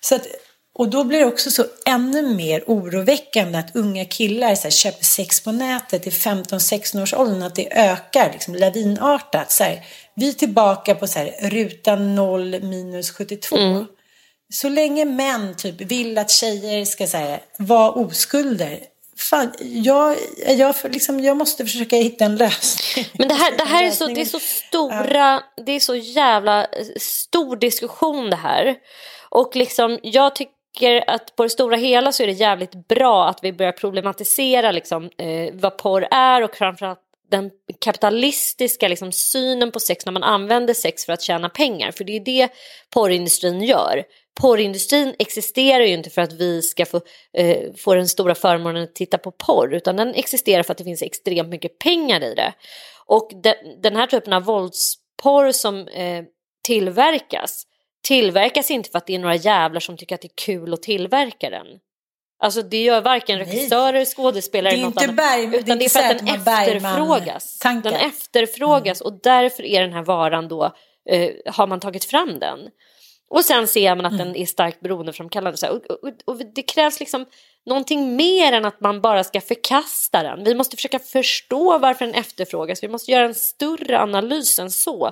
Så 0.02 0.16
att, 0.16 0.28
och 0.76 0.90
då 0.90 1.04
blir 1.04 1.20
det 1.20 1.26
också 1.26 1.52
så 1.52 1.66
ännu 1.86 2.36
mer 2.36 2.64
oroväckande 2.68 3.58
att 3.58 3.76
unga 3.76 4.06
killar 4.06 4.56
så 4.56 4.64
här, 4.64 4.72
köper 4.72 5.04
sex 5.04 5.44
på 5.44 5.52
nätet 5.52 6.08
i 6.08 6.10
15-16 6.10 7.02
års 7.02 7.14
åldern, 7.14 7.44
att 7.44 7.56
det 7.56 7.78
ökar 7.78 8.32
liksom, 8.34 8.56
lavinartat. 8.56 9.52
Så 9.52 9.64
här, 9.64 9.86
vi 10.16 10.30
är 10.30 10.34
tillbaka 10.34 10.96
på 10.96 11.08
så 11.08 11.20
här, 11.20 11.50
ruta 11.50 11.96
0 11.96 12.62
minus 12.62 13.12
72. 13.12 13.56
Mm. 13.56 13.86
Så 14.54 14.70
länge 14.70 15.06
män 15.06 15.56
typ 15.58 15.82
vill 15.82 16.18
att 16.18 16.32
tjejer 16.32 16.86
ska 16.86 17.06
här, 17.18 17.42
vara 17.58 17.92
oskulder 17.92 18.80
fan, 19.18 19.54
jag, 19.60 20.18
jag, 20.48 20.76
liksom, 20.84 21.20
jag 21.20 21.38
måste 21.38 21.66
försöka 21.66 21.96
hitta 21.96 22.26
en 22.26 22.36
lösning. 22.36 23.06
Men 23.14 23.28
det 23.28 23.34
här, 23.34 23.52
det 23.58 23.64
här 23.64 23.84
är, 23.84 23.92
så, 23.92 24.08
det 24.08 24.22
är 24.22 24.26
så 24.26 24.40
stora, 24.40 25.44
det 25.66 25.72
är 25.72 25.80
så 25.80 25.96
jävla 25.96 26.64
eh, 26.64 26.86
stor 26.98 27.56
diskussion 27.56 28.30
det 28.30 28.36
här. 28.36 28.76
Och 29.30 29.56
liksom, 29.56 30.00
jag 30.04 30.36
tycker 30.36 31.10
att 31.10 31.36
på 31.36 31.44
det 31.44 31.50
stora 31.50 31.76
hela 31.76 32.12
så 32.12 32.24
är 32.24 32.28
det 32.28 32.34
jävligt 32.34 32.88
bra 32.88 33.28
att 33.30 33.40
vi 33.42 33.54
börjar 33.54 33.72
problematisera 33.72 34.72
liksom, 34.72 35.10
eh, 35.18 35.54
vad 35.54 35.78
porr 35.78 36.08
är 36.12 36.42
och 36.42 36.56
framförallt 36.56 37.00
den 37.32 37.52
kapitalistiska 37.80 38.88
liksom, 38.88 39.12
synen 39.12 39.72
på 39.72 39.80
sex 39.80 40.06
när 40.06 40.14
man 40.14 40.24
använder 40.24 40.74
sex 40.74 41.06
för 41.06 41.14
att 41.14 41.22
tjäna 41.22 41.50
pengar. 41.50 41.92
För 41.92 42.04
det 42.04 42.16
är 42.16 42.20
det 42.20 42.50
porrindustrin 42.90 43.62
gör 43.62 44.04
porrindustrin 44.42 45.16
existerar 45.20 45.84
ju 45.84 45.94
inte 45.94 46.10
för 46.10 46.22
att 46.22 46.34
vi 46.34 46.62
ska 46.62 46.86
få, 46.86 47.02
eh, 47.34 47.74
få 47.78 47.96
den 47.96 48.08
stora 48.08 48.36
förmånen 48.36 48.84
att 48.84 48.96
titta 48.96 49.18
på 49.18 49.32
porr 49.32 49.74
utan 49.74 49.96
den 49.96 50.16
existerar 50.16 50.64
för 50.64 50.72
att 50.72 50.78
det 50.78 50.84
finns 50.84 51.02
extremt 51.02 51.50
mycket 51.50 51.80
pengar 51.80 52.24
i 52.24 52.36
det. 52.36 52.54
Och 53.06 53.32
de, 53.44 53.54
den 53.82 53.96
här 53.96 54.08
typen 54.08 54.34
av 54.34 54.44
våldsporr 54.44 55.52
som 55.52 55.88
eh, 55.88 56.24
tillverkas 56.64 57.66
tillverkas 58.06 58.72
inte 58.72 58.90
för 58.90 58.98
att 58.98 59.08
det 59.08 59.16
är 59.16 59.20
några 59.20 59.36
jävlar 59.36 59.80
som 59.80 59.98
tycker 59.98 60.16
att 60.16 60.22
det 60.22 60.28
är 60.28 60.46
kul 60.46 60.74
att 60.74 60.84
tillverka 60.84 61.50
den. 61.50 61.68
Alltså 62.40 62.62
det 62.62 62.84
gör 62.84 63.02
varken 63.02 63.40
regissörer, 63.40 64.06
skådespelare 64.06 64.74
eller 64.74 64.84
något 64.84 65.04
annat. 65.04 65.16
Berg, 65.16 65.56
utan 65.56 65.80
det 65.80 65.86
är, 65.86 65.90
för 65.90 66.00
att 66.00 66.20
den 66.20 66.28
efterfrågas. 66.28 67.60
Den 67.84 67.94
efterfrågas 67.94 69.02
mm. 69.02 69.14
och 69.14 69.20
därför 69.24 69.64
är 69.64 69.82
den 69.82 69.94
här 69.94 70.04
varan 70.04 70.48
då, 70.48 70.64
eh, 71.10 71.30
har 71.46 71.68
man 71.68 71.80
tagit 71.80 72.06
fram 72.06 72.40
den. 72.40 72.60
Och 73.36 73.46
sen 73.46 73.68
ser 73.68 73.96
man 73.96 74.06
att 74.06 74.14
mm. 74.14 74.28
den 74.28 74.36
är 74.36 74.46
starkt 74.46 74.80
beroendeframkallande. 74.80 75.58
Så 75.58 75.68
och, 75.68 75.92
och, 75.92 76.12
och, 76.26 76.42
det 76.56 76.62
krävs 76.62 77.00
liksom 77.00 77.26
någonting 77.66 78.16
mer 78.16 78.54
än 78.54 78.66
att 78.66 78.82
man 78.82 79.02
bara 79.02 79.24
ska 79.24 79.42
förkasta 79.42 80.24
den. 80.24 80.44
Vi 80.44 80.56
måste 80.56 80.76
försöka 80.76 81.00
förstå 81.00 81.78
varför 81.78 82.06
den 82.06 82.16
efterfrågas. 82.16 82.84
Vi 82.84 82.88
måste 82.88 83.12
göra 83.12 83.26
en 83.26 83.36
större 83.36 84.00
analys 84.00 84.60
än 84.60 84.72
så. 84.72 85.12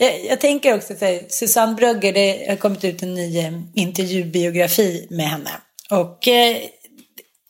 Jag, 0.00 0.24
jag 0.24 0.40
tänker 0.40 0.74
också 0.74 0.92
att 0.92 1.32
Susanne 1.32 1.74
Brugger, 1.74 2.12
det 2.12 2.46
har 2.48 2.56
kommit 2.56 2.84
ut 2.84 3.02
en 3.02 3.14
ny 3.14 3.38
eh, 3.38 3.52
intervjubiografi 3.74 5.06
med 5.10 5.28
henne. 5.28 5.50
Och 5.90 6.28
eh, 6.28 6.56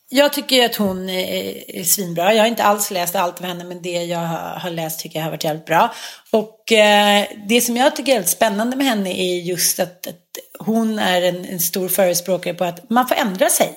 jag 0.09 0.33
tycker 0.33 0.65
att 0.65 0.75
hon 0.75 1.09
är, 1.09 1.69
är 1.79 1.83
svinbra. 1.83 2.33
Jag 2.33 2.43
har 2.43 2.47
inte 2.47 2.63
alls 2.63 2.91
läst 2.91 3.15
allt 3.15 3.39
av 3.39 3.45
henne, 3.45 3.63
men 3.63 3.81
det 3.81 4.03
jag 4.03 4.19
har 4.59 4.69
läst 4.69 4.99
tycker 4.99 5.19
jag 5.19 5.23
har 5.23 5.31
varit 5.31 5.43
jävligt 5.43 5.65
bra. 5.65 5.93
Och 6.31 6.71
eh, 6.71 7.25
det 7.47 7.61
som 7.61 7.77
jag 7.77 7.95
tycker 7.95 8.11
är 8.11 8.15
väldigt 8.15 8.31
spännande 8.31 8.77
med 8.77 8.85
henne 8.85 9.09
är 9.09 9.35
just 9.35 9.79
att, 9.79 10.07
att 10.07 10.15
hon 10.59 10.99
är 10.99 11.21
en, 11.21 11.45
en, 11.45 11.59
stor 11.59 11.89
förespråkare 11.89 12.53
på 12.53 12.63
att 12.63 12.89
man 12.89 13.07
får 13.07 13.15
ändra 13.15 13.49
sig. 13.49 13.73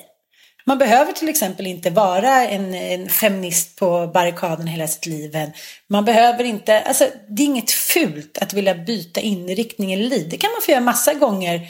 Man 0.67 0.77
behöver 0.77 1.13
till 1.13 1.29
exempel 1.29 1.67
inte 1.67 1.89
vara 1.89 2.47
en, 2.47 2.73
en 2.73 3.09
feminist 3.09 3.79
på 3.79 4.11
barrikaden 4.13 4.67
hela 4.67 4.87
sitt 4.87 5.05
liv. 5.05 5.51
Man 5.87 6.05
behöver 6.05 6.43
inte, 6.43 6.81
alltså 6.81 7.07
det 7.29 7.43
är 7.43 7.45
inget 7.45 7.71
fult 7.71 8.37
att 8.37 8.53
vilja 8.53 8.75
byta 8.75 9.21
inriktning 9.21 9.93
eller 9.93 10.09
liv. 10.09 10.29
Det 10.29 10.37
kan 10.37 10.51
man 10.51 10.61
få 10.61 10.71
göra 10.71 10.81
massa 10.81 11.13
gånger 11.13 11.61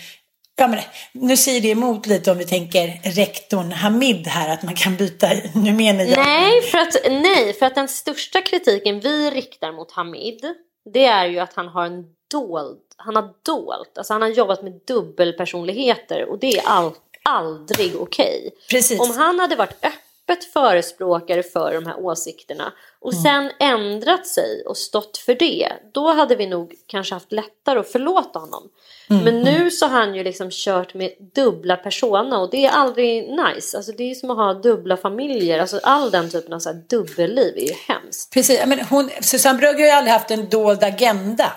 Ja, 0.58 0.68
men 0.68 0.80
nu 1.12 1.38
säger 1.38 1.62
det 1.62 1.70
emot 1.70 2.06
lite 2.06 2.32
om 2.32 2.38
vi 2.38 2.46
tänker 2.46 3.00
rektorn 3.04 3.72
Hamid 3.72 4.28
här, 4.28 4.54
att 4.54 4.64
man 4.64 4.76
kan 4.76 4.96
byta, 4.96 5.28
nu 5.56 5.74
menar 5.74 6.04
jag. 6.04 6.18
Nej 6.18 6.62
för, 6.62 6.78
att, 6.78 6.96
nej, 7.10 7.54
för 7.54 7.66
att 7.66 7.76
den 7.76 7.88
största 7.88 8.42
kritiken 8.42 9.00
vi 9.00 9.30
riktar 9.32 9.72
mot 9.72 9.92
Hamid, 9.92 10.46
det 10.94 11.06
är 11.06 11.26
ju 11.26 11.40
att 11.40 11.54
han 11.54 11.68
har 11.68 11.86
en 11.86 12.04
dold, 12.32 12.82
han 12.98 13.16
har 13.16 13.30
dolt, 13.46 13.98
alltså 13.98 14.14
han 14.14 14.22
har 14.22 14.30
jobbat 14.30 14.64
med 14.64 14.82
dubbelpersonligheter 14.88 16.30
och 16.30 16.40
det 16.40 16.58
är 16.58 16.64
allt 16.66 17.05
aldrig 17.26 17.96
okej. 17.96 18.52
Okay. 18.68 18.98
Om 18.98 19.12
han 19.18 19.40
hade 19.40 19.56
varit 19.56 19.86
öppet 19.86 20.44
förespråkare 20.54 21.44
för 21.44 21.74
de 21.74 21.86
här 21.86 22.00
åsikterna 22.00 22.74
och 23.00 23.14
mm. 23.14 23.24
sen 23.24 23.52
ändrat 23.60 24.28
sig 24.28 24.64
och 24.66 24.78
stått 24.78 25.18
för 25.18 25.36
det, 25.36 25.74
då 25.94 26.12
hade 26.12 26.36
vi 26.36 26.48
nog 26.48 26.74
kanske 26.88 27.14
haft 27.14 27.32
lättare 27.32 27.80
att 27.80 27.92
förlåta 27.92 28.40
honom. 28.40 28.70
Mm, 29.10 29.24
Men 29.24 29.42
nu 29.42 29.56
mm. 29.56 29.72
så 29.72 29.86
har 29.86 30.00
han 30.00 30.16
ju 30.16 30.24
liksom 30.24 30.50
kört 30.52 30.94
med 30.94 31.12
dubbla 31.36 31.78
persona 31.78 32.40
och 32.40 32.50
det 32.52 32.66
är 32.66 32.72
aldrig 32.72 33.30
nice. 33.30 33.78
Alltså 33.78 33.92
det 33.92 34.12
är 34.12 34.16
som 34.16 34.30
att 34.30 34.38
ha 34.38 34.54
dubbla 34.54 34.98
familjer. 34.98 35.60
Alltså 35.60 35.80
all 35.84 36.12
den 36.12 36.30
typen 36.30 36.54
av 36.54 36.60
så 36.60 36.70
här 36.70 36.84
dubbelliv 36.90 37.58
är 37.58 37.68
ju 37.68 37.74
hemskt. 37.88 38.34
Precis, 38.34 38.66
men 38.66 38.80
hon, 38.80 39.10
Susanne 39.22 39.60
Brugger 39.60 39.80
har 39.80 39.86
ju 39.86 39.92
aldrig 39.92 40.14
haft 40.14 40.32
en 40.32 40.50
dold 40.50 40.84
agenda. 40.84 41.52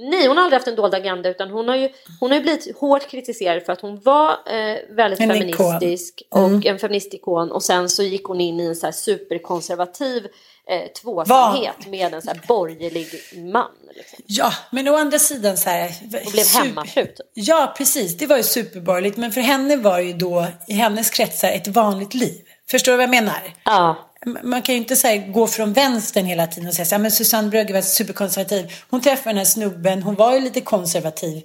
Nej, 0.00 0.26
hon 0.26 0.36
har 0.36 0.44
aldrig 0.44 0.58
haft 0.58 0.68
en 0.68 0.76
dold 0.76 0.94
agenda 0.94 1.28
utan 1.28 1.50
hon 1.50 1.68
har 1.68 1.76
ju, 1.76 1.88
hon 2.20 2.30
har 2.30 2.38
ju 2.38 2.42
blivit 2.42 2.78
hårt 2.78 3.08
kritiserad 3.08 3.62
för 3.62 3.72
att 3.72 3.80
hon 3.80 4.00
var 4.00 4.30
eh, 4.30 4.76
väldigt 4.90 5.20
en 5.20 5.28
feministisk 5.28 6.22
mm. 6.34 6.56
och 6.56 6.66
en 6.66 6.78
feministikon 6.78 7.52
och 7.52 7.62
sen 7.62 7.88
så 7.88 8.02
gick 8.02 8.24
hon 8.24 8.40
in 8.40 8.60
i 8.60 8.64
en 8.64 8.76
så 8.76 8.86
här 8.86 8.92
superkonservativ 8.92 10.26
eh, 10.70 10.92
tvåsamhet 11.02 11.74
Var? 11.84 11.90
med 11.90 12.14
en 12.14 12.22
så 12.22 12.30
här 12.30 12.40
borgerlig 12.48 13.06
man. 13.52 13.70
Liksom. 13.96 14.18
Ja, 14.26 14.52
men 14.70 14.88
å 14.88 14.96
andra 14.96 15.18
sidan 15.18 15.56
så 15.56 15.70
här. 15.70 15.90
Och 16.26 16.32
blev 16.32 16.46
hemmafru. 16.46 17.06
Typ. 17.06 17.14
Ja, 17.34 17.74
precis. 17.76 18.18
Det 18.18 18.26
var 18.26 18.36
ju 18.36 18.42
superborgerligt. 18.42 19.16
Men 19.16 19.32
för 19.32 19.40
henne 19.40 19.76
var 19.76 19.98
ju 19.98 20.12
då 20.12 20.46
i 20.68 20.74
hennes 20.74 21.10
kretsar 21.10 21.48
ett 21.48 21.68
vanligt 21.68 22.14
liv. 22.14 22.40
Förstår 22.70 22.92
du 22.92 22.96
vad 22.96 23.02
jag 23.02 23.10
menar? 23.10 23.54
Ja. 23.64 24.09
Man 24.26 24.62
kan 24.62 24.74
ju 24.74 24.80
inte 24.80 24.96
säga 24.96 25.26
gå 25.26 25.46
från 25.46 25.72
vänstern 25.72 26.24
hela 26.24 26.46
tiden 26.46 26.68
och 26.68 26.74
säga 26.74 26.86
så 26.86 26.94
här, 26.94 27.02
men 27.02 27.10
Susanne 27.10 27.48
Brögger 27.48 27.74
var 27.74 27.80
superkonservativ. 27.80 28.72
Hon 28.90 29.00
träffade 29.00 29.30
den 29.30 29.38
här 29.38 29.44
snubben, 29.44 30.02
hon 30.02 30.14
var 30.14 30.34
ju 30.34 30.40
lite 30.40 30.60
konservativ, 30.60 31.42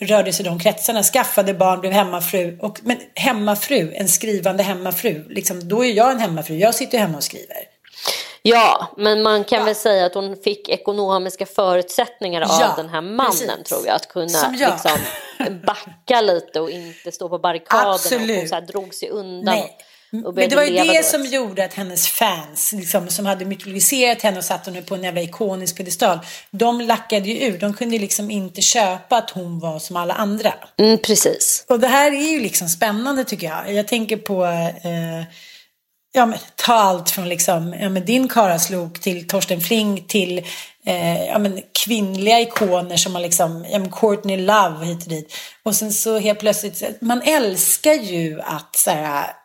rörde 0.00 0.32
sig 0.32 0.46
i 0.46 0.48
de 0.48 0.58
kretsarna, 0.58 1.02
skaffade 1.02 1.54
barn, 1.54 1.80
blev 1.80 1.92
hemmafru. 1.92 2.58
Och, 2.60 2.80
men 2.82 2.96
hemmafru, 3.14 3.92
en 3.94 4.08
skrivande 4.08 4.62
hemmafru, 4.62 5.24
liksom, 5.28 5.68
då 5.68 5.84
är 5.84 5.92
jag 5.92 6.10
en 6.10 6.20
hemmafru, 6.20 6.54
jag 6.54 6.74
sitter 6.74 6.98
ju 6.98 7.02
hemma 7.02 7.16
och 7.16 7.24
skriver. 7.24 7.56
Ja, 8.42 8.94
men 8.96 9.22
man 9.22 9.44
kan 9.44 9.58
ja. 9.58 9.64
väl 9.64 9.74
säga 9.74 10.06
att 10.06 10.14
hon 10.14 10.36
fick 10.36 10.68
ekonomiska 10.68 11.46
förutsättningar 11.46 12.40
ja, 12.40 12.70
av 12.70 12.76
den 12.76 12.88
här 12.88 13.00
mannen 13.00 13.30
precis. 13.32 13.68
tror 13.68 13.86
jag. 13.86 13.96
Att 13.96 14.08
kunna 14.08 14.50
liksom, 14.50 14.98
backa 15.66 16.20
lite 16.20 16.60
och 16.60 16.70
inte 16.70 17.12
stå 17.12 17.28
på 17.28 17.38
barrikaderna. 17.38 17.94
Absolut. 17.94 18.30
Och 18.30 18.36
hon 18.36 18.48
så 18.48 18.54
här 18.54 18.62
drog 18.62 18.94
sig 18.94 19.08
undan. 19.08 19.54
Nej. 19.54 19.76
Men 20.10 20.48
det 20.48 20.56
var 20.56 20.62
ju 20.62 20.92
det 20.92 21.04
som 21.04 21.24
gjorde 21.24 21.64
att 21.64 21.74
hennes 21.74 22.08
fans, 22.08 22.72
liksom, 22.72 23.08
som 23.08 23.26
hade 23.26 23.44
mytologiserat 23.44 24.22
henne 24.22 24.38
och 24.38 24.44
satt 24.44 24.66
henne 24.66 24.82
på 24.82 24.94
en 24.94 25.04
jävla 25.04 25.20
ikonisk 25.20 25.76
pedestal, 25.76 26.18
de 26.50 26.80
lackade 26.80 27.28
ju 27.28 27.46
ur. 27.46 27.58
De 27.58 27.74
kunde 27.74 27.98
liksom 27.98 28.30
inte 28.30 28.60
köpa 28.60 29.16
att 29.16 29.30
hon 29.30 29.58
var 29.58 29.78
som 29.78 29.96
alla 29.96 30.14
andra. 30.14 30.54
Mm, 30.78 30.98
precis. 30.98 31.64
Och 31.68 31.80
det 31.80 31.86
här 31.86 32.12
är 32.12 32.32
ju 32.32 32.40
liksom 32.40 32.68
spännande 32.68 33.24
tycker 33.24 33.46
jag. 33.46 33.72
Jag 33.74 33.88
tänker 33.88 34.16
på 34.16 34.44
eh, 34.44 35.24
ja, 36.12 36.26
men, 36.26 36.38
ta 36.56 36.74
allt 36.74 37.10
från 37.10 37.28
liksom, 37.28 37.74
ja, 37.80 37.88
men 37.88 38.04
din 38.04 38.28
Karaslok 38.28 39.00
till 39.00 39.28
Torsten 39.28 39.60
Fling 39.60 40.04
till 40.08 40.38
eh, 40.86 41.24
ja, 41.24 41.38
men, 41.38 41.60
kvinnliga 41.84 42.40
ikoner 42.40 42.96
som 42.96 43.14
har 43.14 43.22
liksom, 43.22 43.66
ja, 43.70 43.78
men 43.78 43.90
Courtney 43.90 44.36
Love 44.36 44.86
hit 44.86 45.02
och 45.02 45.08
dit. 45.08 45.34
Och 45.62 45.74
sen 45.76 45.92
så 45.92 46.18
helt 46.18 46.40
plötsligt, 46.40 47.00
man 47.00 47.22
älskar 47.22 47.94
ju 47.94 48.40
att 48.40 48.76
så 48.76 48.90
här, 48.90 49.39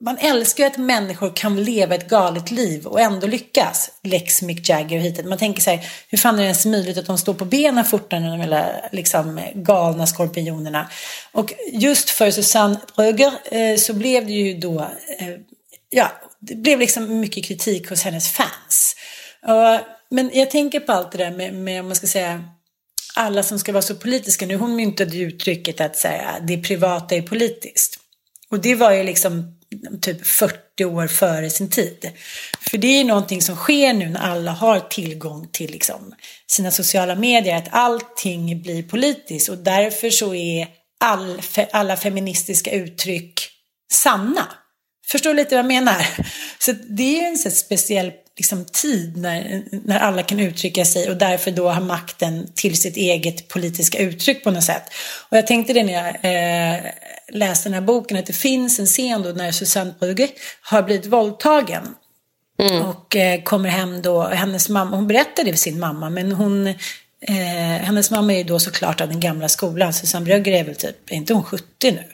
man 0.00 0.18
älskar 0.18 0.64
ju 0.64 0.70
att 0.70 0.76
människor 0.76 1.36
kan 1.36 1.64
leva 1.64 1.94
ett 1.94 2.08
galet 2.08 2.50
liv 2.50 2.86
och 2.86 3.00
ändå 3.00 3.26
lyckas. 3.26 3.90
Lex 4.02 4.42
Mick 4.42 4.68
Jagger 4.68 4.98
hit. 4.98 5.24
Man 5.24 5.38
tänker 5.38 5.62
så 5.62 5.70
här, 5.70 5.86
hur 6.08 6.18
fan 6.18 6.34
är 6.34 6.38
det 6.38 6.44
ens 6.44 6.66
möjligt 6.66 6.98
att 6.98 7.06
de 7.06 7.18
står 7.18 7.34
på 7.34 7.44
benen 7.44 7.84
fortare 7.84 8.20
än 8.20 8.38
de 8.38 8.46
där 8.46 8.88
liksom, 8.92 9.40
galna 9.54 10.06
skorpionerna? 10.06 10.90
Och 11.32 11.52
just 11.72 12.10
för 12.10 12.30
Susanne 12.30 12.80
Bröger 12.96 13.32
eh, 13.44 13.76
så 13.76 13.92
blev 13.92 14.26
det 14.26 14.32
ju 14.32 14.54
då 14.54 14.80
eh, 15.18 15.28
ja, 15.90 16.12
det 16.40 16.54
blev 16.54 16.78
liksom 16.78 17.20
mycket 17.20 17.44
kritik 17.44 17.88
hos 17.90 18.02
hennes 18.02 18.28
fans. 18.28 18.96
Uh, 19.48 19.80
men 20.10 20.30
jag 20.34 20.50
tänker 20.50 20.80
på 20.80 20.92
allt 20.92 21.12
det 21.12 21.18
där 21.18 21.30
med, 21.30 21.54
med, 21.54 21.80
om 21.80 21.86
man 21.86 21.96
ska 21.96 22.06
säga, 22.06 22.44
alla 23.14 23.42
som 23.42 23.58
ska 23.58 23.72
vara 23.72 23.82
så 23.82 23.94
politiska. 23.94 24.46
Nu 24.46 24.56
hon 24.56 24.76
myntade 24.76 25.16
ju 25.16 25.28
uttrycket 25.28 25.80
att 25.80 25.96
säga 25.96 26.36
det 26.42 26.56
privata 26.56 27.14
är 27.14 27.22
politiskt. 27.22 28.00
Och 28.50 28.60
det 28.60 28.74
var 28.74 28.92
ju 28.92 29.02
liksom 29.02 29.53
typ 30.00 30.26
40 30.26 30.84
år 30.84 31.06
före 31.06 31.50
sin 31.50 31.70
tid. 31.70 32.10
För 32.60 32.78
det 32.78 32.86
är 32.86 32.98
ju 32.98 33.04
någonting 33.04 33.42
som 33.42 33.56
sker 33.56 33.92
nu 33.92 34.08
när 34.08 34.20
alla 34.20 34.50
har 34.50 34.80
tillgång 34.80 35.48
till 35.52 35.70
liksom 35.70 36.14
sina 36.46 36.70
sociala 36.70 37.14
medier, 37.14 37.56
att 37.56 37.68
allting 37.70 38.62
blir 38.62 38.82
politiskt 38.82 39.48
och 39.48 39.58
därför 39.58 40.10
så 40.10 40.34
är 40.34 40.68
all, 41.00 41.42
alla 41.72 41.96
feministiska 41.96 42.70
uttryck 42.70 43.40
sanna. 43.92 44.48
Förstår 45.06 45.34
lite 45.34 45.54
vad 45.54 45.58
jag 45.58 45.66
menar? 45.66 46.06
Så 46.58 46.72
det 46.72 47.20
är 47.20 47.28
en 47.28 47.38
så 47.38 47.50
speciell 47.50 48.12
liksom, 48.36 48.64
tid 48.64 49.16
när, 49.16 49.62
när 49.70 49.98
alla 49.98 50.22
kan 50.22 50.40
uttrycka 50.40 50.84
sig 50.84 51.10
och 51.10 51.16
därför 51.16 51.50
då 51.50 51.68
har 51.68 51.80
makten 51.80 52.46
till 52.54 52.80
sitt 52.80 52.96
eget 52.96 53.48
politiska 53.48 53.98
uttryck 53.98 54.44
på 54.44 54.50
något 54.50 54.64
sätt. 54.64 54.82
Och 55.30 55.36
jag 55.36 55.46
tänkte 55.46 55.72
det 55.72 55.84
när 55.84 55.92
jag 55.92 56.06
eh, 56.06 56.90
läste 57.28 57.68
den 57.68 57.74
här 57.74 57.80
boken 57.80 58.16
att 58.16 58.26
det 58.26 58.32
finns 58.32 58.78
en 58.78 58.86
scen 58.86 59.22
då 59.22 59.30
när 59.30 59.52
Susanne 59.52 59.94
Brugge 60.00 60.28
har 60.62 60.82
blivit 60.82 61.06
våldtagen. 61.06 61.94
Mm. 62.58 62.82
Och 62.82 63.16
eh, 63.16 63.42
kommer 63.42 63.68
hem 63.68 64.02
då, 64.02 64.22
hennes 64.22 64.68
mamma, 64.68 64.96
hon 64.96 65.06
berättade 65.06 65.44
det 65.44 65.52
för 65.52 65.58
sin 65.58 65.80
mamma 65.80 66.10
men 66.10 66.32
hon 66.32 66.66
eh, 66.66 67.34
hennes 67.80 68.10
mamma 68.10 68.32
är 68.32 68.38
ju 68.38 68.44
då 68.44 68.58
såklart 68.58 69.00
av 69.00 69.08
den 69.08 69.20
gamla 69.20 69.48
skolan. 69.48 69.92
Susanne 69.92 70.24
Brugger 70.24 70.52
är 70.52 70.64
väl 70.64 70.76
typ, 70.76 71.10
är 71.10 71.14
inte 71.14 71.34
hon 71.34 71.44
70 71.44 71.64
nu? 71.82 72.04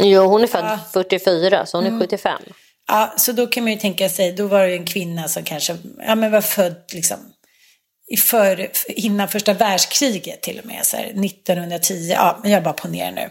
Jo, 0.00 0.22
hon 0.22 0.42
är 0.42 0.46
född 0.46 0.64
ja. 0.64 0.78
44 0.92 1.66
så 1.66 1.76
hon 1.76 1.84
är 1.84 1.88
mm. 1.88 2.00
75. 2.00 2.42
Ja, 2.88 3.14
så 3.16 3.32
då 3.32 3.46
kan 3.46 3.64
man 3.64 3.72
ju 3.72 3.78
tänka 3.78 4.08
sig, 4.08 4.32
då 4.32 4.46
var 4.46 4.66
det 4.66 4.76
en 4.76 4.86
kvinna 4.86 5.28
som 5.28 5.44
kanske 5.44 5.76
ja, 6.06 6.14
men 6.14 6.32
var 6.32 6.40
född 6.40 6.82
liksom 6.92 7.18
för, 8.18 8.70
innan 8.88 9.28
första 9.28 9.54
världskriget 9.54 10.42
till 10.42 10.58
och 10.58 10.66
med, 10.66 10.86
så 10.86 10.96
här, 10.96 11.04
1910, 11.04 11.94
ja, 11.94 12.38
men 12.42 12.50
jag 12.50 12.62
bara 12.62 12.74
ponerar 12.74 13.12
nu. 13.12 13.30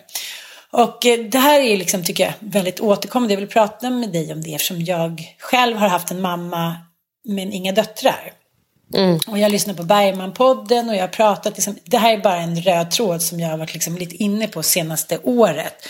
Och 0.72 1.06
eh, 1.06 1.20
det 1.20 1.38
här 1.38 1.60
är 1.60 1.78
liksom, 1.78 2.04
tycker 2.04 2.24
jag, 2.24 2.34
väldigt 2.40 2.80
återkommande. 2.80 3.34
Jag 3.34 3.40
vill 3.40 3.50
prata 3.50 3.90
med 3.90 4.12
dig 4.12 4.34
om 4.34 4.42
det 4.42 4.54
eftersom 4.54 4.82
jag 4.82 5.36
själv 5.40 5.78
har 5.78 5.88
haft 5.88 6.12
en 6.12 6.22
mamma 6.22 6.76
men 7.28 7.54
inga 7.54 7.72
döttrar. 7.72 8.32
Mm. 8.94 9.20
Och 9.28 9.40
jag 9.40 9.52
lyssnar 9.52 9.74
på 9.74 9.84
Bergman-podden 9.84 10.90
och 10.90 10.96
jag 10.96 11.02
har 11.02 11.08
pratat, 11.08 11.54
liksom, 11.54 11.78
det 11.84 11.98
här 11.98 12.14
är 12.14 12.18
bara 12.18 12.38
en 12.38 12.62
röd 12.62 12.92
tråd 12.92 13.22
som 13.22 13.40
jag 13.40 13.50
har 13.50 13.58
varit 13.58 13.74
liksom 13.74 13.98
lite 13.98 14.24
inne 14.24 14.48
på 14.48 14.64
senaste 14.64 15.20
året 15.24 15.88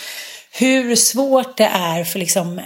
hur 0.52 0.96
svårt 0.96 1.58
det 1.58 1.70
är 1.74 2.04
för 2.04 2.20
liksom 2.20 2.62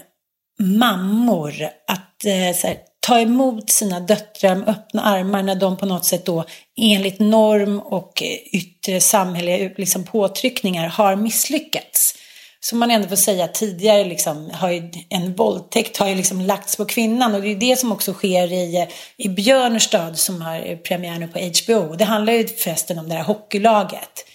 mammor 0.62 1.53
att 1.88 2.26
eh, 2.26 2.34
här, 2.34 2.78
ta 2.99 3.20
emot 3.20 3.70
sina 3.70 3.99
döttrar 3.99 4.55
med 4.55 4.70
öppna 4.70 5.01
armar 5.01 5.43
när 5.43 5.55
de 5.55 5.78
på 5.78 5.86
något 5.86 6.05
sätt 6.05 6.26
då 6.26 6.45
enligt 6.78 7.20
norm 7.20 7.80
och 7.80 8.24
yttre 8.51 9.01
samhälleliga 9.01 9.72
liksom, 9.78 10.03
påtryckningar 10.03 10.88
har 10.88 11.16
misslyckats. 11.16 12.16
Som 12.59 12.80
man 12.80 12.91
ändå 12.91 13.07
får 13.07 13.16
säga 13.16 13.47
tidigare 13.47 14.03
liksom, 14.03 14.49
har 14.53 14.72
ju, 14.72 14.91
en 15.09 15.36
våldtäkt 15.36 15.97
har 15.97 16.07
ju 16.07 16.16
liksom 16.16 16.41
lagts 16.41 16.76
på 16.76 16.86
kvinnan 16.86 17.36
och 17.36 17.41
det 17.41 17.51
är 17.51 17.55
det 17.55 17.76
som 17.76 17.91
också 17.91 18.14
sker 18.14 18.53
i, 18.53 18.88
i 19.18 19.30
Björnstad 19.30 20.16
som 20.16 20.41
har 20.41 20.76
premiär 20.76 21.20
nu 21.20 21.28
på 21.28 21.39
HBO. 21.39 21.95
Det 21.95 22.05
handlar 22.05 22.34
ju 22.34 22.47
förresten 22.47 22.99
om 22.99 23.09
det 23.09 23.16
här 23.16 23.24
hockeylaget 23.24 24.26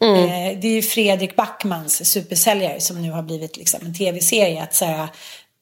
Mm. 0.00 0.24
Eh, 0.24 0.60
det 0.60 0.68
är 0.68 0.72
ju 0.72 0.82
Fredrik 0.82 1.36
Backmans 1.36 2.10
supersäljare 2.10 2.80
som 2.80 3.02
nu 3.02 3.10
har 3.10 3.22
blivit 3.22 3.56
liksom 3.56 3.86
en 3.86 3.94
tv-serie. 3.94 4.62
Att 4.62 4.74
så 4.74 4.84
här, 4.84 5.08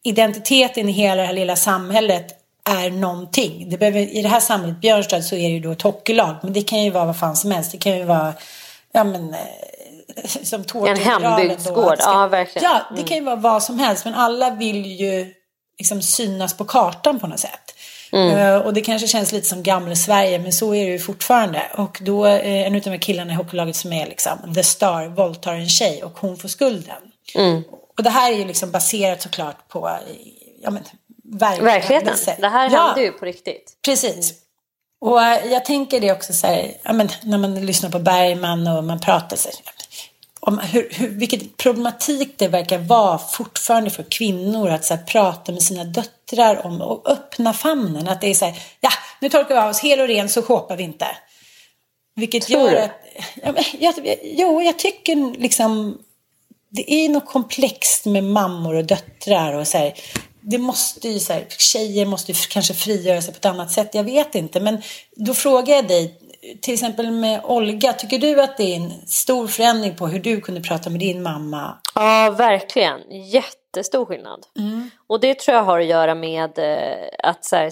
identiteten 0.05 0.89
i 0.89 0.93
hela 0.93 1.23
det 1.23 1.27
här 1.27 1.35
lilla 1.35 1.57
samhället 1.57 2.41
är 2.65 2.91
någonting. 2.91 3.71
Det 3.71 3.79
behöver, 3.79 4.01
I 4.01 4.23
det 4.23 4.29
här 4.29 4.41
samhället, 4.41 4.81
Björnstad, 4.81 5.23
så 5.23 5.35
är 5.35 5.49
det 5.49 5.55
ju 5.55 5.61
då 5.61 5.73
ett 5.73 5.83
hockeylag. 5.83 6.37
Men 6.43 6.53
det 6.53 6.63
kan 6.63 6.83
ju 6.83 6.91
vara 6.91 7.05
vad 7.05 7.19
fan 7.19 7.37
som 7.37 7.51
helst. 7.51 7.73
Det 7.73 7.79
kan 7.79 7.99
ju 7.99 8.05
vara, 8.05 8.35
ja 8.93 9.05
men, 9.05 9.35
eh, 9.35 9.41
som 10.43 10.65
En 10.87 10.97
hembygdsgård, 10.97 11.97
ja 11.99 12.27
verkligen. 12.27 12.71
Ja, 12.71 12.97
det 12.97 13.03
kan 13.03 13.17
ju 13.17 13.25
vara 13.25 13.37
vad 13.37 13.63
som 13.63 13.79
helst. 13.79 14.05
Men 14.05 14.15
alla 14.15 14.51
vill 14.51 14.87
ju 14.87 15.35
liksom 15.79 16.03
synas 16.03 16.57
på 16.57 16.65
kartan 16.65 17.21
på 17.21 17.27
något 17.27 17.41
sätt. 17.41 17.75
Mm. 18.13 18.39
Uh, 18.39 18.67
och 18.67 18.75
det 18.75 18.81
kanske 18.81 19.09
känns 19.09 19.33
lite 19.33 19.47
som 19.47 19.63
gamla 19.63 19.97
Sverige, 19.97 20.39
men 20.39 20.53
så 20.53 20.75
är 20.75 20.87
det 20.87 20.93
ju 20.93 20.99
fortfarande. 20.99 21.63
Och 21.75 21.99
då, 22.03 22.25
en 22.27 22.75
av 22.75 22.81
de 22.81 22.91
här 22.91 22.99
killarna 22.99 23.33
i 23.33 23.37
hockeylaget 23.37 23.77
som 23.77 23.93
är 23.93 24.07
liksom 24.07 24.55
the 24.55 24.63
star 24.63 25.07
våldtar 25.09 25.55
en 25.55 25.69
tjej 25.69 26.03
och 26.03 26.19
hon 26.19 26.37
får 26.37 26.49
skulden. 26.49 26.97
Mm. 27.35 27.63
Och 27.97 28.03
det 28.03 28.11
här 28.11 28.33
är 28.33 28.37
ju 28.37 28.45
liksom 28.45 28.71
baserat 28.71 29.23
såklart 29.23 29.69
på 29.69 29.99
ja, 30.63 30.71
men, 30.71 30.85
verkligheten. 31.25 32.17
Det 32.39 32.49
här 32.49 32.71
ja, 32.71 32.87
hände 32.87 33.03
ju 33.03 33.13
på 33.13 33.25
riktigt. 33.25 33.77
Precis. 33.85 34.35
Och 35.01 35.17
uh, 35.17 35.53
jag 35.53 35.65
tänker 35.65 36.01
det 36.01 36.13
också 36.13 36.33
så 36.33 36.47
här, 36.47 36.75
ja, 36.83 36.93
men, 36.93 37.09
när 37.23 37.39
man 37.39 37.67
lyssnar 37.67 37.91
på 37.91 37.99
Bergman 37.99 38.67
och 38.67 38.85
man 38.85 39.01
pratar 39.01 39.37
så 39.37 39.49
här, 39.49 39.57
om 40.41 40.59
hur, 40.59 40.89
hur, 40.93 41.09
vilket 41.09 41.57
problematik 41.57 42.35
det 42.39 42.49
verkar 42.49 42.79
vara 42.79 43.19
fortfarande 43.19 43.91
för 43.91 44.03
kvinnor 44.03 44.71
att 44.71 44.85
så 44.85 44.95
här, 44.95 45.03
prata 45.03 45.53
med 45.53 45.63
sina 45.63 45.85
döttrar 45.85 46.67
om 46.67 46.81
och 46.81 47.11
öppna 47.11 47.53
famnen. 47.53 48.09
Att 48.09 48.21
det 48.21 48.27
är 48.27 48.35
så 48.35 48.45
här, 48.45 48.63
ja, 48.81 48.91
nu 49.21 49.29
torkar 49.29 49.55
vi 49.55 49.61
av 49.61 49.71
oss 49.71 49.81
hel 49.81 50.01
och 50.01 50.09
ren 50.09 50.29
så 50.29 50.43
shoppar 50.43 50.77
vi 50.77 50.83
inte. 50.83 51.07
Vilket 52.17 52.47
Tror 52.47 52.71
gör 52.71 52.83
att, 52.83 52.91
ja, 53.35 53.55
jag, 53.79 54.19
jo, 54.23 54.63
jag 54.63 54.79
tycker 54.79 55.41
liksom, 55.41 55.99
det 56.75 56.93
är 56.93 57.09
något 57.09 57.27
komplext 57.27 58.07
med 58.07 58.25
mammor 58.25 58.75
och 58.75 58.85
döttrar 58.85 59.55
och 59.55 59.67
så 59.67 59.79
här, 59.79 59.95
det 60.41 60.59
måste 60.59 61.09
ju 61.09 61.19
så 61.19 61.33
här, 61.33 61.47
tjejer 61.49 62.07
måste 62.07 62.33
ju 62.33 62.39
kanske 62.51 62.75
frigöra 62.75 63.23
sig 63.23 63.33
på 63.33 63.37
ett 63.37 63.45
annat 63.45 63.71
sätt, 63.71 63.91
jag 63.93 64.05
vet 64.05 64.35
inte. 64.35 64.61
Men 64.61 64.83
då 65.17 65.35
frågar 65.35 65.75
jag 65.75 65.89
dig, 65.89 66.21
till 66.61 66.75
exempel 66.75 67.11
med 67.11 67.41
Olga, 67.45 67.93
tycker 67.93 68.19
du 68.19 68.43
att 68.43 68.57
det 68.57 68.73
är 68.73 68.77
en 68.77 68.93
stor 69.07 69.47
förändring 69.47 69.97
på 69.97 70.07
hur 70.07 70.19
du 70.19 70.41
kunde 70.41 70.61
prata 70.61 70.91
med 70.91 71.01
din 71.01 71.23
mamma? 71.23 71.79
Ja, 71.95 72.35
verkligen. 72.39 73.01
Jättestor 73.11 74.05
skillnad. 74.05 74.47
Mm. 74.59 74.91
Och 75.07 75.21
det 75.21 75.39
tror 75.39 75.57
jag 75.57 75.65
har 75.65 75.81
att 75.81 75.87
göra 75.87 76.15
med 76.15 76.59
eh, 76.59 77.09
att 77.19 77.45
så 77.45 77.57
här, 77.57 77.71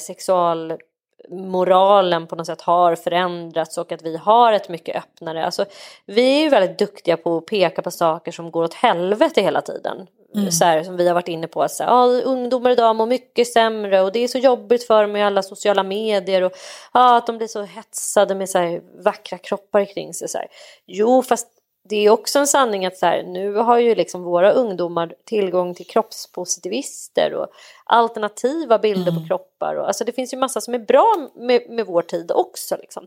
sexualmoralen 1.32 2.26
på 2.26 2.36
något 2.36 2.46
sätt 2.46 2.60
har 2.60 2.96
förändrats 2.96 3.78
och 3.78 3.92
att 3.92 4.02
vi 4.02 4.16
har 4.16 4.52
ett 4.52 4.68
mycket 4.68 4.96
öppnare, 4.96 5.44
alltså 5.44 5.64
vi 6.06 6.38
är 6.38 6.42
ju 6.42 6.48
väldigt 6.48 6.78
duktiga 6.78 7.16
på 7.16 7.36
att 7.36 7.46
peka 7.46 7.82
på 7.82 7.90
saker 7.90 8.32
som 8.32 8.50
går 8.50 8.64
åt 8.64 8.74
helvete 8.74 9.42
hela 9.42 9.60
tiden. 9.60 10.06
Mm. 10.34 10.50
Så 10.50 10.64
här, 10.64 10.82
som 10.82 10.96
vi 10.96 11.08
har 11.08 11.14
varit 11.14 11.28
inne 11.28 11.46
på, 11.46 11.62
att 11.62 11.72
så 11.72 11.84
här, 11.84 11.90
ah, 11.90 12.22
ungdomar 12.24 12.70
idag 12.70 12.96
mår 12.96 13.06
mycket 13.06 13.48
sämre 13.48 14.00
och 14.00 14.12
det 14.12 14.24
är 14.24 14.28
så 14.28 14.38
jobbigt 14.38 14.86
för 14.86 15.02
dem 15.02 15.16
i 15.16 15.22
alla 15.22 15.42
sociala 15.42 15.82
medier 15.82 16.42
och 16.42 16.52
ah, 16.92 17.16
att 17.16 17.26
de 17.26 17.38
blir 17.38 17.48
så 17.48 17.62
hetsade 17.62 18.34
med 18.34 18.48
så 18.48 18.58
här, 18.58 18.80
vackra 19.04 19.38
kroppar 19.38 19.84
kring 19.94 20.14
sig. 20.14 20.28
Så 20.28 20.38
här. 20.38 20.46
Jo, 20.86 21.22
fast 21.22 21.48
det 21.84 21.96
är 21.96 22.10
också 22.10 22.38
en 22.38 22.46
sanning 22.46 22.86
att 22.86 22.96
så 22.96 23.06
här, 23.06 23.22
nu 23.22 23.54
har 23.54 23.78
ju 23.78 23.94
liksom 23.94 24.22
våra 24.22 24.52
ungdomar 24.52 25.14
tillgång 25.24 25.74
till 25.74 25.86
kroppspositivister 25.86 27.34
och 27.34 27.46
alternativa 27.84 28.78
bilder 28.78 29.10
mm. 29.12 29.22
på 29.22 29.28
kroppar. 29.28 29.76
Och, 29.76 29.86
alltså 29.86 30.04
det 30.04 30.12
finns 30.12 30.32
ju 30.32 30.38
massa 30.38 30.60
som 30.60 30.74
är 30.74 30.78
bra 30.78 31.28
med, 31.34 31.70
med 31.70 31.86
vår 31.86 32.02
tid 32.02 32.32
också. 32.32 32.76
Liksom. 32.76 33.06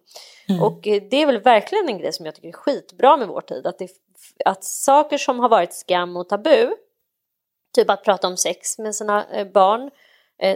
Mm. 0.50 0.64
Och 0.64 0.88
eh, 0.88 1.04
det 1.10 1.22
är 1.22 1.26
väl 1.26 1.42
verkligen 1.42 1.90
en 1.90 1.98
grej 1.98 2.14
som 2.14 2.26
jag 2.26 2.36
tycker 2.36 2.48
är 2.48 2.54
skitbra 2.54 3.18
med 3.18 3.28
vår 3.28 3.42
tid. 3.42 3.68
Att, 3.68 3.80
det, 3.80 3.90
att 4.46 4.64
saker 4.64 5.18
som 5.18 5.40
har 5.40 5.50
varit 5.50 5.74
skam 5.74 6.18
och 6.18 6.30
tabu 6.30 6.72
typ 7.76 7.90
att 7.90 8.04
prata 8.04 8.28
om 8.28 8.38
sex 8.38 8.78
med 8.78 8.96
sina 8.96 9.26
eh, 9.26 9.48
barn 9.48 9.92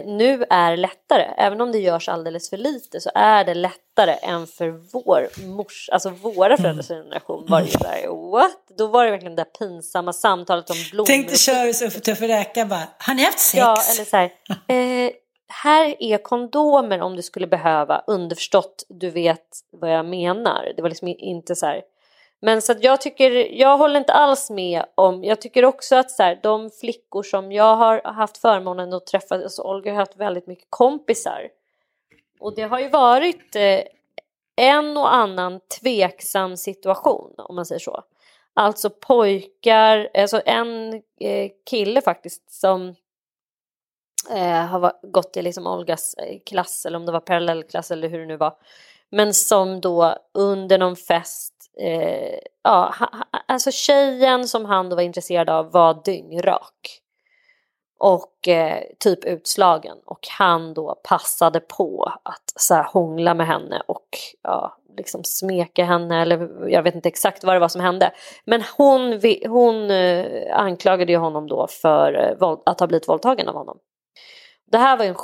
nu 0.04 0.44
är 0.50 0.76
lättare. 0.76 1.22
Även 1.36 1.60
om 1.60 1.72
det 1.72 1.78
görs 1.78 2.08
alldeles 2.08 2.50
för 2.50 2.56
lite 2.56 3.00
så 3.00 3.10
är 3.14 3.44
det 3.44 3.54
lättare 3.54 4.16
än 4.22 4.46
för 4.46 4.68
vår 4.68 5.28
mors, 5.46 5.88
alltså 5.92 6.10
våra 6.10 6.46
mm. 6.46 6.58
föräldrars 6.58 6.88
generation 6.88 7.46
var 7.48 7.60
det 7.60 7.78
där, 7.78 8.30
what? 8.30 8.78
Då 8.78 8.86
var 8.86 9.04
det 9.04 9.10
verkligen 9.10 9.36
det 9.36 9.42
där 9.42 9.66
pinsamma 9.66 10.12
samtalet 10.12 10.70
om 10.70 10.76
blommor. 10.90 11.06
Tänk 11.06 11.28
dig 11.28 11.38
köra 11.38 11.72
så 11.72 11.90
för 11.90 12.00
tuffa 12.00 12.28
räka 12.28 12.66
bara, 12.66 12.88
har 12.98 13.14
ni 13.14 13.24
haft 13.24 13.38
sex? 13.38 13.58
Ja, 13.58 13.82
eller 13.94 14.04
så 14.04 14.16
här, 14.16 14.30
eh, 14.68 15.10
här 15.50 15.94
är 15.98 16.18
kondomer 16.18 17.00
om 17.00 17.16
du 17.16 17.22
skulle 17.22 17.46
behöva, 17.46 18.04
underförstått, 18.06 18.86
du 18.88 19.10
vet 19.10 19.46
vad 19.72 19.92
jag 19.92 20.06
menar. 20.06 20.72
Det 20.76 20.82
var 20.82 20.88
liksom 20.88 21.08
inte 21.08 21.56
så 21.56 21.66
här, 21.66 21.82
men 22.40 22.62
så 22.62 22.72
att 22.72 22.84
jag 22.84 23.00
tycker, 23.00 23.30
jag 23.52 23.78
håller 23.78 24.00
inte 24.00 24.12
alls 24.12 24.50
med 24.50 24.84
om, 24.94 25.24
jag 25.24 25.40
tycker 25.40 25.64
också 25.64 25.96
att 25.96 26.10
så 26.10 26.22
här, 26.22 26.40
de 26.42 26.70
flickor 26.70 27.22
som 27.22 27.52
jag 27.52 27.76
har 27.76 28.02
haft 28.04 28.38
förmånen 28.38 28.92
att 28.92 29.06
träffa, 29.06 29.34
alltså 29.34 29.62
Olga 29.62 29.92
har 29.92 29.98
haft 29.98 30.16
väldigt 30.16 30.46
mycket 30.46 30.66
kompisar. 30.70 31.48
Och 32.40 32.54
det 32.54 32.62
har 32.62 32.80
ju 32.80 32.88
varit 32.88 33.56
eh, 33.56 33.80
en 34.56 34.96
och 34.96 35.14
annan 35.14 35.60
tveksam 35.80 36.56
situation 36.56 37.34
om 37.36 37.54
man 37.56 37.66
säger 37.66 37.78
så. 37.78 38.04
Alltså 38.54 38.90
pojkar, 38.90 40.08
alltså 40.14 40.42
en 40.44 40.94
eh, 41.20 41.50
kille 41.70 42.00
faktiskt 42.00 42.52
som 42.52 42.94
eh, 44.30 44.66
har 44.66 44.92
gått 45.02 45.36
i 45.36 45.42
liksom 45.42 45.66
Olgas 45.66 46.14
eh, 46.14 46.38
klass 46.46 46.86
eller 46.86 46.96
om 46.98 47.06
det 47.06 47.12
var 47.12 47.20
parallellklass 47.20 47.90
eller 47.90 48.08
hur 48.08 48.18
det 48.18 48.26
nu 48.26 48.36
var. 48.36 48.56
Men 49.10 49.34
som 49.34 49.80
då 49.80 50.16
under 50.34 50.78
någon 50.78 50.96
fest 50.96 51.59
eh, 51.78 52.38
ja, 52.62 52.94
alltså 53.48 53.70
tjejen 53.70 54.48
som 54.48 54.64
han 54.64 54.88
då 54.88 54.96
var 54.96 55.02
intresserad 55.02 55.50
av 55.50 55.72
var 55.72 56.02
dyngrak. 56.04 57.00
Och 57.98 58.48
eh, 58.48 58.82
typ 58.98 59.24
utslagen 59.24 59.96
och 60.06 60.26
han 60.38 60.74
då 60.74 61.00
passade 61.04 61.60
på 61.60 62.12
att 62.22 62.52
så 62.56 62.74
här, 62.74 62.82
hångla 62.82 63.34
med 63.34 63.46
henne 63.46 63.82
och 63.86 64.08
ja, 64.42 64.76
liksom 64.96 65.24
smeka 65.24 65.84
henne 65.84 66.22
eller 66.22 66.68
jag 66.68 66.82
vet 66.82 66.94
inte 66.94 67.08
exakt 67.08 67.44
vad 67.44 67.54
det 67.56 67.60
var 67.60 67.68
som 67.68 67.80
hände. 67.80 68.12
Men 68.44 68.62
hon, 68.76 69.20
hon 69.46 69.90
eh, 69.90 70.56
anklagade 70.58 71.12
ju 71.12 71.18
honom 71.18 71.48
då 71.48 71.66
för 71.66 72.14
eh, 72.42 72.48
att 72.66 72.80
ha 72.80 72.86
blivit 72.86 73.08
våldtagen 73.08 73.48
av 73.48 73.54
honom. 73.54 73.78
Det 74.70 74.78
här 74.78 74.96
var 74.96 75.04
en 75.04 75.16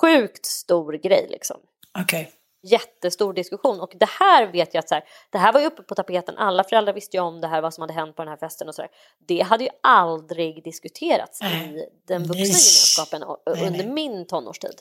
sjukt 0.00 0.46
stor 0.46 0.92
grej 0.92 1.26
liksom. 1.30 1.56
Okej. 1.98 2.20
Okay 2.20 2.41
jättestor 2.62 3.32
diskussion 3.32 3.80
och 3.80 3.92
det 3.96 4.08
här 4.08 4.46
vet 4.46 4.74
jag 4.74 4.82
att 4.82 4.88
så 4.88 4.94
här, 4.94 5.04
det 5.30 5.38
här 5.38 5.52
var 5.52 5.60
ju 5.60 5.66
uppe 5.66 5.82
på 5.82 5.94
tapeten, 5.94 6.38
alla 6.38 6.64
föräldrar 6.64 6.92
visste 6.92 7.16
ju 7.16 7.22
om 7.22 7.40
det 7.40 7.48
här, 7.48 7.62
vad 7.62 7.74
som 7.74 7.82
hade 7.82 7.92
hänt 7.92 8.16
på 8.16 8.22
den 8.22 8.28
här 8.28 8.36
festen 8.36 8.68
och 8.68 8.74
sådär. 8.74 8.90
Det 9.26 9.40
hade 9.40 9.64
ju 9.64 9.70
aldrig 9.82 10.64
diskuterats 10.64 11.42
i 11.42 11.86
den 12.08 12.22
vuxna 12.22 12.44
gemenskapen 12.44 13.22
under 13.46 13.86
min 13.86 14.26
tonårstid. 14.26 14.80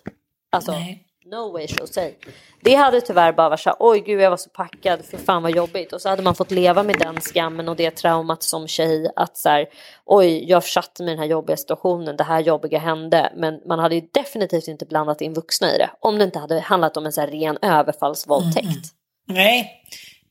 Alltså, 0.49 0.71
nej. 0.71 1.07
No 1.25 1.51
way 1.51 1.67
shall 1.67 1.87
say. 1.87 2.13
Det 2.61 2.75
hade 2.75 3.01
tyvärr 3.01 3.33
bara 3.33 3.49
varit 3.49 3.59
så 3.59 3.69
här, 3.69 3.77
oj 3.79 3.99
gud 3.99 4.21
jag 4.21 4.29
var 4.29 4.37
så 4.37 4.49
packad, 4.49 5.05
för 5.05 5.17
fan 5.17 5.43
vad 5.43 5.51
jobbigt. 5.55 5.93
Och 5.93 6.01
så 6.01 6.09
hade 6.09 6.21
man 6.21 6.35
fått 6.35 6.51
leva 6.51 6.83
med 6.83 6.99
den 6.99 7.21
skammen 7.21 7.69
och 7.69 7.75
det 7.75 7.91
traumat 7.91 8.43
som 8.43 8.67
tjej 8.67 9.11
att 9.15 9.37
så 9.37 9.49
här, 9.49 9.69
oj 10.05 10.49
jag 10.49 10.63
försatte 10.63 11.03
mig 11.03 11.13
i 11.13 11.15
den 11.15 11.23
här 11.23 11.29
jobbiga 11.29 11.57
situationen, 11.57 12.17
det 12.17 12.23
här 12.23 12.39
jobbiga 12.39 12.79
hände. 12.79 13.33
Men 13.35 13.61
man 13.65 13.79
hade 13.79 13.95
ju 13.95 14.01
definitivt 14.11 14.67
inte 14.67 14.85
blandat 14.85 15.21
in 15.21 15.33
vuxna 15.33 15.75
i 15.75 15.77
det. 15.77 15.89
Om 15.99 16.17
det 16.17 16.23
inte 16.23 16.39
hade 16.39 16.59
handlat 16.59 16.97
om 16.97 17.05
en 17.05 17.13
så 17.13 17.21
här 17.21 17.27
ren 17.27 17.57
överfallsvåldtäkt. 17.61 18.65
Mm. 18.65 18.81
Nej, 19.27 19.83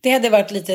det 0.03 0.11
hade 0.11 0.31
varit 0.31 0.51
lite... 0.51 0.73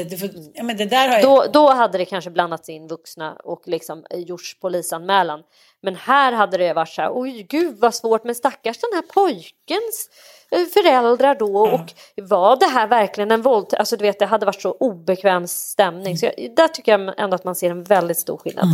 Ja, 0.54 0.64
men 0.64 0.78
det 0.78 0.86
där 0.86 1.10
har 1.10 1.16
jag... 1.16 1.24
då, 1.24 1.46
då 1.54 1.70
hade 1.70 1.98
det 1.98 2.06
kanske 2.06 2.30
blandats 2.30 2.70
in 2.70 2.88
vuxna 2.88 3.34
och 3.44 3.62
liksom 3.66 4.06
gjorts 4.12 4.60
polisanmälan. 4.60 5.44
Men 5.86 5.96
här 5.96 6.32
hade 6.32 6.58
det 6.58 6.74
varit 6.74 6.90
så 6.90 7.02
här, 7.02 7.12
oj 7.14 7.46
gud 7.50 7.78
vad 7.80 7.96
svårt, 7.96 8.24
men 8.24 8.36
stackars 8.36 8.78
den 8.78 8.90
här 8.94 9.02
pojkens 9.02 10.10
eh, 10.52 10.66
föräldrar 10.66 11.36
då 11.36 11.68
mm. 11.68 11.82
och 11.82 11.94
var 12.16 12.56
det 12.60 12.66
här 12.66 12.88
verkligen 12.88 13.32
en 13.32 13.42
våldtäkt? 13.42 13.80
Alltså 13.80 13.98
du 13.98 14.02
vet 14.02 14.20
det 14.20 14.26
hade 14.26 14.46
varit 14.46 14.62
så 14.62 14.72
obekväm 14.72 15.48
stämning. 15.48 16.06
Mm. 16.06 16.18
Så 16.18 16.26
jag, 16.26 16.56
där 16.56 16.68
tycker 16.68 16.92
jag 16.92 17.20
ändå 17.20 17.36
att 17.36 17.44
man 17.44 17.56
ser 17.56 17.72
en 17.72 17.84
väldigt 17.84 18.20
stor 18.20 18.38
skillnad 18.38 18.68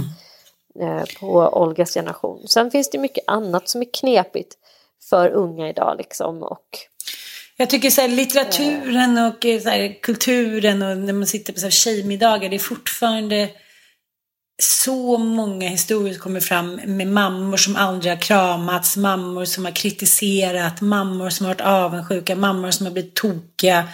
mm. 0.75 0.97
eh, 0.97 1.03
på 1.19 1.27
Olgas 1.37 1.93
generation. 1.93 2.47
Sen 2.47 2.71
finns 2.71 2.89
det 2.89 2.97
mycket 2.97 3.23
annat 3.27 3.69
som 3.69 3.81
är 3.81 3.93
knepigt 3.93 4.55
för 5.09 5.29
unga 5.29 5.69
idag 5.69 5.95
liksom 5.97 6.43
och 6.43 6.77
jag 7.57 7.69
tycker 7.69 7.89
så 7.89 8.01
här, 8.01 8.07
litteraturen 8.07 9.17
och 9.17 9.45
eh, 9.45 9.61
så 9.61 9.69
här, 9.69 10.01
kulturen 10.01 10.81
och 10.81 10.97
när 10.97 11.13
man 11.13 11.27
sitter 11.27 11.53
på 11.53 11.59
så 11.59 11.65
här, 11.65 11.71
tjejmiddagar, 11.71 12.49
det 12.49 12.55
är 12.55 12.59
fortfarande 12.59 13.49
så 14.63 15.17
många 15.17 15.69
historier 15.69 16.13
som 16.13 16.21
kommer 16.21 16.39
fram 16.39 16.75
med 16.85 17.07
mammor 17.07 17.57
som 17.57 17.75
aldrig 17.75 18.11
har 18.11 18.21
kramats, 18.21 18.97
mammor 18.97 19.45
som 19.45 19.65
har 19.65 19.71
kritiserat, 19.71 20.81
mammor 20.81 21.29
som 21.29 21.45
har 21.45 21.53
varit 21.53 21.61
avundsjuka, 21.61 22.35
mammor 22.35 22.71
som 22.71 22.85
har 22.85 22.93
blivit 22.93 23.15
tokiga. 23.15 23.87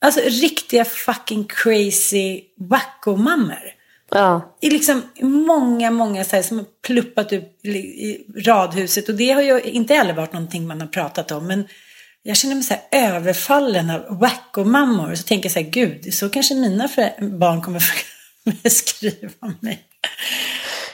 Alltså 0.00 0.20
riktiga 0.20 0.84
fucking 0.84 1.44
crazy 1.44 2.40
wacko-mammor. 2.58 3.62
Ja. 4.10 4.56
I 4.60 4.70
liksom 4.70 5.02
många, 5.20 5.90
många 5.90 6.24
så 6.24 6.36
här, 6.36 6.42
som 6.42 6.58
har 6.58 6.66
pluppat 6.82 7.32
upp 7.32 7.64
i 7.64 8.24
radhuset 8.36 9.08
och 9.08 9.14
det 9.14 9.30
har 9.30 9.42
ju 9.42 9.60
inte 9.60 9.94
heller 9.94 10.14
varit 10.14 10.32
någonting 10.32 10.66
man 10.66 10.80
har 10.80 10.88
pratat 10.88 11.30
om. 11.30 11.46
Men 11.46 11.68
jag 12.22 12.36
känner 12.36 12.54
mig 12.54 12.64
så 12.64 12.74
här 12.74 13.12
överfallen 13.12 13.90
av 13.90 14.18
wacko-mammor. 14.20 15.14
Så 15.14 15.22
tänker 15.22 15.44
jag 15.44 15.52
så 15.52 15.60
här, 15.60 15.70
gud, 15.70 16.14
så 16.14 16.28
kanske 16.28 16.54
mina 16.54 16.88
barn 17.18 17.62
kommer 17.62 17.82
beskriva 18.62 19.54
mig. 19.60 19.86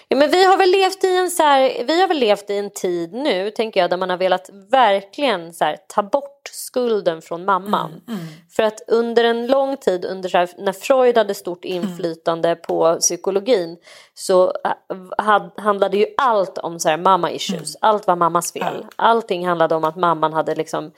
Ja, 0.08 0.16
men 0.16 0.30
vi 0.30 0.44
har 0.44 0.56
väl 0.56 0.70
levt 0.70 1.04
i 1.04 1.16
en 1.16 1.30
så 1.30 1.42
här, 1.42 1.84
vi 1.84 2.00
har 2.00 2.08
väl 2.08 2.18
levt 2.18 2.50
i 2.50 2.56
en 2.56 2.70
tid 2.70 3.12
nu 3.12 3.50
tänker 3.50 3.80
jag 3.80 3.90
där 3.90 3.96
man 3.96 4.10
har 4.10 4.16
velat 4.16 4.50
verkligen 4.70 5.52
så 5.52 5.64
här, 5.64 5.78
ta 5.88 6.02
bort 6.02 6.48
skulden 6.52 7.22
från 7.22 7.44
mamman. 7.44 7.90
Mm, 8.08 8.20
För 8.56 8.62
att 8.62 8.80
under 8.88 9.24
en 9.24 9.46
lång 9.46 9.76
tid 9.76 10.04
under 10.04 10.28
så 10.28 10.38
här, 10.38 10.48
när 10.58 10.72
Freud 10.72 11.18
hade 11.18 11.34
stort 11.34 11.64
inflytande 11.64 12.56
på 12.56 12.96
psykologin 13.00 13.76
så 14.14 14.52
äh, 14.64 14.96
had, 15.18 15.50
handlade 15.56 15.96
ju 15.96 16.06
allt 16.16 16.58
om 16.58 16.80
så 16.80 16.88
här, 16.88 16.96
mamma 16.96 17.30
issues. 17.30 17.76
Allt 17.80 18.06
var 18.06 18.16
mammas 18.16 18.52
fel. 18.52 18.86
Allting 18.96 19.46
handlade 19.46 19.74
om 19.74 19.84
att 19.84 19.96
mamman 19.96 20.32
hade 20.32 20.54
liksom 20.54 20.92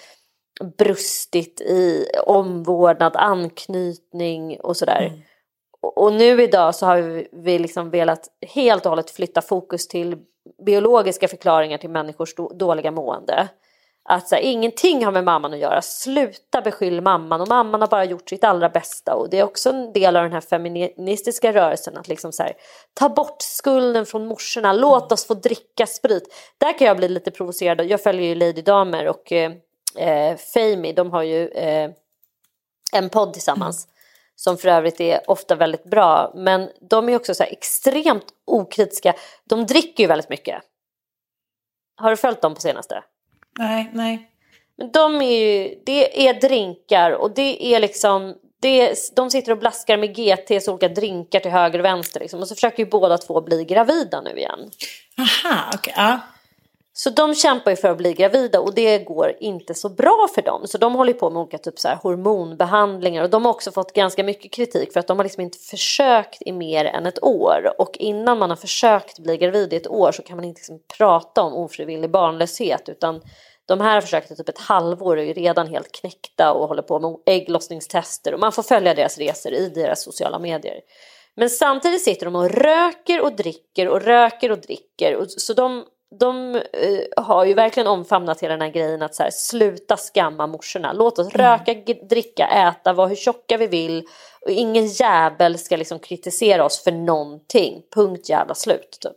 brustit 0.78 1.60
i 1.60 2.06
omvårdnad, 2.26 3.16
anknytning 3.16 4.60
och 4.60 4.76
sådär. 4.76 5.12
Och 5.82 6.12
nu 6.12 6.42
idag 6.42 6.74
så 6.74 6.86
har 6.86 7.24
vi, 7.32 7.58
liksom 7.58 7.90
velat 7.90 8.28
helt 8.54 8.86
och 8.86 8.90
hållet 8.90 9.10
flytta 9.10 9.42
fokus 9.42 9.88
till 9.88 10.16
biologiska 10.66 11.28
förklaringar 11.28 11.78
till 11.78 11.90
människors 11.90 12.34
dåliga 12.34 12.90
mående. 12.90 13.48
Att 14.10 14.28
så 14.28 14.34
här, 14.34 14.42
ingenting 14.42 15.04
har 15.04 15.12
med 15.12 15.24
mamman 15.24 15.52
att 15.52 15.58
göra, 15.58 15.82
sluta 15.82 16.60
beskyll 16.60 17.00
mamman 17.00 17.40
och 17.40 17.48
mamman 17.48 17.80
har 17.80 17.88
bara 17.88 18.04
gjort 18.04 18.28
sitt 18.28 18.44
allra 18.44 18.68
bästa. 18.68 19.14
Och 19.14 19.30
det 19.30 19.38
är 19.38 19.44
också 19.44 19.70
en 19.70 19.92
del 19.92 20.16
av 20.16 20.22
den 20.22 20.32
här 20.32 20.40
feministiska 20.40 21.52
rörelsen 21.52 21.96
att 21.96 22.08
liksom 22.08 22.32
så 22.32 22.42
här, 22.42 22.52
ta 22.94 23.08
bort 23.08 23.42
skulden 23.42 24.06
från 24.06 24.26
morsorna, 24.26 24.72
låt 24.72 25.12
oss 25.12 25.26
få 25.26 25.34
dricka 25.34 25.86
sprit. 25.86 26.34
Där 26.58 26.78
kan 26.78 26.86
jag 26.86 26.96
bli 26.96 27.08
lite 27.08 27.30
provocerad, 27.30 27.86
jag 27.86 28.02
följer 28.02 28.28
ju 28.28 28.34
Lady 28.34 28.62
Damer 28.62 29.08
och 29.08 29.32
eh, 29.32 29.52
eh, 29.96 30.36
Famey, 30.36 30.92
de 30.92 31.10
har 31.10 31.22
ju 31.22 31.48
eh, 31.48 31.90
en 32.92 33.10
podd 33.10 33.32
tillsammans 33.32 33.88
som 34.38 34.58
för 34.58 34.68
övrigt 34.68 35.00
är 35.00 35.30
ofta 35.30 35.54
väldigt 35.54 35.84
bra. 35.84 36.32
Men 36.34 36.70
de 36.80 37.08
är 37.08 37.16
också 37.16 37.34
så 37.34 37.44
extremt 37.44 38.26
okritiska. 38.44 39.14
De 39.44 39.66
dricker 39.66 40.04
ju 40.04 40.06
väldigt 40.06 40.28
mycket. 40.28 40.62
Har 41.96 42.10
du 42.10 42.16
följt 42.16 42.42
dem 42.42 42.54
på 42.54 42.60
senaste? 42.60 43.02
Nej, 43.58 43.90
nej. 43.92 44.30
Men 44.76 44.92
de 44.92 45.22
är 45.22 45.38
ju, 45.38 45.82
det 45.86 46.28
är 46.28 46.40
drinkar 46.40 47.10
och 47.10 47.34
det 47.34 47.74
är 47.74 47.80
liksom, 47.80 48.34
det 48.60 48.94
de 49.16 49.30
sitter 49.30 49.52
och 49.52 49.58
blaskar 49.58 49.96
med 49.96 50.16
GTs 50.16 50.68
olika 50.68 50.88
drinkar 50.88 51.40
till 51.40 51.50
höger 51.50 51.78
och 51.78 51.84
vänster 51.84 52.20
liksom. 52.20 52.40
Och 52.40 52.48
så 52.48 52.54
försöker 52.54 52.82
ju 52.82 52.90
båda 52.90 53.18
två 53.18 53.40
bli 53.40 53.64
gravida 53.64 54.20
nu 54.20 54.30
igen. 54.30 54.70
Aha, 55.18 55.70
okej. 55.74 55.94
ja. 55.96 56.20
Så 57.00 57.10
de 57.10 57.34
kämpar 57.34 57.70
ju 57.70 57.76
för 57.76 57.88
att 57.88 57.96
bli 57.96 58.12
gravida 58.12 58.60
och 58.60 58.74
det 58.74 58.98
går 58.98 59.36
inte 59.40 59.74
så 59.74 59.88
bra 59.88 60.28
för 60.34 60.42
dem. 60.42 60.66
Så 60.66 60.78
de 60.78 60.94
håller 60.94 61.12
på 61.12 61.30
med 61.30 61.40
olika 61.40 61.58
typ 61.58 61.78
så 61.78 61.88
här 61.88 61.96
hormonbehandlingar 61.96 63.22
och 63.22 63.30
de 63.30 63.44
har 63.44 63.52
också 63.52 63.72
fått 63.72 63.92
ganska 63.92 64.24
mycket 64.24 64.52
kritik 64.52 64.92
för 64.92 65.00
att 65.00 65.06
de 65.06 65.18
har 65.18 65.24
liksom 65.24 65.42
inte 65.42 65.58
försökt 65.58 66.42
i 66.42 66.52
mer 66.52 66.84
än 66.84 67.06
ett 67.06 67.22
år. 67.22 67.74
Och 67.78 67.96
innan 67.98 68.38
man 68.38 68.50
har 68.50 68.56
försökt 68.56 69.18
bli 69.18 69.36
gravid 69.36 69.72
i 69.72 69.76
ett 69.76 69.88
år 69.88 70.12
så 70.12 70.22
kan 70.22 70.36
man 70.36 70.44
inte 70.44 70.58
liksom 70.58 70.78
prata 70.98 71.42
om 71.42 71.52
ofrivillig 71.52 72.10
barnlöshet 72.10 72.88
utan 72.88 73.20
de 73.66 73.80
här 73.80 73.94
har 73.94 74.00
försökt 74.00 74.30
i 74.30 74.36
typ 74.36 74.48
ett 74.48 74.58
halvår 74.58 75.16
och 75.16 75.22
är 75.22 75.26
ju 75.26 75.32
redan 75.32 75.66
helt 75.66 75.92
knäckta 75.92 76.52
och 76.52 76.68
håller 76.68 76.82
på 76.82 76.98
med 76.98 77.16
ägglossningstester 77.26 78.34
och 78.34 78.40
man 78.40 78.52
får 78.52 78.62
följa 78.62 78.94
deras 78.94 79.18
resor 79.18 79.52
i 79.52 79.68
deras 79.68 80.02
sociala 80.02 80.38
medier. 80.38 80.80
Men 81.36 81.50
samtidigt 81.50 82.04
sitter 82.04 82.26
de 82.26 82.36
och 82.36 82.50
röker 82.50 83.20
och 83.20 83.32
dricker 83.32 83.88
och 83.88 84.02
röker 84.02 84.52
och 84.52 84.58
dricker. 84.58 85.16
Och, 85.16 85.30
så 85.30 85.54
de, 85.54 85.84
de 86.20 86.54
eh, 86.54 87.24
har 87.24 87.44
ju 87.44 87.54
verkligen 87.54 87.86
omfamnat 87.86 88.40
hela 88.40 88.52
den 88.54 88.60
här 88.62 88.68
grejen 88.68 89.02
att 89.02 89.14
så 89.14 89.22
här, 89.22 89.30
sluta 89.30 89.96
skamma 89.96 90.46
morsorna. 90.46 90.92
Låt 90.92 91.18
oss 91.18 91.34
röka, 91.34 91.74
g- 91.74 92.00
dricka, 92.10 92.46
äta, 92.46 92.92
vara 92.92 93.08
hur 93.08 93.16
tjocka 93.16 93.56
vi 93.56 93.66
vill. 93.66 94.06
Och 94.40 94.50
ingen 94.50 94.86
jävel 94.86 95.58
ska 95.58 95.76
liksom 95.76 95.98
kritisera 95.98 96.64
oss 96.64 96.84
för 96.84 96.92
någonting. 96.92 97.82
Punkt 97.94 98.28
jävla 98.28 98.54
slut 98.54 98.98
typ. 99.00 99.16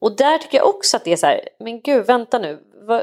Och 0.00 0.16
där 0.16 0.38
tycker 0.38 0.58
jag 0.58 0.68
också 0.68 0.96
att 0.96 1.04
det 1.04 1.12
är 1.12 1.16
så 1.16 1.26
här, 1.26 1.48
men 1.58 1.80
gud 1.80 2.06
vänta 2.06 2.38
nu. 2.38 2.62
Vad, 2.74 3.02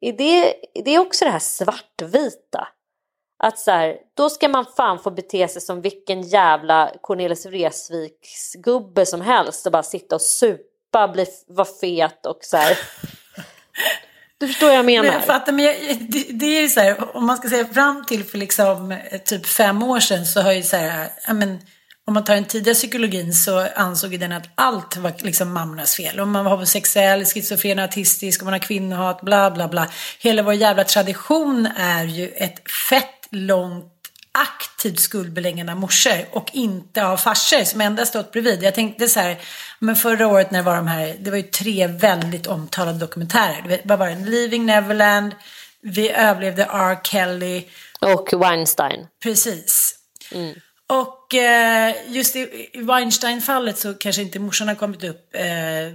är 0.00 0.12
det, 0.12 0.54
är 0.78 0.82
det 0.84 0.98
också 0.98 1.24
det 1.24 1.30
här 1.30 1.38
svartvita? 1.38 2.68
Att 3.44 3.58
så 3.58 3.70
här, 3.70 3.98
då 4.14 4.30
ska 4.30 4.48
man 4.48 4.66
fan 4.76 4.98
få 4.98 5.10
bete 5.10 5.48
sig 5.48 5.62
som 5.62 5.80
vilken 5.80 6.22
jävla 6.22 6.92
Cornelis 7.00 7.46
Vreeswijks 7.46 8.52
gubbe 8.54 9.06
som 9.06 9.20
helst 9.20 9.66
och 9.66 9.72
bara 9.72 9.82
sitta 9.82 10.14
och 10.14 10.20
supa, 10.22 10.62
bli, 10.92 11.26
vara 11.48 11.68
fet 11.80 12.26
och 12.26 12.38
så 12.40 12.56
här. 12.56 12.78
Du 14.38 14.48
förstår 14.48 14.66
vad 14.66 14.76
jag 14.76 14.84
menar? 14.84 15.02
Men 15.02 15.12
jag 15.12 15.24
fattar, 15.24 15.52
men 15.52 15.64
jag, 15.64 15.76
det, 16.00 16.26
det 16.30 16.46
är 16.46 16.60
ju 16.60 16.68
så 16.68 16.80
här, 16.80 17.16
om 17.16 17.26
man 17.26 17.36
ska 17.36 17.48
säga 17.48 17.66
fram 17.66 18.04
till 18.04 18.24
för 18.24 18.38
liksom 18.38 18.92
eh, 18.92 19.18
typ 19.24 19.46
fem 19.46 19.82
år 19.82 20.00
sedan 20.00 20.26
så 20.26 20.40
har 20.40 20.52
ju 20.52 20.62
så 20.62 20.76
här, 20.76 21.08
ja 21.26 21.34
men 21.34 21.58
om 22.06 22.14
man 22.14 22.24
tar 22.24 22.34
den 22.34 22.44
tidiga 22.44 22.74
psykologin 22.74 23.34
så 23.34 23.68
ansåg 23.76 24.12
ju 24.12 24.18
den 24.18 24.32
att 24.32 24.48
allt 24.54 24.96
var 24.96 25.12
liksom 25.18 25.52
mammornas 25.52 25.96
fel. 25.96 26.20
Om 26.20 26.30
man 26.30 26.44
var 26.44 26.52
homosexuell, 26.52 27.24
schizofren, 27.24 27.78
autistisk, 27.78 28.42
om 28.42 28.46
man 28.46 28.52
har 28.52 28.58
kvinnohat, 28.58 29.20
bla 29.20 29.50
bla 29.50 29.68
bla. 29.68 29.88
Hela 30.18 30.42
vår 30.42 30.54
jävla 30.54 30.84
tradition 30.84 31.68
är 31.76 32.04
ju 32.04 32.28
ett 32.28 32.70
fett 32.88 33.28
långt 33.30 34.01
aktivt 34.32 35.00
skuldbeläggande 35.00 35.72
av 35.72 35.78
morsor 35.78 36.24
och 36.30 36.50
inte 36.52 37.04
av 37.06 37.16
farsor 37.16 37.64
som 37.64 37.80
endast 37.80 38.10
stått 38.10 38.32
bredvid. 38.32 38.62
Jag 38.62 38.74
tänkte 38.74 39.08
så 39.08 39.20
här, 39.20 39.38
men 39.78 39.96
förra 39.96 40.26
året 40.26 40.50
när 40.50 40.58
det 40.58 40.64
var 40.64 40.76
de 40.76 40.86
här, 40.86 41.16
det 41.20 41.30
var 41.30 41.36
ju 41.36 41.42
tre 41.42 41.86
väldigt 41.86 42.46
omtalade 42.46 42.98
dokumentärer. 42.98 43.80
Vad 43.84 43.98
var 43.98 44.08
det? 44.08 44.30
Leaving 44.30 44.66
Neverland, 44.66 45.34
Vi 45.80 46.10
överlevde 46.10 46.64
R. 46.70 46.98
Kelly. 47.02 47.64
Och 48.00 48.28
Weinstein. 48.32 49.06
Precis. 49.22 49.94
Och 50.92 51.34
eh, 51.34 51.94
just 52.08 52.36
i, 52.36 52.68
i 52.72 52.82
Weinstein-fallet 52.82 53.78
så 53.78 53.94
kanske 53.94 54.22
inte 54.22 54.38
morsan 54.38 54.68
har 54.68 54.74
kommit 54.74 55.04
upp 55.04 55.34
eh, 55.34 55.92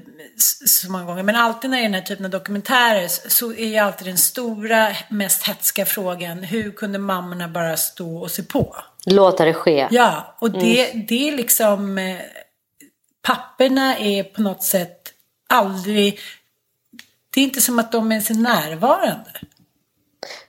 så 0.66 0.91
många 0.91 1.06
gånger. 1.06 1.24
Men 1.24 1.36
alltid 1.36 1.70
när 1.70 1.78
det 1.78 1.84
är 1.84 1.84
den 1.84 1.93
här 1.93 2.02
typen 2.02 2.26
av 2.26 2.32
dokumentärer 2.32 3.08
så 3.30 3.54
är 3.54 3.68
ju 3.68 3.78
alltid 3.78 4.08
den 4.08 4.18
stora, 4.18 4.95
mest 5.10 5.48
hetska 5.48 5.86
frågan. 5.86 6.43
Hur 6.43 6.72
kunde 6.72 7.00
mammorna 7.00 7.48
bara 7.48 7.78
stå 7.78 8.18
och 8.18 8.32
se 8.32 8.43
på? 8.43 8.76
Låta 9.06 9.45
det 9.45 9.54
ske. 9.54 9.88
Ja, 9.91 10.36
och 10.39 10.52
det, 10.52 10.91
det 11.08 11.30
är 11.30 11.38
liksom... 11.38 11.98
Eh, 11.98 12.18
papperna 13.22 13.98
är 13.98 14.24
på 14.24 14.41
något 14.41 14.64
sätt 14.64 15.14
aldrig... 15.50 16.20
Det 17.34 17.41
är 17.41 17.43
inte 17.43 17.62
som 17.62 17.80
att 17.80 17.91
de 17.91 18.12
ens 18.12 18.30
är 18.30 18.34
närvarande. 18.36 19.32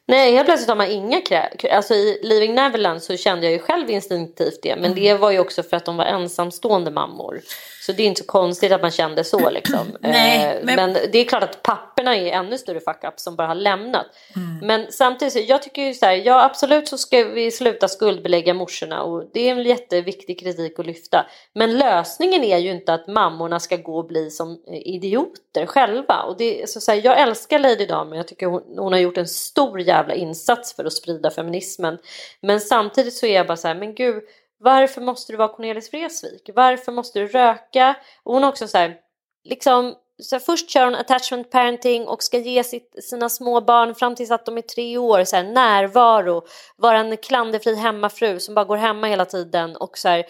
Nej, 0.08 0.32
helt 0.32 0.46
plötsligt 0.46 0.68
har 0.68 0.76
man 0.76 0.90
inga 0.90 1.20
krä... 1.20 1.50
Alltså 1.72 1.94
i 1.94 2.18
Leaving 2.22 2.54
Neverland 2.54 3.02
så 3.02 3.16
kände 3.16 3.46
jag 3.46 3.52
ju 3.52 3.58
själv 3.58 3.90
instinktivt 3.90 4.58
det. 4.62 4.70
Mm. 4.70 4.82
Men 4.82 4.94
det 4.94 5.14
var 5.14 5.30
ju 5.30 5.38
också 5.38 5.62
för 5.62 5.76
att 5.76 5.84
de 5.84 5.96
var 5.96 6.04
ensamstående 6.04 6.90
mammor. 6.90 7.40
Så 7.88 7.92
det 7.92 8.02
är 8.02 8.06
inte 8.06 8.20
så 8.20 8.26
konstigt 8.26 8.72
att 8.72 8.82
man 8.82 8.90
kände 8.90 9.24
så 9.24 9.50
liksom. 9.58 9.96
Nej, 10.00 10.44
Eh, 10.44 10.64
men- 10.64 10.76
men... 10.76 10.92
det 11.12 11.18
är 11.18 11.24
klart 11.24 11.42
att 11.42 11.62
papperna 11.62 12.16
är 12.16 12.26
ännu 12.32 12.58
större 12.58 12.80
fuck 12.80 13.04
up 13.04 13.20
som 13.20 13.36
bara 13.36 13.46
har 13.48 13.54
lämnat. 13.54 14.06
Mm. 14.36 14.66
Men 14.66 14.92
samtidigt, 14.92 15.48
jag 15.48 15.62
tycker 15.62 15.82
ju 15.82 15.94
så 15.94 16.06
här, 16.06 16.12
ja 16.14 16.44
absolut 16.44 16.88
så 16.88 16.98
ska 16.98 17.24
vi 17.24 17.50
sluta 17.50 17.88
skuldbelägga 17.88 18.54
morsorna 18.54 19.02
och 19.02 19.24
det 19.32 19.48
är 19.48 19.52
en 19.52 19.62
jätteviktig 19.62 20.40
kritik 20.40 20.78
att 20.78 20.86
lyfta. 20.86 21.26
Men 21.54 21.78
lösningen 21.78 22.44
är 22.44 22.58
ju 22.58 22.70
inte 22.70 22.94
att 22.94 23.06
mammorna 23.06 23.60
ska 23.60 23.76
gå 23.76 23.98
och 23.98 24.06
bli 24.06 24.30
som 24.30 24.50
eh, 24.66 24.86
idioter 24.86 25.66
själva. 25.66 26.22
Och 26.22 26.36
det, 26.36 26.68
så 26.70 26.80
så 26.80 26.92
här, 26.92 27.00
jag 27.04 27.20
älskar 27.20 27.58
Lady 27.58 27.86
Damer, 27.86 28.16
jag 28.16 28.28
tycker 28.28 28.46
hon, 28.46 28.62
hon 28.76 28.92
har 28.92 29.00
gjort 29.00 29.18
en 29.18 29.28
stor 29.28 29.80
jävla 29.80 30.14
insats 30.14 30.76
för 30.76 30.84
att 30.84 30.92
sprida 30.92 31.30
feminismen. 31.30 31.98
Men 32.40 32.60
samtidigt 32.60 33.14
så 33.14 33.26
är 33.26 33.34
jag 33.34 33.46
bara 33.46 33.56
så 33.56 33.68
här, 33.68 33.74
men 33.74 33.94
gud, 33.94 34.22
varför 34.60 35.00
måste 35.00 35.32
du 35.32 35.36
vara 35.36 35.48
Cornelis 35.48 35.92
Vreeswijk? 35.92 36.50
Varför 36.54 36.92
måste 36.92 37.18
du 37.18 37.26
röka? 37.26 37.96
Och 38.22 38.34
hon 38.34 38.44
också 38.44 38.68
så 38.68 38.78
här, 38.78 38.96
liksom 39.44 39.94
så 40.22 40.34
här, 40.34 40.40
först 40.40 40.70
kör 40.70 40.84
hon 40.84 40.94
attachment 40.94 41.50
parenting 41.50 42.08
och 42.08 42.22
ska 42.22 42.38
ge 42.38 42.64
sitt, 42.64 43.04
sina 43.04 43.28
små 43.28 43.60
barn 43.60 43.94
fram 43.94 44.14
tills 44.14 44.30
att 44.30 44.46
de 44.46 44.58
är 44.58 44.62
tre 44.62 44.98
år 44.98 45.24
så 45.24 45.36
här, 45.36 45.44
närvaro, 45.44 46.46
vara 46.76 46.98
en 46.98 47.16
klanderfri 47.16 47.74
hemmafru 47.74 48.40
som 48.40 48.54
bara 48.54 48.64
går 48.64 48.76
hemma 48.76 49.06
hela 49.06 49.24
tiden 49.24 49.76
och 49.76 49.98
så 49.98 50.08
här, 50.08 50.26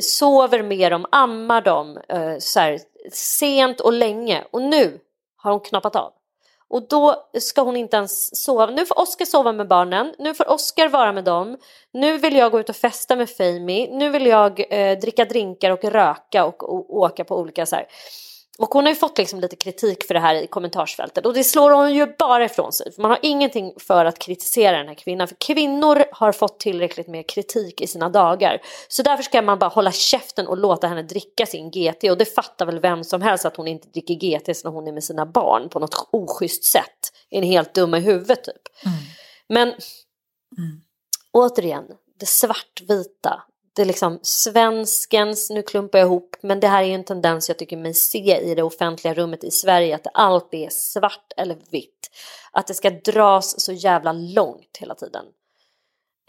sover 0.00 0.62
med 0.62 0.92
dem, 0.92 1.06
ammar 1.12 1.60
dem 1.60 1.98
eh, 2.08 2.38
så 2.38 2.60
här, 2.60 2.80
sent 3.12 3.80
och 3.80 3.92
länge. 3.92 4.44
Och 4.50 4.62
nu 4.62 5.00
har 5.36 5.50
hon 5.50 5.60
knappat 5.60 5.96
av. 5.96 6.12
Och 6.70 6.88
då 6.88 7.28
ska 7.40 7.62
hon 7.62 7.76
inte 7.76 7.96
ens 7.96 8.44
sova. 8.44 8.66
Nu 8.66 8.86
får 8.86 8.98
Oskar 8.98 9.24
sova 9.24 9.52
med 9.52 9.68
barnen. 9.68 10.14
Nu 10.18 10.34
får 10.34 10.50
Oskar 10.50 10.88
vara 10.88 11.12
med 11.12 11.24
dem. 11.24 11.56
Nu 11.92 12.18
vill 12.18 12.36
jag 12.36 12.52
gå 12.52 12.60
ut 12.60 12.68
och 12.68 12.76
festa 12.76 13.16
med 13.16 13.30
Fami. 13.30 13.88
Nu 13.92 14.10
vill 14.10 14.26
jag 14.26 14.64
eh, 14.70 14.98
dricka 14.98 15.24
drinkar 15.24 15.70
och 15.70 15.84
röka 15.84 16.44
och, 16.44 16.62
och 16.62 16.96
åka 16.96 17.24
på 17.24 17.38
olika 17.38 17.66
så 17.66 17.76
här. 17.76 17.86
Och 18.60 18.74
hon 18.74 18.84
har 18.84 18.92
ju 18.92 18.96
fått 18.96 19.18
liksom 19.18 19.40
lite 19.40 19.56
kritik 19.56 20.04
för 20.04 20.14
det 20.14 20.20
här 20.20 20.34
i 20.34 20.46
kommentarsfältet. 20.46 21.26
Och 21.26 21.34
det 21.34 21.44
slår 21.44 21.70
hon 21.70 21.94
ju 21.94 22.06
bara 22.18 22.44
ifrån 22.44 22.72
sig. 22.72 22.92
Man 22.98 23.10
har 23.10 23.18
ingenting 23.22 23.74
för 23.76 24.04
att 24.04 24.18
kritisera 24.18 24.78
den 24.78 24.88
här 24.88 24.94
kvinnan. 24.94 25.28
För 25.28 25.36
kvinnor 25.36 26.04
har 26.12 26.32
fått 26.32 26.60
tillräckligt 26.60 27.08
med 27.08 27.28
kritik 27.28 27.80
i 27.80 27.86
sina 27.86 28.08
dagar. 28.08 28.60
Så 28.88 29.02
därför 29.02 29.22
ska 29.22 29.42
man 29.42 29.58
bara 29.58 29.70
hålla 29.70 29.92
käften 29.92 30.46
och 30.46 30.56
låta 30.58 30.86
henne 30.86 31.02
dricka 31.02 31.46
sin 31.46 31.70
GT. 31.70 32.10
Och 32.10 32.18
det 32.18 32.34
fattar 32.34 32.66
väl 32.66 32.80
vem 32.80 33.04
som 33.04 33.22
helst 33.22 33.44
att 33.44 33.56
hon 33.56 33.68
inte 33.68 33.88
dricker 33.88 34.14
GT 34.14 34.64
när 34.64 34.70
hon 34.70 34.88
är 34.88 34.92
med 34.92 35.04
sina 35.04 35.26
barn 35.26 35.68
på 35.68 35.78
något 35.78 36.08
oschysst 36.12 36.64
sätt. 36.64 37.12
Är 37.30 37.38
en 37.38 37.44
helt 37.44 37.74
dumma 37.74 37.98
i 37.98 38.00
huvudet 38.00 38.44
typ. 38.44 38.62
Men 39.48 39.74
återigen, 41.32 41.84
det 42.20 42.26
svartvita 42.26 43.42
det 43.76 43.82
är 43.82 43.86
liksom 43.86 44.18
svenskens, 44.22 45.50
nu 45.50 45.62
klumpar 45.62 45.98
jag 45.98 46.06
ihop, 46.06 46.36
men 46.42 46.60
det 46.60 46.68
här 46.68 46.82
är 46.82 46.86
ju 46.86 46.94
en 46.94 47.04
tendens 47.04 47.48
jag 47.48 47.58
tycker 47.58 47.76
mig 47.76 47.94
se 47.94 48.40
i 48.40 48.54
det 48.54 48.62
offentliga 48.62 49.14
rummet 49.14 49.44
i 49.44 49.50
Sverige, 49.50 49.94
att 49.94 50.06
allt 50.14 50.54
är 50.54 50.68
svart 50.70 51.32
eller 51.36 51.56
vitt. 51.70 52.10
Att 52.52 52.66
det 52.66 52.74
ska 52.74 52.90
dras 52.90 53.60
så 53.60 53.72
jävla 53.72 54.12
långt 54.12 54.76
hela 54.80 54.94
tiden. 54.94 55.24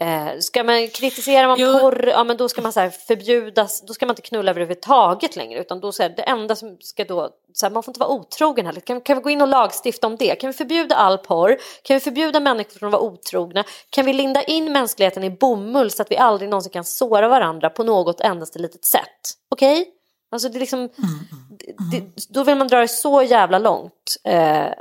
Eh, 0.02 0.38
ska 0.38 0.64
man 0.64 0.88
kritisera 0.88 1.46
man 1.46 1.58
Jo. 1.60 1.78
porr, 1.78 2.08
ja 2.08 2.24
men 2.24 2.36
då 2.36 2.48
ska 2.48 2.62
man 2.62 2.72
så 2.72 2.90
förbjudas, 2.90 3.82
då 3.86 3.94
ska 3.94 4.06
man 4.06 4.12
inte 4.12 4.22
knulla 4.22 4.50
överhuvudtaget 4.50 5.36
längre 5.36 5.60
utan 5.60 5.80
då 5.80 5.92
så 5.92 6.02
här, 6.02 6.10
det 6.16 6.22
enda 6.22 6.56
som 6.56 6.76
ska 6.80 7.04
då, 7.04 7.30
så 7.52 7.66
här, 7.66 7.72
man 7.72 7.82
får 7.82 7.90
inte 7.92 8.00
vara 8.00 8.10
otrogen 8.10 8.66
heller. 8.66 8.80
Kan, 8.80 9.00
kan 9.00 9.16
vi 9.16 9.22
gå 9.22 9.30
in 9.30 9.42
och 9.42 9.48
lagstifta 9.48 10.06
om 10.06 10.16
det? 10.16 10.34
Kan 10.40 10.50
vi 10.50 10.56
förbjuda 10.56 10.94
all 10.94 11.18
porr? 11.18 11.56
Kan 11.82 11.94
vi 11.94 12.00
förbjuda 12.00 12.40
människor 12.40 12.78
från 12.78 12.86
att 12.86 12.92
vara 12.92 13.02
otrogna? 13.02 13.64
Kan 13.90 14.06
vi 14.06 14.12
linda 14.12 14.42
in 14.42 14.72
mänskligheten 14.72 15.24
i 15.24 15.30
bomull 15.30 15.90
så 15.90 16.02
att 16.02 16.10
vi 16.10 16.16
aldrig 16.16 16.50
någonsin 16.50 16.72
kan 16.72 16.84
såra 16.84 17.28
varandra 17.28 17.70
på 17.70 17.84
något 17.84 18.20
endaste 18.20 18.58
litet 18.58 18.84
sätt? 18.84 19.20
Okej? 19.50 19.90
Alltså 20.30 20.48
det 20.48 20.58
är 20.58 20.60
liksom, 20.60 20.88
det, 21.58 21.72
det, 21.92 22.26
då 22.28 22.44
vill 22.44 22.56
man 22.56 22.68
dra 22.68 22.80
det 22.80 22.88
så 22.88 23.22
jävla 23.22 23.58
långt. 23.58 24.16
Eh, 24.24 24.72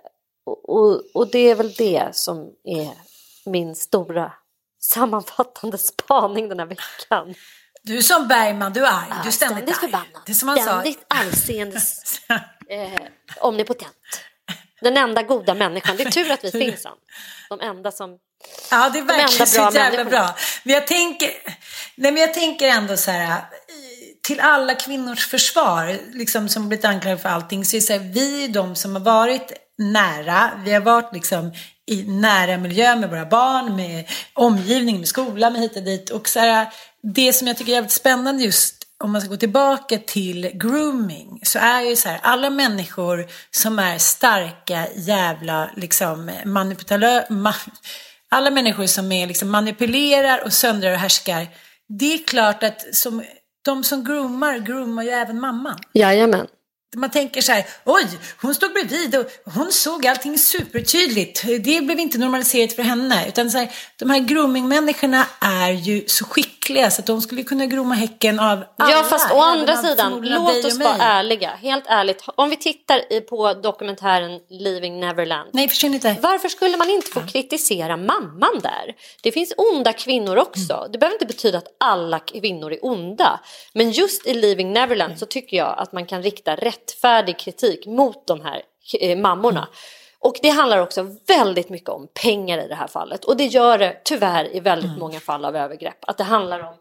och, 0.46 0.70
och, 0.70 1.02
och 1.14 1.32
det 1.32 1.50
är 1.50 1.56
väl 1.56 1.72
det 1.72 2.08
som 2.12 2.50
är 2.64 2.90
min 3.46 3.76
stora 3.76 4.32
sammanfattande 4.84 5.78
spaning 5.78 6.50
den 6.50 6.60
här 6.60 6.66
veckan. 6.66 7.36
Du 7.84 7.98
är 7.98 8.02
som 8.02 8.28
Bergman, 8.28 8.74
du 8.74 8.86
är 8.86 8.92
arg. 8.92 9.14
Du 9.24 9.28
är 9.28 9.32
ständigt, 9.32 9.58
Ständigt 9.58 9.70
arg. 9.70 9.80
förbannad. 9.80 10.22
Det 10.26 10.32
är 10.32 10.34
som 10.34 10.48
han 10.48 10.58
sa. 10.58 10.64
Ständigt 10.64 11.06
allseende 11.08 11.78
eh, 12.70 13.02
omnipotent. 13.40 13.96
Den 14.82 14.98
enda 14.98 15.24
goda 15.24 15.54
människan. 15.54 15.98
Det 15.98 16.04
är 16.04 16.12
tur 16.12 16.32
att 16.32 16.44
vi 16.44 16.52
finns 16.52 16.86
han. 16.86 16.98
De 17.50 17.62
enda 17.62 17.92
som... 17.92 18.18
Ja, 18.72 18.90
det 18.90 19.00
är 19.00 19.04
verkligen 19.04 19.48
så 19.48 19.62
bra 19.62 19.74
jävla 19.74 20.06
bra. 20.06 20.36
Men 20.64 20.74
jag 20.74 20.88
tänker, 20.88 21.30
nej, 21.96 22.12
men 22.12 22.18
jag 22.18 22.34
tänker 22.34 22.68
ändå 22.68 22.98
så 22.98 23.12
här, 23.12 23.42
till 24.24 24.40
alla 24.40 24.76
kvinnors 24.76 25.28
försvar, 25.28 26.00
liksom 26.14 26.50
som 26.50 26.70
blivit 26.70 26.86
anklagade 26.86 27.22
för 27.22 27.30
allting, 27.30 27.66
så 27.66 27.76
är 27.76 27.82
det 27.82 27.86
så 27.88 27.94
här, 27.94 28.00
vi 28.00 28.44
är 28.44 28.48
de 28.48 28.76
som 28.76 28.96
har 28.96 29.02
varit 29.02 29.52
nära, 29.78 30.52
vi 30.66 30.74
har 30.74 30.82
varit 30.82 31.14
liksom 31.14 31.54
i 31.92 32.04
nära 32.08 32.58
miljö 32.58 32.96
med 32.96 33.10
våra 33.10 33.26
barn, 33.26 33.76
med 33.76 34.06
omgivning, 34.34 34.98
med 34.98 35.08
skola, 35.08 35.50
med 35.50 35.62
hit 35.62 35.76
och 35.76 35.84
dit. 35.84 36.10
Och 36.10 36.30
så 36.30 36.40
här, 36.40 36.68
det 37.04 37.34
som 37.34 37.48
jag 37.48 37.58
tycker 37.58 37.72
är 37.72 37.76
jävligt 37.76 37.92
spännande 37.92 38.44
just 38.44 38.76
om 39.04 39.12
man 39.12 39.22
ska 39.22 39.30
gå 39.30 39.38
tillbaka 39.38 39.98
till 39.98 40.52
grooming 40.54 41.40
så 41.44 41.60
är 41.60 41.82
ju 41.82 41.96
så 41.96 42.10
här, 42.10 42.20
alla 42.24 42.50
människor 42.50 43.28
som 43.52 43.80
är 43.80 43.98
starka 43.98 44.88
jävla 44.96 45.70
liksom 45.76 46.32
manipulatörer, 46.46 47.26
ma, 47.30 47.54
alla 48.30 48.52
människor 48.52 48.86
som 48.86 49.12
är 49.12 49.28
liksom 49.28 49.50
manipulerar 49.50 50.44
och 50.46 50.54
söndrar 50.54 50.92
och 50.92 50.98
härskar. 50.98 51.48
Det 51.88 52.14
är 52.14 52.28
klart 52.28 52.64
att 52.64 52.96
som, 52.96 53.24
de 53.66 53.84
som 53.84 54.04
groomar, 54.04 54.58
groomar 54.58 55.04
ju 55.04 55.10
även 55.10 55.40
mamman. 55.40 55.80
Jajamän. 55.94 56.48
Man 56.96 57.12
tänker 57.12 57.42
så 57.42 57.52
här, 57.52 57.66
oj, 57.84 58.08
hon 58.42 58.56
stod 58.56 58.74
bredvid 58.74 59.16
och 59.16 59.32
hon 59.54 59.72
såg 59.72 60.08
allting 60.08 60.38
supertydligt. 60.38 61.44
Det 61.44 61.82
blev 61.82 62.00
inte 62.00 62.18
normaliserat 62.18 62.74
för 62.74 62.84
henne. 62.84 63.28
Utan 63.28 63.52
så 63.52 63.58
här, 63.58 63.72
de 63.98 64.10
här 64.10 64.20
groomingmänniskorna 64.20 65.26
är 65.40 65.72
ju 65.72 66.04
så 66.08 66.26
skickliga 66.26 66.61
så 66.68 67.02
att 67.02 67.06
de 67.06 67.22
skulle 67.22 67.44
kunna 67.44 67.66
grooma 67.66 67.96
häcken 67.96 68.40
av 68.40 68.64
alla. 68.78 68.92
Ja 68.92 69.04
fast 69.04 69.32
å 69.32 69.40
andra 69.40 69.78
sidan, 69.78 70.22
låt 70.22 70.66
oss 70.66 70.80
vara 70.80 70.96
ärliga. 70.96 71.50
Helt 71.50 71.84
ärligt, 71.88 72.24
om 72.36 72.50
vi 72.50 72.56
tittar 72.56 73.20
på 73.22 73.54
dokumentären 73.54 74.40
Leaving 74.50 75.00
Neverland. 75.00 75.50
Nej, 75.54 75.70
försvinn 75.70 75.94
inte. 75.94 76.16
Varför 76.22 76.50
skulle 76.50 76.78
man 76.78 76.90
inte 76.90 77.12
få 77.12 77.22
kritisera 77.22 77.98
mamman 77.98 78.60
där? 78.64 78.96
Det 79.24 79.32
finns 79.32 79.54
onda 79.58 79.94
kvinnor 79.94 80.38
också. 80.38 80.74
Mm. 80.74 80.92
Det 80.92 80.98
behöver 80.98 81.16
inte 81.16 81.26
betyda 81.26 81.58
att 81.58 81.76
alla 81.80 82.20
kvinnor 82.20 82.74
är 82.74 82.86
onda. 82.86 83.40
Men 83.74 83.92
just 83.92 84.28
i 84.28 84.34
Leaving 84.34 84.74
Neverland 84.74 85.20
så 85.20 85.26
tycker 85.26 85.58
jag 85.58 85.76
att 85.78 85.92
man 85.92 86.06
kan 86.06 86.24
rikta 86.24 86.56
rättfärdig 86.56 87.40
kritik 87.40 87.86
mot 87.86 88.28
de 88.28 88.42
här 88.42 88.62
eh, 89.00 89.18
mammorna. 89.18 89.60
Mm. 89.60 89.72
Och 90.24 90.36
det 90.42 90.50
handlar 90.50 90.78
också 90.78 91.16
väldigt 91.28 91.70
mycket 91.70 91.90
om 91.90 92.08
pengar 92.14 92.66
i 92.66 92.68
det 92.68 92.76
här 92.76 92.88
fallet. 92.88 93.26
Och 93.26 93.38
det 93.38 93.46
gör 93.46 93.78
det 93.78 94.02
tyvärr 94.04 94.56
i 94.56 94.60
väldigt 94.60 94.90
Mm. 94.90 95.00
många 95.00 95.20
fall 95.20 95.46
av 95.46 95.56
övergrepp. 95.56 95.98
Att 96.02 96.18
det 96.18 96.24
handlar 96.24 96.60
om 96.60 96.74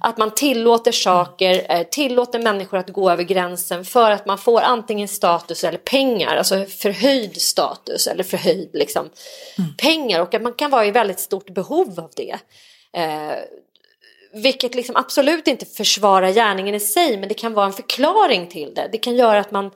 att 0.00 0.18
man 0.18 0.30
tillåter 0.30 0.92
saker, 0.92 1.66
eh, 1.68 1.82
tillåter 1.82 2.38
människor 2.38 2.78
att 2.78 2.88
gå 2.88 3.10
över 3.10 3.22
gränsen 3.22 3.84
för 3.84 4.10
att 4.10 4.26
man 4.26 4.38
får 4.38 4.60
antingen 4.60 5.08
status 5.08 5.64
eller 5.64 5.78
pengar. 5.78 6.36
Alltså 6.36 6.64
förhöjd 6.64 7.40
status 7.40 8.06
eller 8.06 8.24
förhöjd 8.24 8.70
liksom, 8.72 9.10
pengar. 9.78 10.20
Och 10.20 10.34
att 10.34 10.42
man 10.42 10.52
kan 10.54 10.70
vara 10.70 10.86
i 10.86 10.90
väldigt 10.90 11.20
stort 11.20 11.50
behov 11.50 12.00
av 12.00 12.10
det. 12.16 12.36
Eh, 12.92 13.34
vilket 14.32 14.74
liksom 14.74 14.96
absolut 14.96 15.46
inte 15.46 15.66
försvarar 15.66 16.30
gärningen 16.30 16.74
i 16.74 16.80
sig 16.80 17.16
men 17.16 17.28
det 17.28 17.34
kan 17.34 17.54
vara 17.54 17.66
en 17.66 17.72
förklaring 17.72 18.46
till 18.46 18.74
det. 18.74 18.88
Det 18.92 18.98
kan 18.98 19.16
göra 19.16 19.40
att 19.40 19.50
man, 19.50 19.70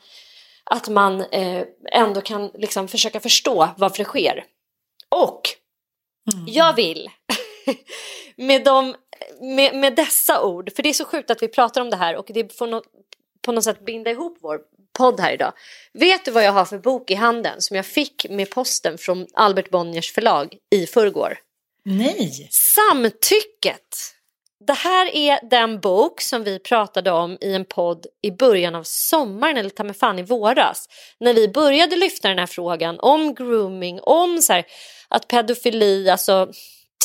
att 0.71 0.89
man 0.89 1.21
eh, 1.21 1.64
ändå 1.93 2.21
kan 2.21 2.51
liksom 2.55 2.89
försöka 2.89 3.21
förstå 3.21 3.69
varför 3.77 3.99
det 3.99 4.05
sker. 4.05 4.45
Och 5.09 5.41
jag 6.47 6.77
vill 6.77 7.11
med, 8.37 8.64
de, 8.64 8.95
med, 9.41 9.75
med 9.77 9.97
dessa 9.97 10.43
ord, 10.45 10.71
för 10.77 10.83
det 10.83 10.89
är 10.89 10.93
så 10.93 11.05
sjukt 11.05 11.31
att 11.31 11.43
vi 11.43 11.49
pratar 11.49 11.81
om 11.81 11.91
det 11.91 11.97
här 11.97 12.16
och 12.16 12.27
det 12.29 12.57
får 12.59 12.66
nå- 12.66 12.83
på 13.43 13.53
något 13.53 13.64
sätt 13.64 13.85
binda 13.85 14.11
ihop 14.11 14.39
vår 14.41 14.61
podd 14.99 15.21
här 15.21 15.33
idag. 15.33 15.53
Vet 15.93 16.25
du 16.25 16.31
vad 16.31 16.45
jag 16.45 16.53
har 16.53 16.64
för 16.64 16.79
bok 16.79 17.11
i 17.11 17.14
handen 17.14 17.61
som 17.61 17.77
jag 17.77 17.87
fick 17.87 18.27
med 18.31 18.51
posten 18.51 18.99
från 18.99 19.27
Albert 19.35 19.71
Bonniers 19.71 20.12
förlag 20.12 20.57
i 20.71 20.87
förrgår? 20.87 21.39
Nej. 21.85 22.49
Samtycket. 22.51 24.14
Det 24.67 24.73
här 24.73 25.15
är 25.15 25.49
den 25.51 25.81
bok 25.81 26.21
som 26.21 26.45
vi 26.45 26.59
pratade 26.59 27.11
om 27.11 27.39
i 27.41 27.55
en 27.55 27.65
podd 27.65 28.07
i 28.23 28.31
början 28.31 28.75
av 28.75 28.83
sommaren 28.83 29.57
eller 29.57 29.71
ta 29.71 29.85
mig 29.85 29.95
fan 29.95 30.19
i 30.19 30.23
våras. 30.23 30.89
När 31.21 31.35
vi 31.35 31.49
började 31.49 31.97
lyfta 31.97 32.29
den 32.29 32.39
här 32.39 32.47
frågan 32.47 33.01
om 33.01 33.35
grooming, 33.35 34.01
om 34.03 34.39
så 34.43 34.53
här, 34.53 34.65
att 35.09 35.29
pedofili, 35.29 36.11
alltså 36.11 36.49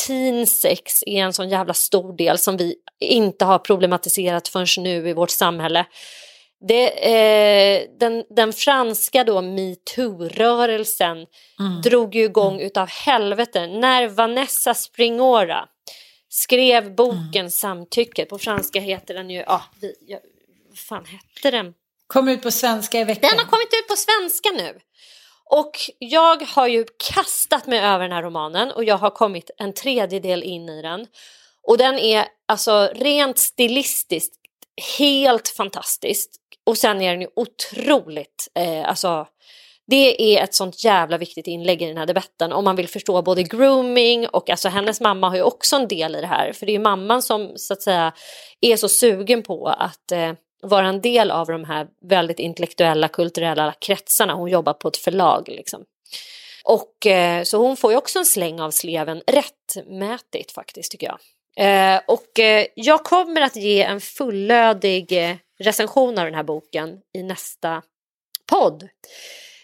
teen 0.06 0.46
sex 0.46 1.02
är 1.06 1.24
en 1.24 1.32
sån 1.32 1.48
jävla 1.48 1.74
stor 1.74 2.16
del 2.16 2.38
som 2.38 2.56
vi 2.56 2.74
inte 3.00 3.44
har 3.44 3.58
problematiserat 3.58 4.48
förrän 4.48 4.84
nu 4.84 5.08
i 5.08 5.12
vårt 5.12 5.30
samhälle. 5.30 5.86
Det, 6.68 6.88
eh, 7.14 7.82
den, 8.00 8.24
den 8.36 8.52
franska 8.52 9.24
då 9.24 9.40
metoo-rörelsen 9.40 11.26
drog 11.82 12.14
ju 12.14 12.24
igång 12.24 12.60
utav 12.60 12.88
helvete 12.88 13.66
när 13.66 14.08
Vanessa 14.08 14.74
Springora 14.74 15.68
skrev 16.34 16.94
boken 16.94 17.50
Samtycket. 17.50 18.28
På 18.28 18.38
franska 18.38 18.80
heter 18.80 19.14
den 19.14 19.30
ju, 19.30 19.38
ja, 19.38 19.62
vi, 19.80 19.94
ja 20.06 20.18
vad 20.68 20.78
fan 20.78 21.04
hette 21.04 21.50
den? 21.50 21.74
Kommer 22.06 22.32
ut 22.32 22.42
på 22.42 22.50
svenska 22.50 23.00
i 23.00 23.04
veckan. 23.04 23.30
Den 23.30 23.38
har 23.38 23.46
kommit 23.46 23.68
ut 23.72 23.88
på 23.88 23.96
svenska 23.96 24.50
nu. 24.50 24.80
Och 25.44 25.72
jag 25.98 26.42
har 26.42 26.66
ju 26.66 26.84
kastat 27.14 27.66
mig 27.66 27.78
över 27.78 27.98
den 27.98 28.12
här 28.12 28.22
romanen 28.22 28.70
och 28.70 28.84
jag 28.84 28.96
har 28.96 29.10
kommit 29.10 29.50
en 29.58 29.72
tredjedel 29.72 30.42
in 30.42 30.68
i 30.68 30.82
den. 30.82 31.06
Och 31.62 31.78
den 31.78 31.98
är 31.98 32.26
alltså 32.46 32.92
rent 32.94 33.38
stilistiskt 33.38 34.34
helt 34.98 35.48
fantastisk. 35.48 36.30
Och 36.64 36.78
sen 36.78 37.00
är 37.00 37.10
den 37.10 37.20
ju 37.20 37.28
otroligt, 37.36 38.48
eh, 38.54 38.88
alltså 38.88 39.26
det 39.86 40.36
är 40.36 40.44
ett 40.44 40.54
sånt 40.54 40.84
jävla 40.84 41.18
viktigt 41.18 41.46
inlägg 41.46 41.82
i 41.82 41.86
den 41.86 41.96
här 41.96 42.06
debatten 42.06 42.52
om 42.52 42.64
man 42.64 42.76
vill 42.76 42.88
förstå 42.88 43.22
både 43.22 43.42
grooming 43.42 44.26
och 44.28 44.50
alltså 44.50 44.68
hennes 44.68 45.00
mamma 45.00 45.28
har 45.28 45.36
ju 45.36 45.42
också 45.42 45.76
en 45.76 45.88
del 45.88 46.16
i 46.16 46.20
det 46.20 46.26
här 46.26 46.52
för 46.52 46.66
det 46.66 46.72
är 46.72 46.74
ju 46.74 46.82
mamman 46.82 47.22
som 47.22 47.52
så 47.56 47.72
att 47.72 47.82
säga 47.82 48.12
är 48.60 48.76
så 48.76 48.88
sugen 48.88 49.42
på 49.42 49.68
att 49.68 50.12
eh, 50.12 50.32
vara 50.62 50.88
en 50.88 51.00
del 51.00 51.30
av 51.30 51.46
de 51.46 51.64
här 51.64 51.86
väldigt 52.08 52.38
intellektuella 52.38 53.08
kulturella 53.08 53.74
kretsarna. 53.80 54.34
Hon 54.34 54.50
jobbar 54.50 54.72
på 54.72 54.88
ett 54.88 54.96
förlag 54.96 55.48
liksom. 55.48 55.84
Och 56.64 57.06
eh, 57.06 57.42
så 57.42 57.58
hon 57.58 57.76
får 57.76 57.92
ju 57.92 57.98
också 57.98 58.18
en 58.18 58.24
släng 58.24 58.60
av 58.60 58.70
sleven 58.70 59.22
rättmätigt 59.26 60.52
faktiskt 60.52 60.90
tycker 60.90 61.06
jag. 61.06 61.18
Eh, 61.56 62.00
och 62.06 62.38
eh, 62.38 62.66
jag 62.74 63.04
kommer 63.04 63.40
att 63.40 63.56
ge 63.56 63.82
en 63.82 64.00
fullödig 64.00 65.12
eh, 65.12 65.36
recension 65.58 66.18
av 66.18 66.24
den 66.24 66.34
här 66.34 66.42
boken 66.42 66.98
i 67.14 67.22
nästa 67.22 67.82
podd. 68.50 68.88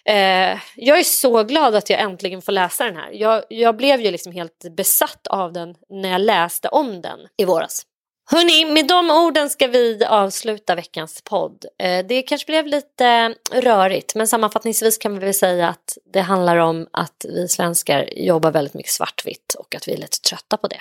Eh, 0.04 0.58
jag 0.76 0.98
är 0.98 1.04
så 1.04 1.44
glad 1.44 1.74
att 1.74 1.90
jag 1.90 2.00
äntligen 2.00 2.42
får 2.42 2.52
läsa 2.52 2.84
den 2.84 2.96
här. 2.96 3.10
Jag, 3.12 3.44
jag 3.48 3.76
blev 3.76 4.00
ju 4.00 4.10
liksom 4.10 4.32
helt 4.32 4.64
besatt 4.76 5.26
av 5.26 5.52
den 5.52 5.74
när 5.90 6.12
jag 6.12 6.20
läste 6.20 6.68
om 6.68 7.02
den 7.02 7.18
i 7.36 7.44
våras. 7.44 7.86
Hörni, 8.32 8.72
med 8.72 8.86
de 8.86 9.10
orden 9.10 9.50
ska 9.50 9.66
vi 9.66 10.04
avsluta 10.04 10.74
veckans 10.74 11.22
podd. 11.24 11.64
Eh, 11.82 12.06
det 12.06 12.22
kanske 12.22 12.46
blev 12.46 12.66
lite 12.66 13.34
rörigt, 13.52 14.14
men 14.14 14.28
sammanfattningsvis 14.28 14.98
kan 14.98 15.18
vi 15.18 15.24
väl 15.24 15.34
säga 15.34 15.68
att 15.68 15.98
det 16.12 16.20
handlar 16.20 16.56
om 16.56 16.86
att 16.90 17.26
vi 17.28 17.48
svenskar 17.48 18.08
jobbar 18.16 18.50
väldigt 18.50 18.74
mycket 18.74 18.92
svartvitt 18.92 19.54
och 19.58 19.74
att 19.74 19.88
vi 19.88 19.92
är 19.92 19.96
lite 19.96 20.20
trötta 20.20 20.56
på 20.56 20.68
det. 20.68 20.80